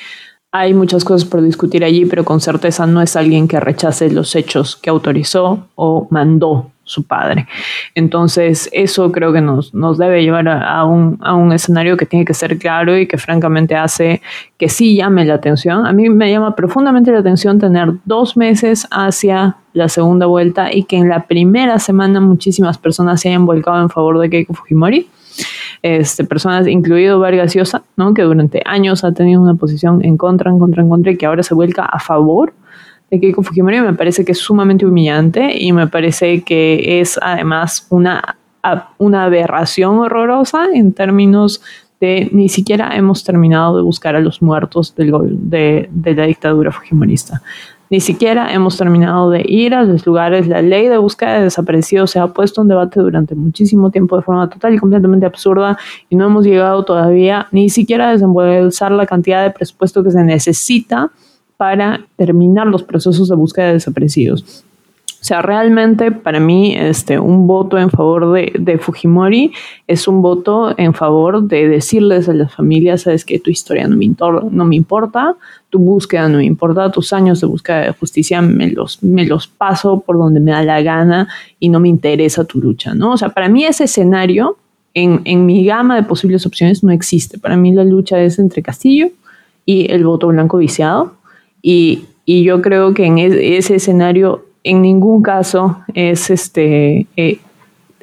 hay 0.54 0.74
muchas 0.74 1.02
cosas 1.02 1.26
por 1.26 1.40
discutir 1.40 1.82
allí, 1.82 2.04
pero 2.04 2.26
con 2.26 2.40
certeza 2.40 2.86
no 2.86 3.00
es 3.00 3.16
alguien 3.16 3.48
que 3.48 3.58
rechace 3.58 4.10
los 4.10 4.36
hechos 4.36 4.76
que 4.76 4.90
autorizó 4.90 5.66
o 5.76 6.06
mandó 6.10 6.71
su 6.84 7.04
padre. 7.04 7.46
Entonces, 7.94 8.68
eso 8.72 9.12
creo 9.12 9.32
que 9.32 9.40
nos, 9.40 9.72
nos 9.74 9.98
debe 9.98 10.22
llevar 10.22 10.48
a, 10.48 10.84
un, 10.84 11.18
a, 11.22 11.34
un, 11.34 11.52
escenario 11.52 11.96
que 11.96 12.06
tiene 12.06 12.24
que 12.24 12.34
ser 12.34 12.58
claro 12.58 12.96
y 12.98 13.06
que 13.06 13.18
francamente 13.18 13.76
hace 13.76 14.20
que 14.58 14.68
sí 14.68 14.96
llame 14.96 15.24
la 15.24 15.34
atención. 15.34 15.86
A 15.86 15.92
mí 15.92 16.08
me 16.08 16.30
llama 16.30 16.56
profundamente 16.56 17.12
la 17.12 17.20
atención 17.20 17.58
tener 17.58 17.92
dos 18.04 18.36
meses 18.36 18.86
hacia 18.90 19.56
la 19.72 19.88
segunda 19.88 20.26
vuelta 20.26 20.72
y 20.72 20.84
que 20.84 20.96
en 20.96 21.08
la 21.08 21.26
primera 21.26 21.78
semana 21.78 22.20
muchísimas 22.20 22.78
personas 22.78 23.20
se 23.20 23.28
hayan 23.28 23.46
volcado 23.46 23.80
en 23.80 23.88
favor 23.88 24.18
de 24.18 24.28
Keiko 24.28 24.54
Fujimori 24.54 25.08
este, 25.82 26.24
personas, 26.24 26.66
incluido 26.68 27.18
Vargas 27.18 27.54
Llosa, 27.54 27.82
¿no? 27.96 28.14
que 28.14 28.22
durante 28.22 28.62
años 28.64 29.04
ha 29.04 29.12
tenido 29.12 29.40
una 29.40 29.54
posición 29.54 30.04
en 30.04 30.16
contra, 30.16 30.50
en 30.50 30.58
contra, 30.58 30.82
en 30.82 30.88
contra, 30.88 31.12
y 31.12 31.16
que 31.16 31.26
ahora 31.26 31.42
se 31.42 31.54
vuelca 31.54 31.84
a 31.84 31.98
favor 31.98 32.54
de 33.12 33.20
Keiko 33.20 33.42
Fujimori, 33.42 33.82
me 33.82 33.92
parece 33.92 34.24
que 34.24 34.32
es 34.32 34.38
sumamente 34.38 34.86
humillante 34.86 35.54
y 35.54 35.70
me 35.72 35.86
parece 35.86 36.40
que 36.42 37.00
es 37.00 37.20
además 37.20 37.86
una, 37.90 38.38
una 38.96 39.24
aberración 39.24 39.98
horrorosa 39.98 40.68
en 40.72 40.94
términos 40.94 41.60
de 42.00 42.30
ni 42.32 42.48
siquiera 42.48 42.96
hemos 42.96 43.22
terminado 43.22 43.76
de 43.76 43.82
buscar 43.82 44.16
a 44.16 44.20
los 44.20 44.40
muertos 44.40 44.94
del, 44.96 45.12
de, 45.50 45.90
de 45.92 46.14
la 46.14 46.24
dictadura 46.24 46.72
fujimorista. 46.72 47.42
Ni 47.90 48.00
siquiera 48.00 48.50
hemos 48.50 48.78
terminado 48.78 49.28
de 49.28 49.44
ir 49.46 49.74
a 49.74 49.84
los 49.84 50.06
lugares. 50.06 50.48
La 50.48 50.62
ley 50.62 50.88
de 50.88 50.96
búsqueda 50.96 51.34
de 51.34 51.42
desaparecidos 51.42 52.12
se 52.12 52.18
ha 52.18 52.28
puesto 52.28 52.62
en 52.62 52.68
debate 52.68 52.98
durante 52.98 53.34
muchísimo 53.34 53.90
tiempo 53.90 54.16
de 54.16 54.22
forma 54.22 54.48
total 54.48 54.72
y 54.72 54.78
completamente 54.78 55.26
absurda 55.26 55.76
y 56.08 56.16
no 56.16 56.24
hemos 56.24 56.46
llegado 56.46 56.82
todavía 56.86 57.46
ni 57.52 57.68
siquiera 57.68 58.08
a 58.08 58.12
desembolsar 58.12 58.90
la 58.90 59.04
cantidad 59.04 59.42
de 59.42 59.50
presupuesto 59.50 60.02
que 60.02 60.10
se 60.10 60.24
necesita 60.24 61.10
para 61.62 62.04
terminar 62.16 62.66
los 62.66 62.82
procesos 62.82 63.28
de 63.28 63.36
búsqueda 63.36 63.66
de 63.68 63.74
desaparecidos. 63.74 64.64
O 65.06 65.24
sea, 65.24 65.42
realmente 65.42 66.10
para 66.10 66.40
mí 66.40 66.74
este, 66.76 67.20
un 67.20 67.46
voto 67.46 67.78
en 67.78 67.88
favor 67.88 68.32
de, 68.32 68.52
de, 68.58 68.78
Fujimori 68.78 69.52
es 69.86 70.08
un 70.08 70.22
voto 70.22 70.76
en 70.76 70.92
favor 70.92 71.44
de 71.44 71.68
decirles 71.68 72.28
a 72.28 72.32
las 72.32 72.52
familias, 72.52 73.02
sabes 73.02 73.24
que 73.24 73.38
tu 73.38 73.48
historia 73.48 73.86
no 73.86 73.96
me, 73.96 74.10
no 74.50 74.64
me 74.64 74.74
importa, 74.74 75.36
tu 75.70 75.78
búsqueda 75.78 76.28
no 76.28 76.38
me 76.38 76.46
importa, 76.46 76.90
tus 76.90 77.12
años 77.12 77.40
de 77.40 77.46
búsqueda 77.46 77.82
de 77.82 77.92
justicia 77.92 78.42
me 78.42 78.68
los, 78.68 79.00
me 79.00 79.24
los 79.24 79.46
paso 79.46 80.00
por 80.00 80.18
donde 80.18 80.40
me 80.40 80.50
da 80.50 80.64
la 80.64 80.82
gana 80.82 81.28
y 81.60 81.68
no 81.68 81.78
me 81.78 81.88
interesa 81.88 82.42
tu 82.42 82.58
lucha, 82.58 82.92
¿no? 82.92 83.12
O 83.12 83.16
sea, 83.16 83.28
para 83.28 83.48
mí 83.48 83.64
ese 83.64 83.84
escenario 83.84 84.56
en, 84.94 85.20
en 85.26 85.46
mi 85.46 85.64
gama 85.64 85.94
de 85.94 86.02
posibles 86.02 86.44
opciones 86.44 86.82
no 86.82 86.90
existe. 86.90 87.38
Para 87.38 87.56
mí 87.56 87.70
la 87.70 87.84
lucha 87.84 88.20
es 88.20 88.40
entre 88.40 88.62
Castillo 88.62 89.10
y 89.64 89.92
el 89.92 90.04
voto 90.04 90.26
blanco 90.26 90.58
viciado 90.58 91.21
y, 91.62 92.04
y 92.24 92.42
yo 92.42 92.60
creo 92.60 92.92
que 92.92 93.06
en 93.06 93.18
ese 93.18 93.76
escenario 93.76 94.44
en 94.64 94.82
ningún 94.82 95.22
caso 95.22 95.78
es, 95.94 96.30
este, 96.30 97.06
eh, 97.16 97.38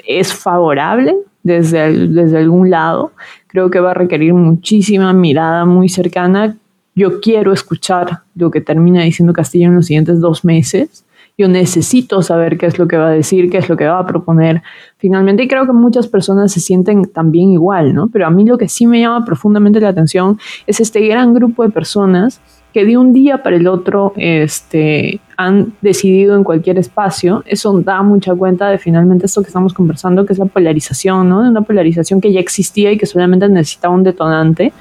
es 0.06 0.34
favorable 0.34 1.16
desde, 1.44 2.08
desde 2.08 2.38
algún 2.38 2.70
lado. 2.70 3.12
Creo 3.48 3.70
que 3.70 3.80
va 3.80 3.92
a 3.92 3.96
requerir 3.96 4.34
muchísima 4.34 5.14
mirada 5.14 5.66
muy 5.66 5.90
cercana. 5.90 6.56
Yo 6.96 7.22
quiero 7.22 7.54
escuchar 7.54 8.22
lo 8.36 8.52
que 8.52 8.62
termina 8.62 9.04
diciendo 9.04 9.34
Castillo 9.34 9.68
en 9.68 9.76
los 9.76 9.86
siguientes 9.86 10.20
dos 10.20 10.44
meses. 10.44 11.06
Yo 11.38 11.48
necesito 11.48 12.22
saber 12.22 12.58
qué 12.58 12.66
es 12.66 12.78
lo 12.78 12.90
que 12.90 12.98
va 12.98 13.08
a 13.08 13.12
decir, 13.12 13.50
qué 13.50 13.60
es 13.60 13.70
lo 13.70 13.78
que 13.78 13.88
va 13.88 14.00
a 14.00 14.06
proponer 14.06 14.62
finalmente. 14.98 15.44
Y 15.44 15.48
creo 15.48 15.66
que 15.66 15.72
muchas 15.72 16.08
personas 16.08 16.52
se 16.52 16.60
sienten 16.60 17.06
también 17.06 17.52
igual, 17.52 17.94
¿no? 17.94 18.10
Pero 18.10 18.28
a 18.28 18.30
mí 18.30 18.44
lo 18.46 18.58
que 18.58 18.68
sí 18.68 18.86
me 18.86 19.00
llama 19.00 19.24
profundamente 19.24 19.80
la 19.80 19.88
atención 19.88 20.38
es 20.68 20.82
este 20.82 21.00
gran 21.08 21.34
grupo 21.34 21.64
de 21.64 21.70
personas 21.70 22.42
que 22.74 22.86
de 22.86 22.98
un 22.98 23.14
día 23.14 23.42
para 23.42 23.56
el 23.56 23.68
otro 23.68 24.14
este, 24.16 25.20
han 25.38 25.74
decidido 25.82 26.36
en 26.36 26.44
cualquier 26.44 26.78
espacio, 26.78 27.44
eso 27.46 27.80
da 27.82 28.02
mucha 28.04 28.36
cuenta 28.36 28.70
de 28.70 28.78
finalmente 28.78 29.26
esto 29.26 29.42
que 29.42 29.48
estamos 29.48 29.74
conversando, 29.74 30.26
que 30.26 30.34
es 30.34 30.40
la 30.40 30.46
polarización, 30.46 31.30
¿no? 31.30 31.44
De 31.44 31.50
una 31.50 31.62
polarización 31.62 32.22
que 32.22 32.32
ya 32.32 32.40
existía 32.40 32.92
y 32.92 32.98
que 32.98 33.06
solamente 33.06 33.50
necesitaba 33.50 33.94
un 33.94 34.04
detonante. 34.04 34.74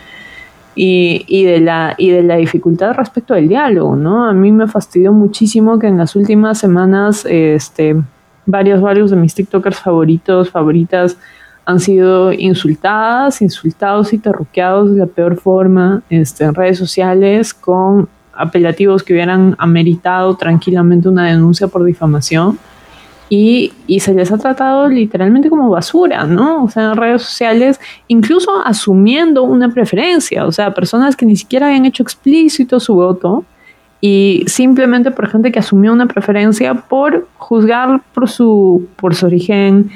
Y, 0.80 1.24
y, 1.26 1.43
de 1.43 1.59
la, 1.59 1.97
y 1.99 2.11
de 2.11 2.22
la 2.22 2.36
dificultad 2.36 2.93
respecto 2.93 3.34
del 3.34 3.49
diálogo, 3.49 3.97
¿no? 3.97 4.26
A 4.26 4.32
mí 4.32 4.53
me 4.53 4.68
fastidió 4.68 5.12
muchísimo 5.12 5.76
que 5.76 5.89
en 5.89 5.99
las 5.99 6.14
últimas 6.14 6.59
semanas 6.59 7.26
este, 7.28 7.97
varios, 8.47 8.80
varios 8.80 9.11
de 9.11 9.16
mis 9.16 9.34
TikTokers 9.34 9.80
favoritos, 9.80 10.51
favoritas, 10.51 11.18
han 11.69 11.81
sido 11.81 12.33
insultadas, 12.33 13.43
insultados 13.43 14.14
y 14.14 14.19
terruqueados 14.19 14.91
de 14.91 15.01
la 15.01 15.07
peor 15.07 15.37
forma 15.37 16.01
este, 16.09 16.45
en 16.45 16.55
redes 16.55 16.79
sociales 16.79 17.53
con 17.53 18.09
apelativos 18.33 19.03
que 19.03 19.12
hubieran 19.12 19.55
ameritado 19.59 20.35
tranquilamente 20.35 21.11
una 21.11 21.27
denuncia 21.27 21.69
por 21.69 21.85
difamación. 21.85 22.59
Y, 23.29 23.75
y, 23.87 24.01
se 24.01 24.14
les 24.14 24.33
ha 24.33 24.39
tratado 24.39 24.89
literalmente 24.89 25.51
como 25.51 25.69
basura, 25.69 26.25
¿no? 26.25 26.64
O 26.64 26.71
sea, 26.71 26.93
en 26.93 26.97
redes 26.97 27.21
sociales, 27.21 27.79
incluso 28.07 28.51
asumiendo 28.64 29.43
una 29.43 29.69
preferencia, 29.69 30.47
o 30.47 30.53
sea, 30.53 30.73
personas 30.73 31.16
que 31.16 31.27
ni 31.27 31.37
siquiera 31.37 31.66
habían 31.66 31.85
hecho 31.85 32.03
explícito 32.03 32.81
su 32.81 32.95
voto 32.95 33.45
y 34.01 34.43
simplemente 34.47 35.11
por 35.11 35.29
gente 35.29 35.53
que 35.53 35.59
asumió 35.59 35.93
una 35.93 36.07
preferencia 36.07 36.73
por 36.73 37.29
juzgar 37.37 38.01
por 38.14 38.31
su, 38.31 38.89
por 38.97 39.14
su 39.14 39.27
origen 39.27 39.91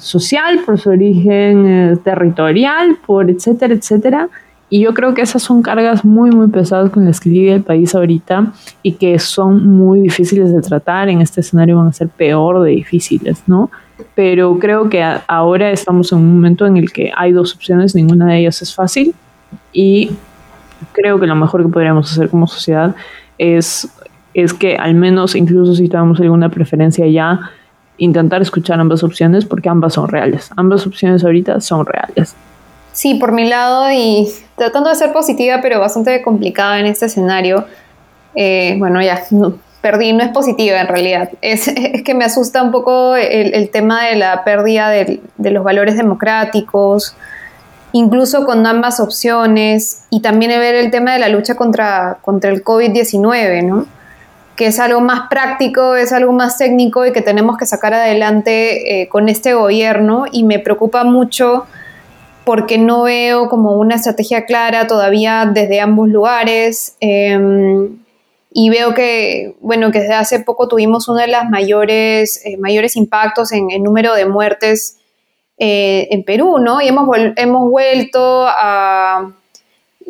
social, 0.00 0.60
por 0.64 0.78
su 0.78 0.90
origen 0.90 1.66
eh, 1.66 1.96
territorial, 2.02 2.96
por 3.06 3.30
etcétera, 3.30 3.74
etcétera. 3.74 4.28
Y 4.70 4.80
yo 4.80 4.94
creo 4.94 5.14
que 5.14 5.22
esas 5.22 5.42
son 5.42 5.62
cargas 5.62 6.04
muy, 6.04 6.30
muy 6.30 6.48
pesadas 6.48 6.90
con 6.90 7.04
las 7.04 7.20
que 7.20 7.28
lidia 7.28 7.54
el 7.54 7.62
país 7.62 7.94
ahorita 7.94 8.52
y 8.82 8.92
que 8.92 9.18
son 9.18 9.66
muy 9.66 10.00
difíciles 10.00 10.52
de 10.52 10.60
tratar. 10.62 11.08
En 11.08 11.20
este 11.20 11.42
escenario 11.42 11.76
van 11.76 11.88
a 11.88 11.92
ser 11.92 12.08
peor 12.08 12.62
de 12.62 12.70
difíciles, 12.70 13.42
¿no? 13.46 13.70
Pero 14.14 14.58
creo 14.58 14.88
que 14.88 15.04
ahora 15.28 15.70
estamos 15.70 16.10
en 16.12 16.18
un 16.18 16.34
momento 16.34 16.66
en 16.66 16.76
el 16.76 16.92
que 16.92 17.12
hay 17.14 17.32
dos 17.32 17.54
opciones, 17.54 17.94
ninguna 17.94 18.26
de 18.26 18.40
ellas 18.40 18.62
es 18.62 18.74
fácil 18.74 19.14
y 19.72 20.10
creo 20.92 21.20
que 21.20 21.26
lo 21.26 21.36
mejor 21.36 21.62
que 21.62 21.68
podríamos 21.68 22.10
hacer 22.10 22.28
como 22.28 22.46
sociedad 22.46 22.94
es, 23.38 23.88
es 24.32 24.52
que 24.54 24.76
al 24.76 24.94
menos, 24.94 25.34
incluso 25.34 25.74
si 25.74 25.88
tenemos 25.88 26.20
alguna 26.20 26.48
preferencia 26.48 27.06
ya, 27.06 27.50
intentar 27.98 28.42
escuchar 28.42 28.80
ambas 28.80 29.02
opciones 29.02 29.44
porque 29.44 29.68
ambas 29.68 29.94
son 29.94 30.08
reales. 30.08 30.50
Ambas 30.56 30.86
opciones 30.86 31.24
ahorita 31.24 31.60
son 31.60 31.86
reales. 31.86 32.34
Sí, 32.92 33.14
por 33.14 33.32
mi 33.32 33.48
lado 33.48 33.90
y 33.90 34.28
tratando 34.56 34.88
de 34.88 34.96
ser 34.96 35.12
positiva 35.12 35.58
pero 35.62 35.80
bastante 35.80 36.22
complicada 36.22 36.78
en 36.78 36.86
este 36.86 37.06
escenario. 37.06 37.64
Eh, 38.34 38.76
bueno, 38.78 39.02
ya, 39.02 39.22
perdí, 39.80 40.12
no 40.12 40.22
es 40.22 40.30
positiva 40.30 40.80
en 40.80 40.88
realidad. 40.88 41.30
Es, 41.40 41.70
que 42.04 42.14
me 42.14 42.24
asusta 42.24 42.62
un 42.62 42.70
poco 42.70 43.16
el, 43.16 43.68
tema 43.70 44.06
de 44.06 44.16
la 44.16 44.44
pérdida 44.44 44.88
de, 44.88 45.20
de, 45.36 45.50
los 45.50 45.64
valores 45.64 45.96
democráticos, 45.96 47.16
incluso 47.92 48.44
con 48.44 48.66
ambas 48.66 48.98
opciones, 49.00 50.04
y 50.10 50.20
también 50.20 50.50
ver 50.58 50.74
el 50.74 50.90
tema 50.90 51.12
de 51.12 51.18
la 51.18 51.28
lucha 51.28 51.54
contra, 51.54 52.18
contra 52.22 52.50
el 52.50 52.64
COVID-19, 52.64 53.64
¿no? 53.64 53.86
Que 54.56 54.66
es 54.66 54.78
algo 54.78 55.00
más 55.00 55.28
práctico, 55.28 55.96
es 55.96 56.12
algo 56.12 56.32
más 56.32 56.58
técnico 56.58 57.04
y 57.04 57.12
que 57.12 57.22
tenemos 57.22 57.56
que 57.56 57.66
sacar 57.66 57.94
adelante 57.94 59.02
eh, 59.02 59.08
con 59.08 59.28
este 59.28 59.54
gobierno 59.54 60.24
y 60.30 60.44
me 60.44 60.58
preocupa 60.58 61.04
mucho 61.04 61.66
porque 62.44 62.78
no 62.78 63.04
veo 63.04 63.48
como 63.48 63.72
una 63.72 63.96
estrategia 63.96 64.44
clara 64.44 64.86
todavía 64.86 65.50
desde 65.52 65.80
ambos 65.80 66.08
lugares 66.08 66.96
em, 67.00 67.98
y 68.52 68.70
veo 68.70 68.94
que, 68.94 69.56
bueno, 69.60 69.90
que 69.90 70.00
desde 70.00 70.14
hace 70.14 70.40
poco 70.40 70.68
tuvimos 70.68 71.08
uno 71.08 71.18
de 71.18 71.28
los 71.28 71.44
mayores, 71.50 72.40
eh, 72.44 72.56
mayores 72.58 72.94
impactos 72.96 73.50
en 73.50 73.70
el 73.70 73.82
número 73.82 74.14
de 74.14 74.26
muertes 74.26 74.98
eh, 75.58 76.06
en 76.10 76.22
Perú, 76.22 76.58
¿no? 76.58 76.80
Y 76.80 76.88
hemos, 76.88 77.08
hemos 77.36 77.70
vuelto 77.70 78.46
a 78.46 79.32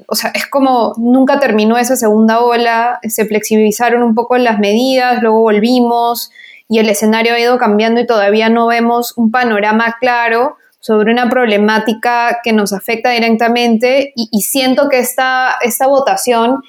o 0.07 0.15
sea, 0.15 0.31
es 0.35 0.47
como 0.47 0.95
nunca 0.97 1.41
terminó 1.41 1.79
esa 1.79 1.97
segunda 1.97 2.41
ola, 2.41 3.01
se 3.03 3.27
flexibilizaron 3.27 4.03
un 4.03 4.15
poco 4.15 4.37
las 4.39 4.59
medidas, 4.59 5.23
luego 5.23 5.41
volvimos 5.41 6.31
y 6.69 6.79
el 6.79 6.89
escenario 6.89 7.35
ha 7.35 7.41
ido 7.41 7.59
cambiando 7.59 8.01
y 8.01 8.07
todavía 8.07 8.49
no 8.49 8.67
vemos 8.67 9.17
un 9.17 9.31
panorama 9.31 9.97
claro 10.01 10.57
sobre 10.81 11.13
una 11.13 11.31
problemática 11.31 12.41
que 12.43 12.53
nos 12.53 12.73
afecta 12.73 13.11
directamente 13.11 14.13
y, 14.15 14.43
siento 14.43 14.89
que 14.91 14.99
esta, 14.99 15.57
esta 15.63 15.87
votación 15.87 16.63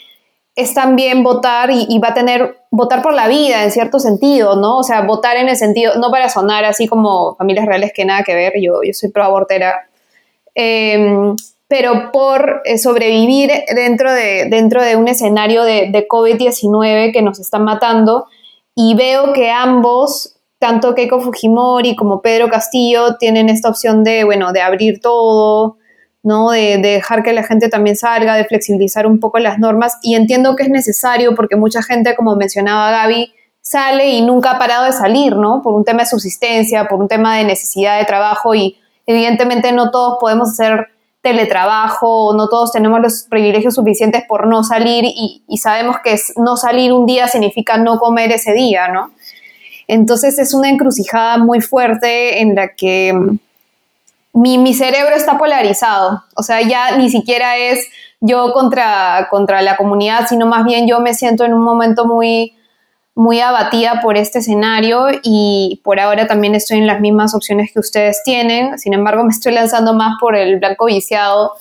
es 0.56 0.74
también 0.74 1.22
votar 1.22 1.70
y, 1.70 2.00
va 2.00 2.10
a 2.10 2.14
tener, 2.14 2.60
votar 2.72 3.02
por 3.02 3.14
la 3.14 3.28
vida 3.28 3.64
en 3.66 3.72
cierto 3.72 4.00
sentido, 4.00 4.56
¿no? 4.56 4.78
O 4.78 4.84
sea, 4.84 5.02
votar 5.02 5.36
en 5.36 5.50
el 5.50 5.58
sentido, 5.58 5.96
no 5.96 6.12
para 6.12 6.30
sonar 6.30 6.64
así 6.64 6.88
como 6.88 7.36
familias 7.36 7.66
reales 7.66 7.92
que 7.94 8.06
nada 8.06 8.24
que 8.24 8.34
ver, 8.34 8.54
yo, 8.62 8.84
yo 8.84 8.94
soy 8.94 9.10
pro 9.10 9.26
abortera, 9.26 9.90
em, 10.54 11.36
pero 11.68 12.12
por 12.12 12.62
eh, 12.66 12.78
sobrevivir 12.78 13.52
dentro 13.74 14.14
de, 14.14 14.48
dentro 14.50 14.84
de 14.84 14.96
un 14.96 15.08
escenario 15.08 15.64
de, 15.64 15.90
de 15.92 16.08
COVID-19 16.08 17.12
que 17.12 17.22
nos 17.22 17.40
están 17.40 17.64
matando 17.64 18.28
y 18.76 18.94
veo 18.94 19.32
que 19.32 19.50
ambos, 19.50 20.36
tanto 20.60 20.94
Keiko 20.94 21.22
Fujimori 21.22 21.96
como 21.96 22.22
Pedro 22.22 22.50
Castillo, 22.50 23.16
tienen 23.16 23.48
esta 23.48 23.70
opción 23.70 24.04
de, 24.04 24.26
bueno, 24.26 24.52
de 24.52 24.62
abrir 24.62 25.00
todo, 25.00 25.78
¿no? 26.24 26.52
De, 26.52 26.78
dejar 26.78 27.24
que 27.24 27.32
la 27.32 27.44
gente 27.44 27.70
también 27.70 27.96
salga, 27.96 28.36
de 28.36 28.44
flexibilizar 28.44 29.08
un 29.08 29.22
poco 29.22 29.40
las 29.40 29.60
normas. 29.60 29.98
Y 30.04 30.16
entiendo 30.16 30.58
que 30.58 30.64
es 30.64 30.70
necesario 30.70 31.36
porque 31.36 31.56
mucha 31.56 31.82
gente, 31.82 32.16
como 32.16 32.36
mencionaba 32.36 32.92
Gaby, 32.92 33.34
sale 33.62 34.10
y 34.10 34.22
nunca 34.22 34.52
ha 34.52 34.60
parado 34.60 34.84
de 34.86 34.92
salir, 34.92 35.38
¿no? 35.38 35.62
Por 35.62 35.74
un 35.74 35.86
tema 35.86 36.02
de 36.02 36.10
subsistencia, 36.10 36.88
por 36.90 37.00
un 37.00 37.08
tema 37.08 37.38
de 37.38 37.46
necesidad 37.46 37.98
de 37.98 38.06
trabajo 38.06 38.54
y 38.54 38.78
evidentemente 39.06 39.72
no 39.72 39.90
todos 39.90 40.18
podemos 40.20 40.50
hacer 40.50 40.90
teletrabajo, 41.26 42.36
no 42.36 42.48
todos 42.50 42.72
tenemos 42.72 43.02
los 43.02 43.24
privilegios 43.28 43.74
suficientes 43.74 44.24
por 44.28 44.46
no 44.46 44.64
salir 44.64 45.04
y, 45.06 45.42
sabemos 45.58 45.96
que 46.04 46.16
no 46.36 46.56
salir 46.56 46.94
un 46.94 47.08
día 47.08 47.28
significa 47.28 47.78
no 47.78 47.98
comer 47.98 48.32
ese 48.32 48.54
día, 48.54 48.90
¿no? 48.90 49.10
Entonces 49.88 50.38
es 50.38 50.54
una 50.54 50.70
encrucijada 50.70 51.40
muy 51.40 51.62
fuerte 51.62 52.42
en 52.42 52.54
la 52.54 52.76
que 52.76 53.12
mi, 54.34 54.74
cerebro 54.76 55.16
está 55.16 55.40
polarizado, 55.40 56.24
o 56.36 56.44
sea, 56.44 56.62
ya 56.62 56.96
ni 56.96 57.10
siquiera 57.10 57.58
es 57.58 57.88
yo 58.22 58.54
contra, 58.54 59.28
contra 59.32 59.64
la 59.64 59.78
comunidad, 59.78 60.28
sino 60.30 60.46
más 60.46 60.64
bien 60.64 60.88
yo 60.88 61.00
me 61.00 61.16
siento 61.16 61.44
en 61.44 61.56
un 61.56 61.64
momento 61.64 62.06
muy, 62.06 62.54
muy 63.16 63.40
abatida 63.40 64.02
por 64.02 64.18
este 64.18 64.40
escenario 64.40 65.08
y 65.24 65.82
por 65.84 66.02
ahora 66.02 66.28
también 66.28 66.54
estoy 66.54 66.80
en 66.80 66.88
las 66.88 67.00
mismas 67.00 67.34
opciones 67.34 67.72
que 67.72 67.80
ustedes 67.80 68.22
tienen, 68.24 68.78
sin 68.78 68.94
embargo 68.94 69.24
me 69.24 69.30
estoy 69.30 69.54
lanzando 69.54 69.94
más 69.94 70.18
por 70.20 70.36
el 70.36 70.60
blanco 70.60 70.86
viciado, 70.86 71.54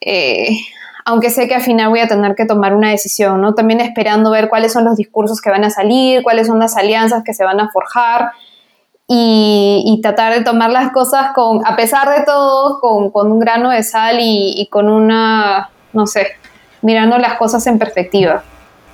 eh, 0.00 0.58
aunque 1.04 1.30
sé 1.30 1.46
que 1.46 1.54
al 1.54 1.62
final 1.62 1.88
voy 1.88 2.00
a 2.00 2.08
tener 2.08 2.34
que 2.34 2.46
tomar 2.46 2.74
una 2.74 2.90
decisión, 2.90 3.40
¿no? 3.40 3.54
También 3.54 3.80
esperando 3.80 4.32
ver 4.32 4.48
cuáles 4.48 4.72
son 4.72 4.84
los 4.84 4.96
discursos 4.96 5.40
que 5.40 5.50
van 5.50 5.62
a 5.62 5.70
salir, 5.70 6.24
cuáles 6.24 6.48
son 6.48 6.58
las 6.58 6.76
alianzas 6.76 7.22
que 7.24 7.32
se 7.32 7.44
van 7.44 7.60
a 7.60 7.70
forjar 7.70 8.32
y, 9.08 10.00
tratar 10.02 10.34
de 10.34 10.42
tomar 10.42 10.70
las 10.70 10.90
cosas 10.90 11.32
con, 11.32 11.64
a 11.64 11.76
pesar 11.76 12.08
de 12.10 12.24
todo, 12.24 12.80
con, 12.80 13.30
un 13.30 13.38
grano 13.38 13.70
de 13.70 13.84
sal 13.84 14.16
y, 14.20 14.66
con 14.70 14.88
una, 14.88 15.70
no 15.92 16.08
sé, 16.08 16.32
mirando 16.82 17.18
las 17.18 17.34
cosas 17.34 17.64
en 17.68 17.78
perspectiva. 17.78 18.42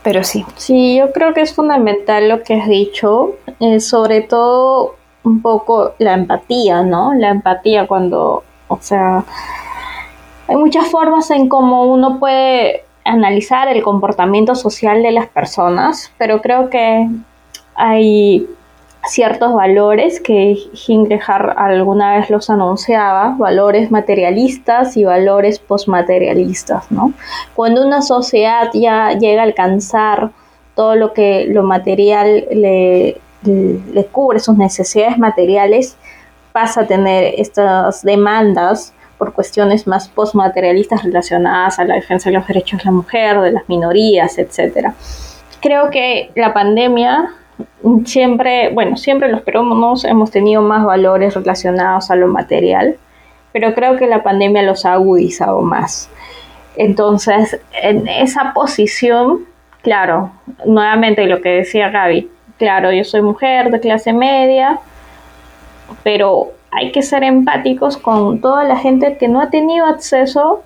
Pero 0.03 0.25
sí. 0.25 0.45
Sí, 0.57 0.97
yo 0.97 1.13
creo 1.13 1.33
que 1.33 1.43
es 1.43 1.55
fundamental 1.55 2.29
lo 2.29 2.43
que 2.43 2.55
has 2.55 2.69
dicho, 2.69 3.37
eh, 3.61 3.81
sobre 3.81 4.23
todo 4.23 4.97
un 5.25 5.41
poco 5.43 5.95
la 5.99 6.15
empatía, 6.15 6.83
¿no? 6.83 7.15
La 7.15 7.31
empatía 7.31 7.87
cuando, 7.87 8.43
o 8.69 8.79
sea, 8.81 9.25
hay 10.49 10.57
muchas 10.57 10.89
formas 10.89 11.31
en 11.31 11.49
cómo 11.49 11.85
uno 11.85 12.19
puede 12.19 12.85
analizar 13.05 13.69
el 13.69 13.83
comportamiento 13.83 14.55
social 14.55 15.03
de 15.03 15.13
las 15.13 15.29
personas, 15.29 16.13
pero 16.19 16.41
creo 16.41 16.69
que 16.71 17.09
hay 17.75 18.49
ciertos 19.09 19.53
valores 19.55 20.21
que 20.21 20.57
Hingrejar 20.87 21.55
alguna 21.57 22.17
vez 22.17 22.31
los 22.31 22.51
anunciaba, 22.51 23.35
valores 23.39 23.91
materialistas 23.91 24.97
y 24.97 25.05
valores 25.05 25.59
postmaterialistas, 25.59 26.91
¿no? 26.91 27.13
Cuando 27.55 27.85
una 27.85 28.03
sociedad 28.03 28.71
ya 28.73 29.13
llega 29.13 29.43
a 29.43 29.45
alcanzar 29.45 30.31
todo 30.75 30.95
lo 30.95 31.13
que 31.13 31.47
lo 31.49 31.63
material 31.63 32.47
le, 32.51 33.21
le, 33.45 34.07
cubre, 34.11 34.39
sus 34.39 34.57
necesidades 34.57 35.19
materiales, 35.19 35.97
pasa 36.53 36.83
a 36.83 36.87
tener 36.87 37.35
estas 37.39 38.03
demandas 38.03 38.93
por 39.19 39.33
cuestiones 39.33 39.87
más 39.87 40.09
postmaterialistas 40.09 41.03
relacionadas 41.03 41.79
a 41.79 41.85
la 41.85 41.95
defensa 41.95 42.31
de 42.31 42.37
los 42.37 42.47
derechos 42.47 42.79
de 42.79 42.85
la 42.87 42.93
mujer, 42.93 43.41
de 43.41 43.53
las 43.53 43.69
minorías, 43.69 44.39
etc. 44.39 44.89
Creo 45.61 45.91
que 45.91 46.31
la 46.35 46.53
pandemia 46.53 47.35
siempre, 48.05 48.71
bueno, 48.71 48.97
siempre 48.97 49.29
los 49.29 49.43
peruanos 49.43 50.05
hemos 50.05 50.31
tenido 50.31 50.63
más 50.63 50.85
valores 50.85 51.35
relacionados 51.35 52.11
a 52.11 52.17
lo 52.17 52.29
material, 52.29 52.97
pero 53.53 53.75
creo 53.75 53.97
que 53.97 54.07
la 54.07 54.23
pandemia 54.23 54.63
los 54.63 54.85
ha 54.87 54.95
agudizado 54.95 55.61
más. 55.61 56.11
Entonces, 56.77 57.61
en 57.83 58.09
esa 58.09 58.53
posición, 58.55 59.41
claro, 59.83 60.33
nuevamente 60.65 61.27
lo 61.27 61.41
que 61.41 61.51
decía 61.51 61.91
Gaby, 61.91 62.31
claro, 62.59 62.93
yo 62.93 63.05
soy 63.05 63.23
mujer 63.23 63.71
de 63.71 63.81
clase 63.81 64.13
media, 64.13 64.79
pero 66.03 66.53
hay 66.71 66.91
que 66.93 67.03
ser 67.03 67.23
empáticos 67.23 67.99
con 67.99 68.41
toda 68.41 68.65
la 68.65 68.77
gente 68.77 69.19
que 69.19 69.29
no 69.29 69.41
ha 69.41 69.51
tenido 69.51 69.87
acceso 69.87 70.63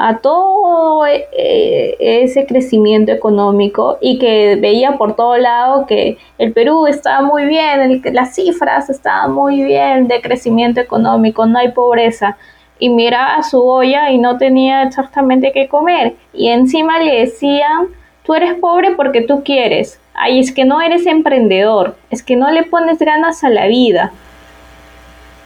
a 0.00 0.18
todo 0.18 1.04
eh, 1.06 1.96
ese 1.98 2.46
crecimiento 2.46 3.10
económico 3.10 3.98
y 4.00 4.20
que 4.20 4.54
veía 4.54 4.96
por 4.96 5.16
todo 5.16 5.36
lado 5.36 5.86
que 5.86 6.18
el 6.38 6.52
Perú 6.52 6.86
estaba 6.86 7.20
muy 7.20 7.46
bien, 7.46 8.00
las 8.12 8.32
cifras 8.36 8.88
estaban 8.90 9.32
muy 9.32 9.64
bien 9.64 10.06
de 10.06 10.20
crecimiento 10.20 10.80
económico, 10.80 11.46
no 11.46 11.58
hay 11.58 11.72
pobreza. 11.72 12.38
Y 12.78 12.90
miraba 12.90 13.42
su 13.42 13.60
olla 13.60 14.12
y 14.12 14.18
no 14.18 14.38
tenía 14.38 14.84
exactamente 14.84 15.50
qué 15.50 15.66
comer. 15.66 16.14
Y 16.32 16.50
encima 16.50 17.00
le 17.00 17.22
decían, 17.22 17.88
tú 18.22 18.34
eres 18.34 18.54
pobre 18.54 18.92
porque 18.92 19.22
tú 19.22 19.42
quieres. 19.42 20.00
Ay, 20.14 20.38
es 20.38 20.52
que 20.52 20.64
no 20.64 20.80
eres 20.80 21.06
emprendedor, 21.06 21.96
es 22.10 22.22
que 22.22 22.36
no 22.36 22.48
le 22.52 22.62
pones 22.62 23.00
ganas 23.00 23.42
a 23.42 23.48
la 23.48 23.66
vida. 23.66 24.12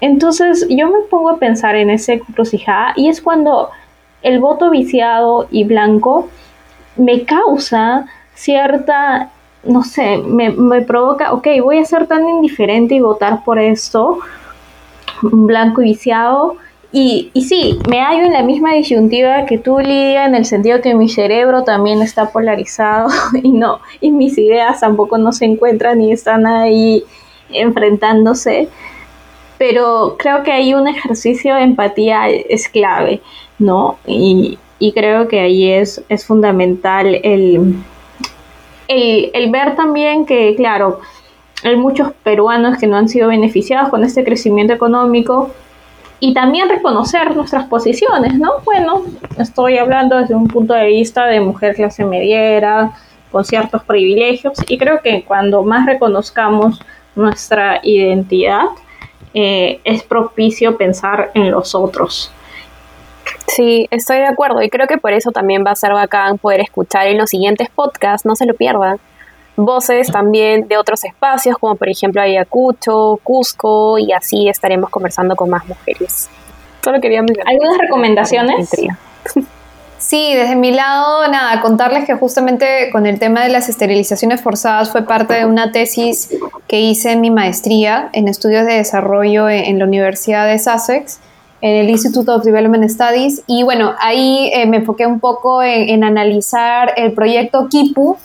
Entonces 0.03 0.66
yo 0.68 0.88
me 0.88 1.00
pongo 1.09 1.30
a 1.30 1.38
pensar 1.38 1.74
en 1.74 1.88
ese 1.88 2.14
encrucijada 2.14 2.92
y 2.96 3.09
es 3.09 3.22
cuando 3.22 3.70
el 4.22 4.38
voto 4.38 4.70
viciado 4.70 5.46
y 5.50 5.64
blanco 5.64 6.28
me 6.96 7.24
causa 7.24 8.06
cierta, 8.34 9.30
no 9.64 9.82
sé, 9.84 10.18
me, 10.18 10.82
provoca, 10.82 11.32
ok, 11.32 11.46
voy 11.62 11.78
a 11.78 11.84
ser 11.84 12.06
tan 12.06 12.28
indiferente 12.28 12.94
y 12.94 13.00
votar 13.00 13.44
por 13.44 13.58
esto, 13.58 14.18
blanco 15.22 15.82
y 15.82 15.86
viciado. 15.86 16.56
Y, 16.94 17.30
y 17.32 17.44
sí, 17.44 17.78
me 17.88 18.00
hallo 18.00 18.24
en 18.24 18.34
la 18.34 18.42
misma 18.42 18.74
disyuntiva 18.74 19.46
que 19.46 19.56
tú, 19.56 19.78
Lidia, 19.78 20.26
en 20.26 20.34
el 20.34 20.44
sentido 20.44 20.82
que 20.82 20.94
mi 20.94 21.08
cerebro 21.08 21.64
también 21.64 22.02
está 22.02 22.30
polarizado 22.30 23.08
y 23.42 23.50
no, 23.50 23.80
y 24.00 24.10
mis 24.10 24.36
ideas 24.36 24.80
tampoco 24.80 25.16
no 25.16 25.32
se 25.32 25.46
encuentran 25.46 26.02
y 26.02 26.12
están 26.12 26.46
ahí 26.46 27.04
enfrentándose. 27.50 28.68
Pero 29.56 30.16
creo 30.18 30.42
que 30.42 30.50
hay 30.50 30.74
un 30.74 30.88
ejercicio 30.88 31.54
de 31.54 31.62
empatía 31.62 32.28
es 32.28 32.68
clave. 32.68 33.22
¿No? 33.62 33.98
Y, 34.06 34.58
creo 34.94 35.28
que 35.28 35.38
ahí 35.38 35.70
es, 35.70 36.02
es 36.08 36.26
fundamental 36.26 37.20
el, 37.22 37.76
el, 38.88 39.50
ver 39.52 39.76
también 39.76 40.26
que, 40.26 40.56
claro, 40.56 40.98
hay 41.62 41.76
muchos 41.76 42.12
peruanos 42.24 42.78
que 42.78 42.88
no 42.88 42.96
han 42.96 43.08
sido 43.08 43.28
beneficiados 43.28 43.90
con 43.90 44.02
este 44.02 44.24
crecimiento 44.24 44.72
económico 44.72 45.52
y 46.18 46.34
también 46.34 46.68
reconocer 46.68 47.36
nuestras 47.36 47.68
posiciones, 47.68 48.34
¿no? 48.34 48.54
Bueno, 48.64 49.02
estoy 49.38 49.78
hablando 49.78 50.16
desde 50.16 50.34
un 50.34 50.48
punto 50.48 50.74
de 50.74 50.86
vista 50.86 51.26
de 51.26 51.40
mujer 51.40 51.76
clase 51.76 52.04
mediera, 52.04 52.92
con 53.30 53.44
ciertos 53.44 53.84
privilegios, 53.84 54.58
y 54.68 54.78
creo 54.78 55.00
que 55.00 55.24
cuando 55.24 55.62
más 55.62 55.86
reconozcamos 55.86 56.80
nuestra 57.14 57.80
identidad, 57.82 58.66
eh, 59.34 59.80
es 59.84 60.02
propicio 60.02 60.76
pensar 60.76 61.30
en 61.34 61.50
los 61.50 61.74
otros. 61.74 62.30
Sí, 63.46 63.86
estoy 63.90 64.18
de 64.18 64.26
acuerdo 64.26 64.62
y 64.62 64.70
creo 64.70 64.86
que 64.86 64.98
por 64.98 65.12
eso 65.12 65.30
también 65.30 65.64
va 65.66 65.72
a 65.72 65.76
ser 65.76 65.92
bacán 65.92 66.38
poder 66.38 66.60
escuchar 66.60 67.06
en 67.06 67.18
los 67.18 67.30
siguientes 67.30 67.68
podcasts, 67.70 68.26
no 68.26 68.36
se 68.36 68.46
lo 68.46 68.54
pierdan, 68.54 68.98
voces 69.56 70.10
también 70.10 70.68
de 70.68 70.76
otros 70.76 71.04
espacios 71.04 71.56
como 71.58 71.76
por 71.76 71.88
ejemplo 71.88 72.22
Ayacucho, 72.22 73.18
Cusco 73.22 73.98
y 73.98 74.12
así 74.12 74.48
estaremos 74.48 74.90
conversando 74.90 75.36
con 75.36 75.50
más 75.50 75.66
mujeres. 75.66 76.30
Solo 76.82 77.00
quería 77.00 77.20
¿Algunas 77.20 77.78
recomendaciones? 77.78 78.70
Sí, 79.98 80.34
desde 80.34 80.56
mi 80.56 80.72
lado, 80.72 81.28
nada, 81.28 81.60
contarles 81.60 82.04
que 82.04 82.14
justamente 82.14 82.90
con 82.90 83.06
el 83.06 83.20
tema 83.20 83.44
de 83.44 83.50
las 83.50 83.68
esterilizaciones 83.68 84.40
forzadas 84.40 84.90
fue 84.90 85.02
parte 85.02 85.34
de 85.34 85.46
una 85.46 85.70
tesis 85.70 86.28
que 86.66 86.80
hice 86.80 87.12
en 87.12 87.20
mi 87.20 87.30
maestría 87.30 88.10
en 88.12 88.26
estudios 88.26 88.66
de 88.66 88.74
desarrollo 88.74 89.48
en 89.48 89.78
la 89.78 89.84
Universidad 89.84 90.48
de 90.48 90.58
Sussex 90.58 91.20
en 91.62 91.76
el 91.76 91.88
Institute 91.88 92.30
of 92.30 92.42
Development 92.42 92.88
Studies. 92.90 93.42
Y 93.46 93.62
bueno, 93.62 93.94
ahí 94.00 94.50
eh, 94.52 94.66
me 94.66 94.78
enfoqué 94.78 95.06
un 95.06 95.20
poco 95.20 95.62
en, 95.62 96.04
analizar 96.04 96.92
el 96.96 97.12
proyecto 97.12 97.68
Kipu. 97.68 98.18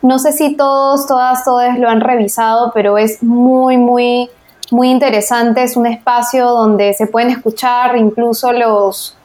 No 0.00 0.18
sé 0.18 0.32
si 0.32 0.56
todos, 0.56 1.06
todas, 1.06 1.44
todos 1.44 1.78
lo 1.78 1.88
han 1.88 2.00
revisado, 2.00 2.72
pero 2.74 2.96
es 2.96 3.22
muy, 3.22 3.76
muy, 3.76 4.30
muy 4.70 4.90
interesante. 4.90 5.62
Es 5.62 5.76
un 5.76 5.86
espacio 5.86 6.46
donde 6.46 6.94
se 6.94 7.06
pueden 7.06 7.28
escuchar 7.28 7.94
incluso 7.96 8.52
los, 8.52 9.17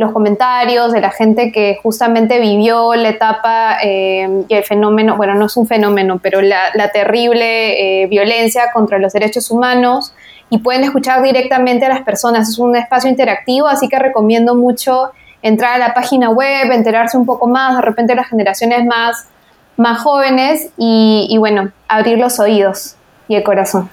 los 0.00 0.12
comentarios 0.12 0.92
de 0.92 1.02
la 1.02 1.10
gente 1.10 1.52
que 1.52 1.78
justamente 1.82 2.40
vivió 2.40 2.94
la 2.94 3.10
etapa 3.10 3.76
eh, 3.84 4.44
y 4.48 4.54
el 4.54 4.64
fenómeno, 4.64 5.18
bueno, 5.18 5.34
no 5.34 5.44
es 5.44 5.58
un 5.58 5.66
fenómeno, 5.66 6.18
pero 6.22 6.40
la, 6.40 6.72
terrible 6.90 8.02
eh, 8.02 8.06
violencia 8.06 8.72
contra 8.72 8.98
los 8.98 9.12
derechos 9.12 9.50
humanos 9.50 10.14
y 10.48 10.56
pueden 10.56 10.84
escuchar 10.84 11.22
directamente 11.22 11.84
a 11.84 11.90
las 11.90 12.00
personas. 12.00 12.48
Es 12.48 12.58
un 12.58 12.74
espacio 12.76 13.10
interactivo, 13.10 13.66
así 13.66 13.90
que 13.90 13.98
recomiendo 13.98 14.54
mucho 14.54 15.10
entrar 15.42 15.74
a 15.74 15.78
la 15.78 15.92
página 15.92 16.30
web, 16.30 16.72
enterarse 16.72 17.18
un 17.18 17.26
poco 17.26 17.46
más, 17.46 17.76
de 17.76 17.82
repente 17.82 18.14
las 18.14 18.26
generaciones 18.26 18.86
más, 18.86 19.28
más 19.76 20.00
jóvenes 20.00 20.70
y, 20.78 21.36
bueno, 21.38 21.72
abrir 21.88 22.16
los 22.16 22.40
oídos 22.40 22.96
y 23.28 23.34
el 23.34 23.42
corazón. 23.42 23.90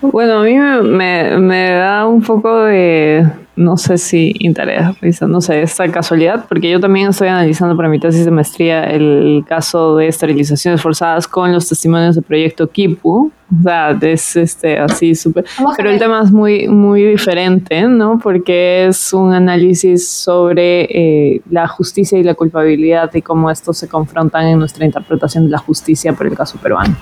Bueno, 0.00 0.40
a 0.40 0.42
mí 0.42 0.56
me 0.82 1.70
da 1.70 2.08
un 2.08 2.22
poco 2.22 2.64
de, 2.64 3.24
no 3.56 3.76
sé 3.76 3.98
si 3.98 4.34
interés, 4.40 4.86
no 5.22 5.40
sé, 5.40 5.62
esta 5.62 5.90
casualidad, 5.90 6.46
porque 6.48 6.70
yo 6.70 6.80
también 6.80 7.10
estoy 7.10 7.28
analizando 7.28 7.76
para 7.76 7.88
mi 7.88 8.00
tesis 8.00 8.24
de 8.24 8.30
maestría 8.30 8.84
el 8.84 9.44
caso 9.46 9.96
de 9.96 10.08
esterilizaciones 10.08 10.80
forzadas 10.80 11.28
con 11.28 11.52
los 11.52 11.68
testimonios 11.68 12.16
del 12.16 12.24
proyecto 12.24 12.68
Kipu. 12.68 13.30
O 13.46 13.62
sea, 13.62 13.96
es 14.00 14.36
este, 14.36 14.78
así 14.78 15.14
súper. 15.14 15.44
Pero 15.76 15.90
el 15.90 15.98
tema 15.98 16.22
es 16.24 16.32
muy, 16.32 16.66
muy 16.66 17.02
diferente, 17.04 17.82
¿no? 17.82 18.18
Porque 18.18 18.86
es 18.86 19.12
un 19.12 19.32
análisis 19.32 20.08
sobre 20.08 20.88
eh, 20.90 21.42
la 21.50 21.68
justicia 21.68 22.18
y 22.18 22.22
la 22.24 22.34
culpabilidad 22.34 23.14
y 23.14 23.22
cómo 23.22 23.50
estos 23.50 23.76
se 23.78 23.86
confrontan 23.86 24.46
en 24.46 24.58
nuestra 24.58 24.84
interpretación 24.84 25.44
de 25.44 25.50
la 25.50 25.58
justicia 25.58 26.14
por 26.14 26.26
el 26.26 26.34
caso 26.34 26.58
peruano, 26.58 26.96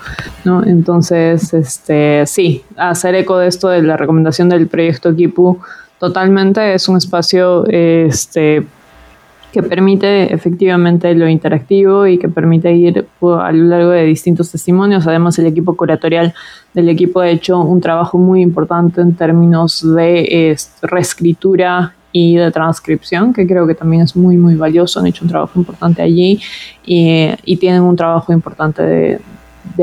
¿no? 0.44 0.64
Entonces, 0.64 1.54
este, 1.54 2.26
sí, 2.26 2.62
hacer 2.76 3.14
eco 3.14 3.38
de 3.38 3.46
esto 3.46 3.68
de 3.68 3.82
la 3.82 3.96
recomendación 3.96 4.48
del 4.48 4.66
proyecto 4.66 5.14
Kipu 5.14 5.60
totalmente 6.02 6.74
es 6.74 6.88
un 6.88 6.96
espacio 6.96 7.64
este, 7.68 8.66
que 9.52 9.62
permite 9.62 10.34
efectivamente 10.34 11.14
lo 11.14 11.28
interactivo 11.28 12.08
y 12.08 12.18
que 12.18 12.28
permite 12.28 12.72
ir 12.72 13.06
a 13.20 13.52
lo 13.52 13.64
largo 13.68 13.90
de 13.90 14.02
distintos 14.02 14.50
testimonios. 14.50 15.06
Además, 15.06 15.38
el 15.38 15.46
equipo 15.46 15.76
curatorial 15.76 16.34
del 16.74 16.88
equipo 16.88 17.20
ha 17.20 17.28
hecho 17.28 17.60
un 17.60 17.80
trabajo 17.80 18.18
muy 18.18 18.42
importante 18.42 19.00
en 19.00 19.14
términos 19.14 19.80
de 19.94 20.56
reescritura 20.82 21.94
y 22.10 22.34
de 22.34 22.50
transcripción, 22.50 23.32
que 23.32 23.46
creo 23.46 23.64
que 23.64 23.76
también 23.76 24.02
es 24.02 24.16
muy, 24.16 24.36
muy 24.36 24.56
valioso. 24.56 24.98
Han 24.98 25.06
hecho 25.06 25.24
un 25.24 25.30
trabajo 25.30 25.56
importante 25.56 26.02
allí 26.02 26.40
y, 26.84 27.56
tienen 27.60 27.82
un 27.82 27.94
trabajo 27.94 28.32
importante 28.32 28.82
de, 28.82 29.20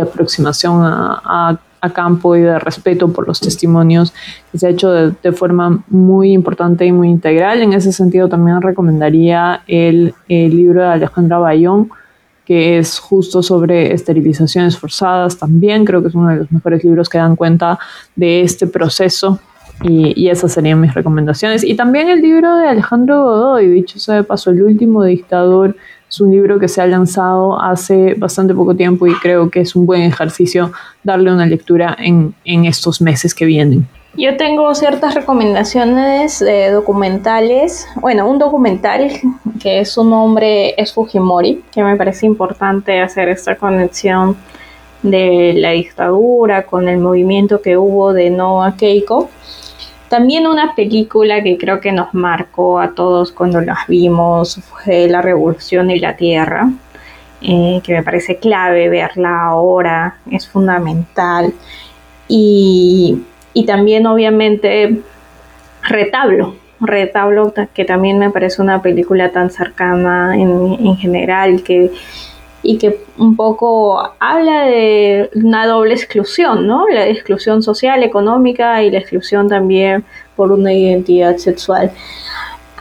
aproximación 0.02 0.84
a 0.84 1.22
a 1.24 1.69
campo 1.94 2.36
y 2.36 2.42
de 2.42 2.60
respeto 2.60 3.08
por 3.08 3.28
los 3.28 3.40
testimonios 3.40 4.14
que 4.52 4.58
se 4.58 4.68
ha 4.68 4.70
hecho 4.70 4.92
de, 4.92 5.32
forma 5.32 5.84
muy 5.88 6.34
importante 6.34 6.86
y 6.86 6.92
muy 6.92 7.10
integral. 7.10 7.62
En 7.62 7.74
ese 7.74 7.94
sentido 7.94 8.28
también 8.28 8.62
recomendaría 8.62 9.62
el, 9.68 10.14
libro 10.28 10.82
de 10.82 10.88
Alejandra 10.88 11.38
Bayón, 11.38 11.90
que 12.46 12.78
es 12.78 13.00
justo 13.00 13.42
sobre 13.42 13.94
esterilizaciones 13.94 14.78
forzadas 14.78 15.38
también. 15.38 15.86
Creo 15.86 16.02
que 16.02 16.10
es 16.10 16.16
uno 16.16 16.30
de 16.30 16.38
los 16.38 16.52
mejores 16.52 16.84
libros 16.84 17.08
que 17.08 17.18
dan 17.18 17.36
cuenta 17.36 17.80
de 18.16 18.42
este 18.42 18.68
proceso 18.68 19.40
y, 19.82 20.20
y, 20.22 20.30
esas 20.30 20.52
serían 20.52 20.82
mis 20.82 20.94
recomendaciones. 20.94 21.64
Y 21.64 21.76
también 21.76 22.10
el 22.10 22.22
libro 22.22 22.58
de 22.58 22.68
Alejandro 22.68 23.24
Godoy, 23.24 23.68
dicho 23.68 23.98
sea 23.98 24.16
de 24.16 24.24
paso, 24.24 24.50
el 24.50 24.62
último 24.62 25.06
dictador 25.06 25.78
es 26.10 26.20
un 26.20 26.32
libro 26.32 26.60
que 26.60 26.68
se 26.68 26.82
ha 26.82 26.88
lanzado 26.88 27.62
hace 27.62 28.16
bastante 28.16 28.56
poco 28.56 28.76
tiempo 28.76 29.06
y 29.06 29.14
creo 29.14 29.50
que 29.52 29.62
es 29.62 29.76
un 29.76 29.86
buen 29.86 30.02
ejercicio 30.02 30.72
darle 31.04 31.32
una 31.32 31.46
lectura 31.46 31.96
en, 32.00 32.34
estos 32.44 33.00
meses 33.00 33.36
que 33.36 33.46
vienen. 33.46 33.88
Yo 34.16 34.36
tengo 34.36 34.74
ciertas 34.74 35.14
recomendaciones 35.14 36.40
de 36.40 36.72
documentales. 36.72 37.88
Bueno, 38.02 38.28
un 38.28 38.40
documental 38.40 39.12
que 39.62 39.82
es 39.82 39.92
su 39.92 40.04
nombre 40.04 40.74
es 40.82 40.94
Fujimori, 40.94 41.64
que 41.72 41.84
me 41.84 41.96
parece 41.96 42.26
importante 42.26 43.02
hacer 43.02 43.30
esta 43.30 43.56
conexión 43.56 44.36
de 45.04 45.54
la 45.56 45.72
dictadura 45.72 46.66
con 46.66 46.90
el 46.90 46.98
movimiento 46.98 47.62
que 47.62 47.78
hubo 47.78 48.14
de 48.14 48.32
no 48.32 48.64
a 48.64 48.76
Keiko 48.76 49.30
también 50.10 50.48
una 50.48 50.74
película 50.76 51.42
que 51.44 51.58
creo 51.58 51.80
que 51.80 51.92
nos 51.92 52.14
marcó 52.14 52.80
a 52.80 52.96
todos 52.96 53.32
cuando 53.32 53.62
las 53.62 53.88
vimos 53.88 54.60
fue 54.64 55.08
La 55.08 55.22
Revolución 55.22 55.92
y 55.92 56.00
la 56.00 56.18
Tierra, 56.18 56.70
eh, 57.42 57.80
que 57.84 57.94
me 57.94 58.04
parece 58.04 58.38
clave 58.38 58.90
verla 58.90 59.44
ahora, 59.44 60.18
es 60.32 60.48
fundamental. 60.48 61.54
Y, 62.28 63.24
también 63.68 64.08
obviamente 64.08 65.02
Retablo, 65.84 66.56
Retablo 66.80 67.54
que 67.74 67.84
también 67.84 68.18
me 68.18 68.30
parece 68.30 68.62
una 68.62 68.82
película 68.82 69.32
tan 69.32 69.52
cercana 69.52 70.34
en, 70.36 70.78
en 70.80 70.96
general 70.96 71.62
que 71.62 71.92
y 72.62 72.78
que 72.78 73.00
un 73.18 73.36
poco 73.36 74.02
habla 74.20 74.66
de 74.66 75.30
una 75.36 75.66
doble 75.66 75.94
exclusión, 75.94 76.68
¿no? 76.68 76.88
La 76.88 77.08
exclusión 77.08 77.64
social, 77.64 78.04
económica 78.04 78.84
y 78.84 78.92
la 78.92 79.00
exclusión 79.00 79.48
también 79.48 80.04
por 80.36 80.52
una 80.52 80.74
identidad 80.74 81.38
sexual. 81.38 81.92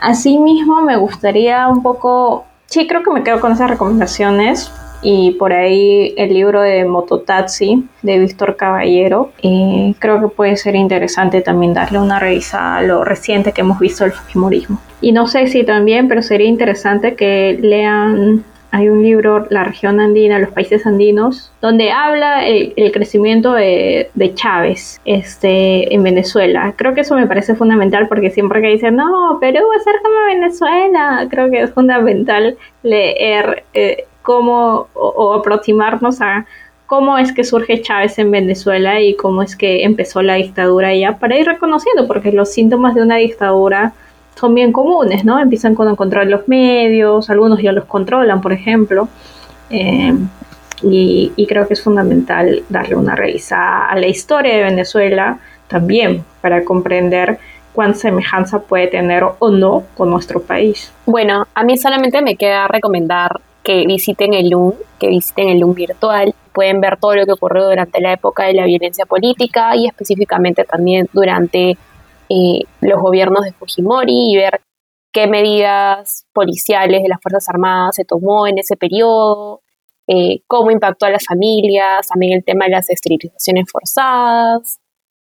Asimismo, 0.01 0.81
me 0.81 0.97
gustaría 0.97 1.67
un 1.67 1.81
poco, 1.81 2.45
sí, 2.65 2.87
creo 2.87 3.03
que 3.03 3.11
me 3.11 3.23
quedo 3.23 3.39
con 3.39 3.53
esas 3.53 3.69
recomendaciones 3.69 4.71
y 5.01 5.31
por 5.31 5.53
ahí 5.53 6.13
el 6.17 6.33
libro 6.33 6.61
de 6.61 6.83
Mototaxi 6.85 7.87
de 8.01 8.19
Víctor 8.19 8.55
Caballero. 8.57 9.31
y 9.41 9.95
creo 9.99 10.19
que 10.19 10.27
puede 10.27 10.57
ser 10.57 10.75
interesante 10.75 11.41
también 11.41 11.73
darle 11.73 11.99
una 11.99 12.19
revisada 12.19 12.77
a 12.77 12.81
lo 12.81 13.03
reciente 13.03 13.53
que 13.53 13.61
hemos 13.61 13.79
visto 13.79 14.03
del 14.03 14.13
fujimorismo. 14.13 14.79
Y 15.01 15.13
no 15.13 15.27
sé 15.27 15.47
si 15.47 15.63
también, 15.63 16.07
pero 16.07 16.21
sería 16.21 16.47
interesante 16.47 17.15
que 17.15 17.57
lean 17.61 18.43
hay 18.71 18.89
un 18.89 19.01
libro, 19.01 19.47
La 19.49 19.63
región 19.63 19.99
andina, 19.99 20.39
los 20.39 20.51
países 20.51 20.85
andinos, 20.85 21.51
donde 21.61 21.91
habla 21.91 22.45
el, 22.45 22.91
crecimiento 22.91 23.53
de, 23.53 24.09
Chávez 24.35 25.01
este, 25.05 25.93
en 25.93 26.03
Venezuela. 26.03 26.73
Creo 26.75 26.93
que 26.93 27.01
eso 27.01 27.15
me 27.15 27.27
parece 27.27 27.55
fundamental 27.55 28.07
porque 28.07 28.29
siempre 28.29 28.61
que 28.61 28.67
dicen, 28.67 28.95
no, 28.95 29.37
Perú 29.39 29.59
va 29.69 30.23
a 30.23 30.33
Venezuela, 30.33 31.27
creo 31.29 31.49
que 31.49 31.61
es 31.61 31.71
fundamental 31.71 32.57
leer 32.83 33.63
eh, 33.73 34.05
cómo 34.21 34.87
o, 34.93 35.33
aproximarnos 35.33 36.21
a 36.21 36.45
cómo 36.85 37.17
es 37.17 37.31
que 37.31 37.43
surge 37.43 37.81
Chávez 37.81 38.19
en 38.19 38.31
Venezuela 38.31 38.99
y 39.01 39.15
cómo 39.15 39.41
es 39.41 39.55
que 39.55 39.83
empezó 39.83 40.21
la 40.21 40.35
dictadura 40.35 40.89
allá 40.89 41.17
para 41.17 41.37
ir 41.37 41.45
reconociendo, 41.45 42.07
porque 42.07 42.31
los 42.31 42.51
síntomas 42.51 42.95
de 42.95 43.01
una 43.01 43.17
dictadura 43.17 43.93
son 44.39 44.55
bien 44.55 44.71
comunes, 44.71 45.25
¿no? 45.25 45.39
Empiezan 45.39 45.75
con 45.75 45.89
encontrar 45.89 46.27
los 46.27 46.47
medios, 46.47 47.29
algunos 47.29 47.61
ya 47.61 47.73
los 47.73 47.85
controlan, 47.85 48.39
por 48.41 48.53
ejemplo. 48.53 49.09
Eh, 49.69 50.13
y, 50.81 51.45
creo 51.47 51.67
que 51.67 51.73
es 51.73 51.83
fundamental 51.83 52.63
darle 52.69 52.95
una 52.95 53.15
revisada 53.15 53.87
a 53.87 53.97
la 53.97 54.07
historia 54.07 54.55
de 54.55 54.63
Venezuela 54.63 55.39
también 55.67 56.23
para 56.41 56.63
comprender 56.63 57.37
cuán 57.73 57.95
semejanza 57.95 58.61
puede 58.61 58.87
tener 58.87 59.23
o 59.39 59.49
no 59.49 59.83
con 59.97 60.09
nuestro 60.09 60.41
país. 60.41 60.93
Bueno, 61.05 61.45
a 61.53 61.63
mí 61.63 61.77
solamente 61.77 62.21
me 62.21 62.37
queda 62.37 62.69
recomendar 62.69 63.41
que 63.61 63.85
visiten 63.85 64.33
el 64.33 64.49
LUM, 64.49 64.73
que 64.99 65.09
visiten 65.09 65.49
el 65.49 65.59
LUM 65.59 65.73
virtual. 65.73 66.33
Pueden 66.53 66.79
ver 66.79 66.97
todo 66.97 67.15
lo 67.15 67.25
que 67.25 67.33
ocurrió 67.33 67.65
durante 67.65 67.99
la 67.99 68.13
época 68.13 68.45
de 68.45 68.53
la 68.53 68.65
violencia 68.65 69.05
política 69.05 69.75
y 69.75 69.85
específicamente 69.85 70.63
también 70.63 71.09
durante 71.11 71.77
eh, 72.29 72.63
los 72.81 73.01
gobiernos 73.01 73.43
de 73.43 73.53
Fujimori 73.53 74.31
y 74.31 74.37
ver 74.37 74.61
qué 75.11 75.27
medidas 75.27 76.25
policiales 76.33 77.01
de 77.01 77.09
las 77.09 77.19
Fuerzas 77.21 77.49
Armadas 77.49 77.95
se 77.95 78.05
tomó 78.05 78.47
en 78.47 78.59
ese 78.59 78.77
periodo, 78.77 79.61
eh, 80.07 80.41
cómo 80.47 80.71
impactó 80.71 81.05
a 81.05 81.11
las 81.11 81.25
familias, 81.25 82.07
también 82.07 82.33
el 82.33 82.43
tema 82.43 82.65
de 82.65 82.71
las 82.71 82.89
esterilizaciones 82.89 83.65
forzadas. 83.71 84.79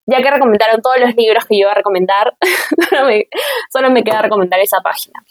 Ya 0.06 0.22
que 0.22 0.30
recomendaron 0.30 0.82
todos 0.82 0.98
los 1.00 1.16
libros 1.16 1.46
que 1.46 1.56
yo 1.56 1.62
iba 1.62 1.72
a 1.72 1.76
recomendar, 1.76 2.36
solo, 3.72 3.90
me, 3.90 4.04
queda 4.04 4.22
recomendar 4.22 4.60
esa 4.60 4.82
página. 4.82 5.24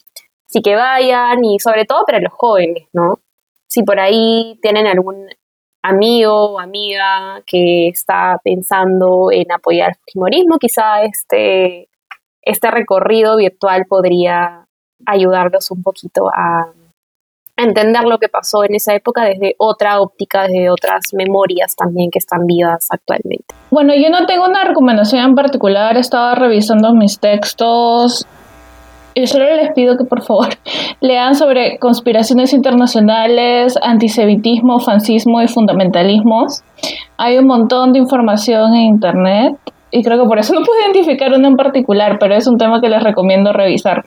Así 0.48 0.62
que 0.62 0.74
vayan 0.74 1.44
y 1.44 1.58
sobre 1.58 1.84
todo 1.84 2.04
para 2.06 2.20
los 2.20 2.32
jóvenes, 2.32 2.88
¿no? 2.92 3.20
Si 3.66 3.82
por 3.82 4.00
ahí 4.00 4.58
tienen 4.62 4.86
algún 4.86 5.28
amigo 5.82 6.52
o 6.52 6.60
amiga 6.60 7.42
que 7.46 7.88
está 7.88 8.40
pensando 8.42 9.30
en 9.32 9.50
apoyar 9.50 9.90
el 9.90 9.96
fujimorismo, 9.96 10.58
quizá 10.58 11.02
este, 11.02 11.88
este 12.40 12.70
recorrido 12.70 13.36
virtual 13.36 13.86
podría 13.88 14.66
ayudarlos 15.06 15.70
un 15.70 15.82
poquito 15.82 16.28
a 16.28 16.72
entender 17.56 18.04
lo 18.04 18.18
que 18.18 18.28
pasó 18.28 18.64
en 18.64 18.74
esa 18.74 18.94
época 18.94 19.24
desde 19.24 19.54
otra 19.58 20.00
óptica, 20.00 20.42
desde 20.42 20.70
otras 20.70 21.12
memorias 21.12 21.76
también 21.76 22.10
que 22.10 22.18
están 22.18 22.46
vivas 22.46 22.86
actualmente. 22.90 23.54
Bueno, 23.70 23.94
yo 23.94 24.08
no 24.10 24.26
tengo 24.26 24.46
una 24.46 24.64
recomendación 24.64 25.24
en 25.24 25.34
particular, 25.34 25.96
estaba 25.96 26.34
revisando 26.34 26.94
mis 26.94 27.18
textos 27.18 28.26
y 29.14 29.26
solo 29.26 29.44
les 29.56 29.72
pido 29.72 29.96
que 29.96 30.04
por 30.04 30.22
favor 30.22 30.48
lean 31.00 31.34
sobre 31.34 31.78
conspiraciones 31.78 32.52
internacionales, 32.52 33.78
antisemitismo, 33.82 34.80
fascismo 34.80 35.42
y 35.42 35.48
fundamentalismos. 35.48 36.62
Hay 37.16 37.38
un 37.38 37.46
montón 37.46 37.92
de 37.92 38.00
información 38.00 38.74
en 38.74 38.82
internet 38.82 39.56
y 39.90 40.02
creo 40.02 40.22
que 40.22 40.28
por 40.28 40.38
eso 40.38 40.54
no 40.54 40.62
puedo 40.62 40.80
identificar 40.80 41.32
uno 41.32 41.48
en 41.48 41.56
particular, 41.56 42.16
pero 42.18 42.34
es 42.34 42.46
un 42.46 42.56
tema 42.56 42.80
que 42.80 42.88
les 42.88 43.02
recomiendo 43.02 43.52
revisar. 43.52 44.04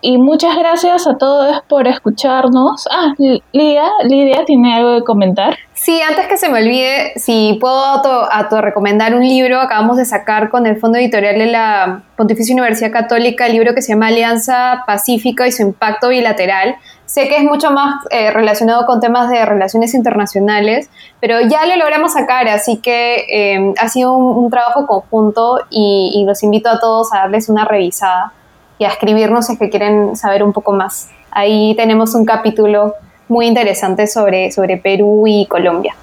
Y 0.00 0.16
muchas 0.16 0.56
gracias 0.56 1.08
a 1.08 1.18
todos 1.18 1.60
por 1.68 1.88
escucharnos. 1.88 2.86
Ah, 2.90 3.14
Lidia, 3.52 3.84
Lidia 4.04 4.44
tiene 4.44 4.74
algo 4.74 4.98
que 4.98 5.04
comentar. 5.04 5.56
Sí, 5.74 6.00
antes 6.00 6.28
que 6.28 6.36
se 6.36 6.48
me 6.48 6.60
olvide, 6.60 7.12
si 7.16 7.58
puedo 7.60 7.84
auto, 7.84 8.60
recomendar 8.60 9.14
un 9.14 9.26
libro, 9.26 9.60
acabamos 9.60 9.96
de 9.96 10.04
sacar 10.04 10.50
con 10.50 10.66
el 10.66 10.78
Fondo 10.78 10.98
Editorial 10.98 11.38
de 11.38 11.46
la 11.46 12.02
Pontificia 12.16 12.54
Universidad 12.54 12.92
Católica 12.92 13.46
el 13.46 13.52
libro 13.52 13.74
que 13.74 13.82
se 13.82 13.92
llama 13.92 14.08
Alianza 14.08 14.84
Pacífica 14.86 15.48
y 15.48 15.52
su 15.52 15.62
impacto 15.62 16.10
bilateral. 16.10 16.76
Sé 17.06 17.26
que 17.28 17.36
es 17.36 17.42
mucho 17.42 17.70
más 17.72 18.04
eh, 18.10 18.30
relacionado 18.30 18.86
con 18.86 19.00
temas 19.00 19.30
de 19.30 19.44
relaciones 19.46 19.94
internacionales, 19.94 20.90
pero 21.20 21.40
ya 21.40 21.66
lo 21.66 21.74
logramos 21.76 22.12
sacar, 22.12 22.46
así 22.48 22.76
que 22.76 23.24
eh, 23.30 23.74
ha 23.80 23.88
sido 23.88 24.16
un, 24.16 24.50
trabajo 24.50 24.86
conjunto 24.86 25.58
y 25.70 26.22
los 26.26 26.42
invito 26.42 26.68
a 26.68 26.78
todos 26.78 27.12
a 27.12 27.18
darles 27.18 27.48
una 27.48 27.64
revisada 27.64 28.32
y 28.78 28.84
a 28.84 28.88
escribirnos 28.88 29.46
si 29.46 29.54
es 29.54 29.58
que 29.58 29.70
quieren 29.70 30.16
saber 30.16 30.42
un 30.42 30.52
poco 30.52 30.72
más. 30.72 31.10
Ahí 31.30 31.74
tenemos 31.76 32.14
un 32.14 32.24
capítulo 32.24 32.94
muy 33.28 33.46
interesante 33.46 34.06
sobre, 34.06 34.50
sobre 34.50 34.76
Perú 34.76 35.24
y 35.26 35.46
Colombia. 35.46 35.94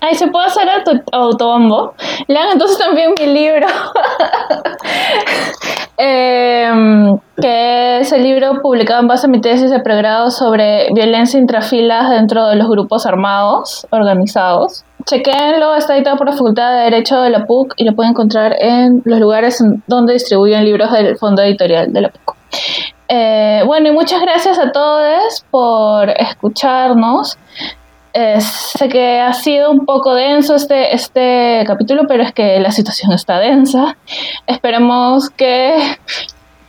Ay, 0.00 0.14
¿se 0.14 0.28
puede 0.28 0.46
hacer 0.46 0.68
autobombo? 1.12 1.94
Lean 2.28 2.52
entonces 2.52 2.78
también 2.78 3.14
mi 3.18 3.26
libro, 3.26 3.66
em, 5.96 7.18
que 7.40 8.00
es 8.00 8.12
el 8.12 8.22
libro 8.22 8.60
publicado 8.62 9.00
en 9.00 9.08
base 9.08 9.26
a 9.26 9.30
mi 9.30 9.40
tesis 9.40 9.70
de 9.70 9.80
pregrado 9.80 10.30
sobre 10.30 10.92
violencia 10.92 11.40
intrafilas 11.40 12.10
dentro 12.10 12.46
de 12.46 12.56
los 12.56 12.68
grupos 12.68 13.06
armados 13.06 13.86
organizados. 13.90 14.84
Chequenlo, 15.08 15.76
está 15.76 15.94
editado 15.94 16.16
por 16.16 16.26
la 16.26 16.32
Facultad 16.32 16.72
de 16.72 16.82
Derecho 16.84 17.20
de 17.20 17.30
la 17.30 17.46
PUC 17.46 17.74
y 17.76 17.84
lo 17.84 17.94
pueden 17.94 18.10
encontrar 18.10 18.56
en 18.58 19.02
los 19.04 19.20
lugares 19.20 19.62
donde 19.86 20.14
distribuyen 20.14 20.64
libros 20.64 20.90
del 20.90 21.16
Fondo 21.16 21.42
Editorial 21.42 21.92
de 21.92 22.00
la 22.00 22.08
PUC. 22.08 22.36
Eh, 23.08 23.62
bueno, 23.66 23.88
y 23.88 23.92
muchas 23.92 24.20
gracias 24.20 24.58
a 24.58 24.72
todos 24.72 25.44
por 25.52 26.10
escucharnos. 26.10 27.38
Eh, 28.14 28.40
sé 28.40 28.88
que 28.88 29.20
ha 29.20 29.32
sido 29.32 29.70
un 29.70 29.86
poco 29.86 30.12
denso 30.12 30.56
este, 30.56 30.92
este 30.92 31.62
capítulo, 31.66 32.02
pero 32.08 32.24
es 32.24 32.32
que 32.32 32.58
la 32.58 32.72
situación 32.72 33.12
está 33.12 33.38
densa. 33.38 33.96
Esperemos 34.48 35.30
que 35.30 35.76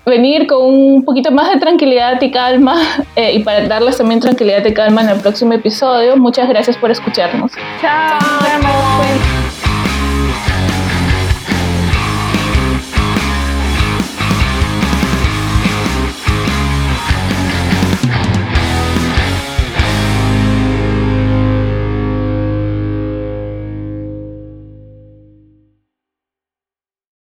venir 0.08 0.48
con 0.48 0.64
un 0.64 1.06
poquito 1.06 1.32
más 1.32 1.50
de 1.54 1.60
tranquilidad 1.60 2.22
y 2.22 2.32
calma 2.32 2.76
eh, 3.16 3.34
y 3.34 3.44
para 3.44 3.68
darles 3.68 3.98
también 3.98 4.20
tranquilidad 4.20 4.66
y 4.66 4.74
calma 4.74 5.02
en 5.02 5.10
el 5.10 5.20
próximo 5.20 5.54
episodio. 5.54 6.18
Muchas 6.18 6.48
gracias 6.50 6.78
por 6.78 6.92
escucharnos. 6.92 7.52
Chao. 7.82 9.37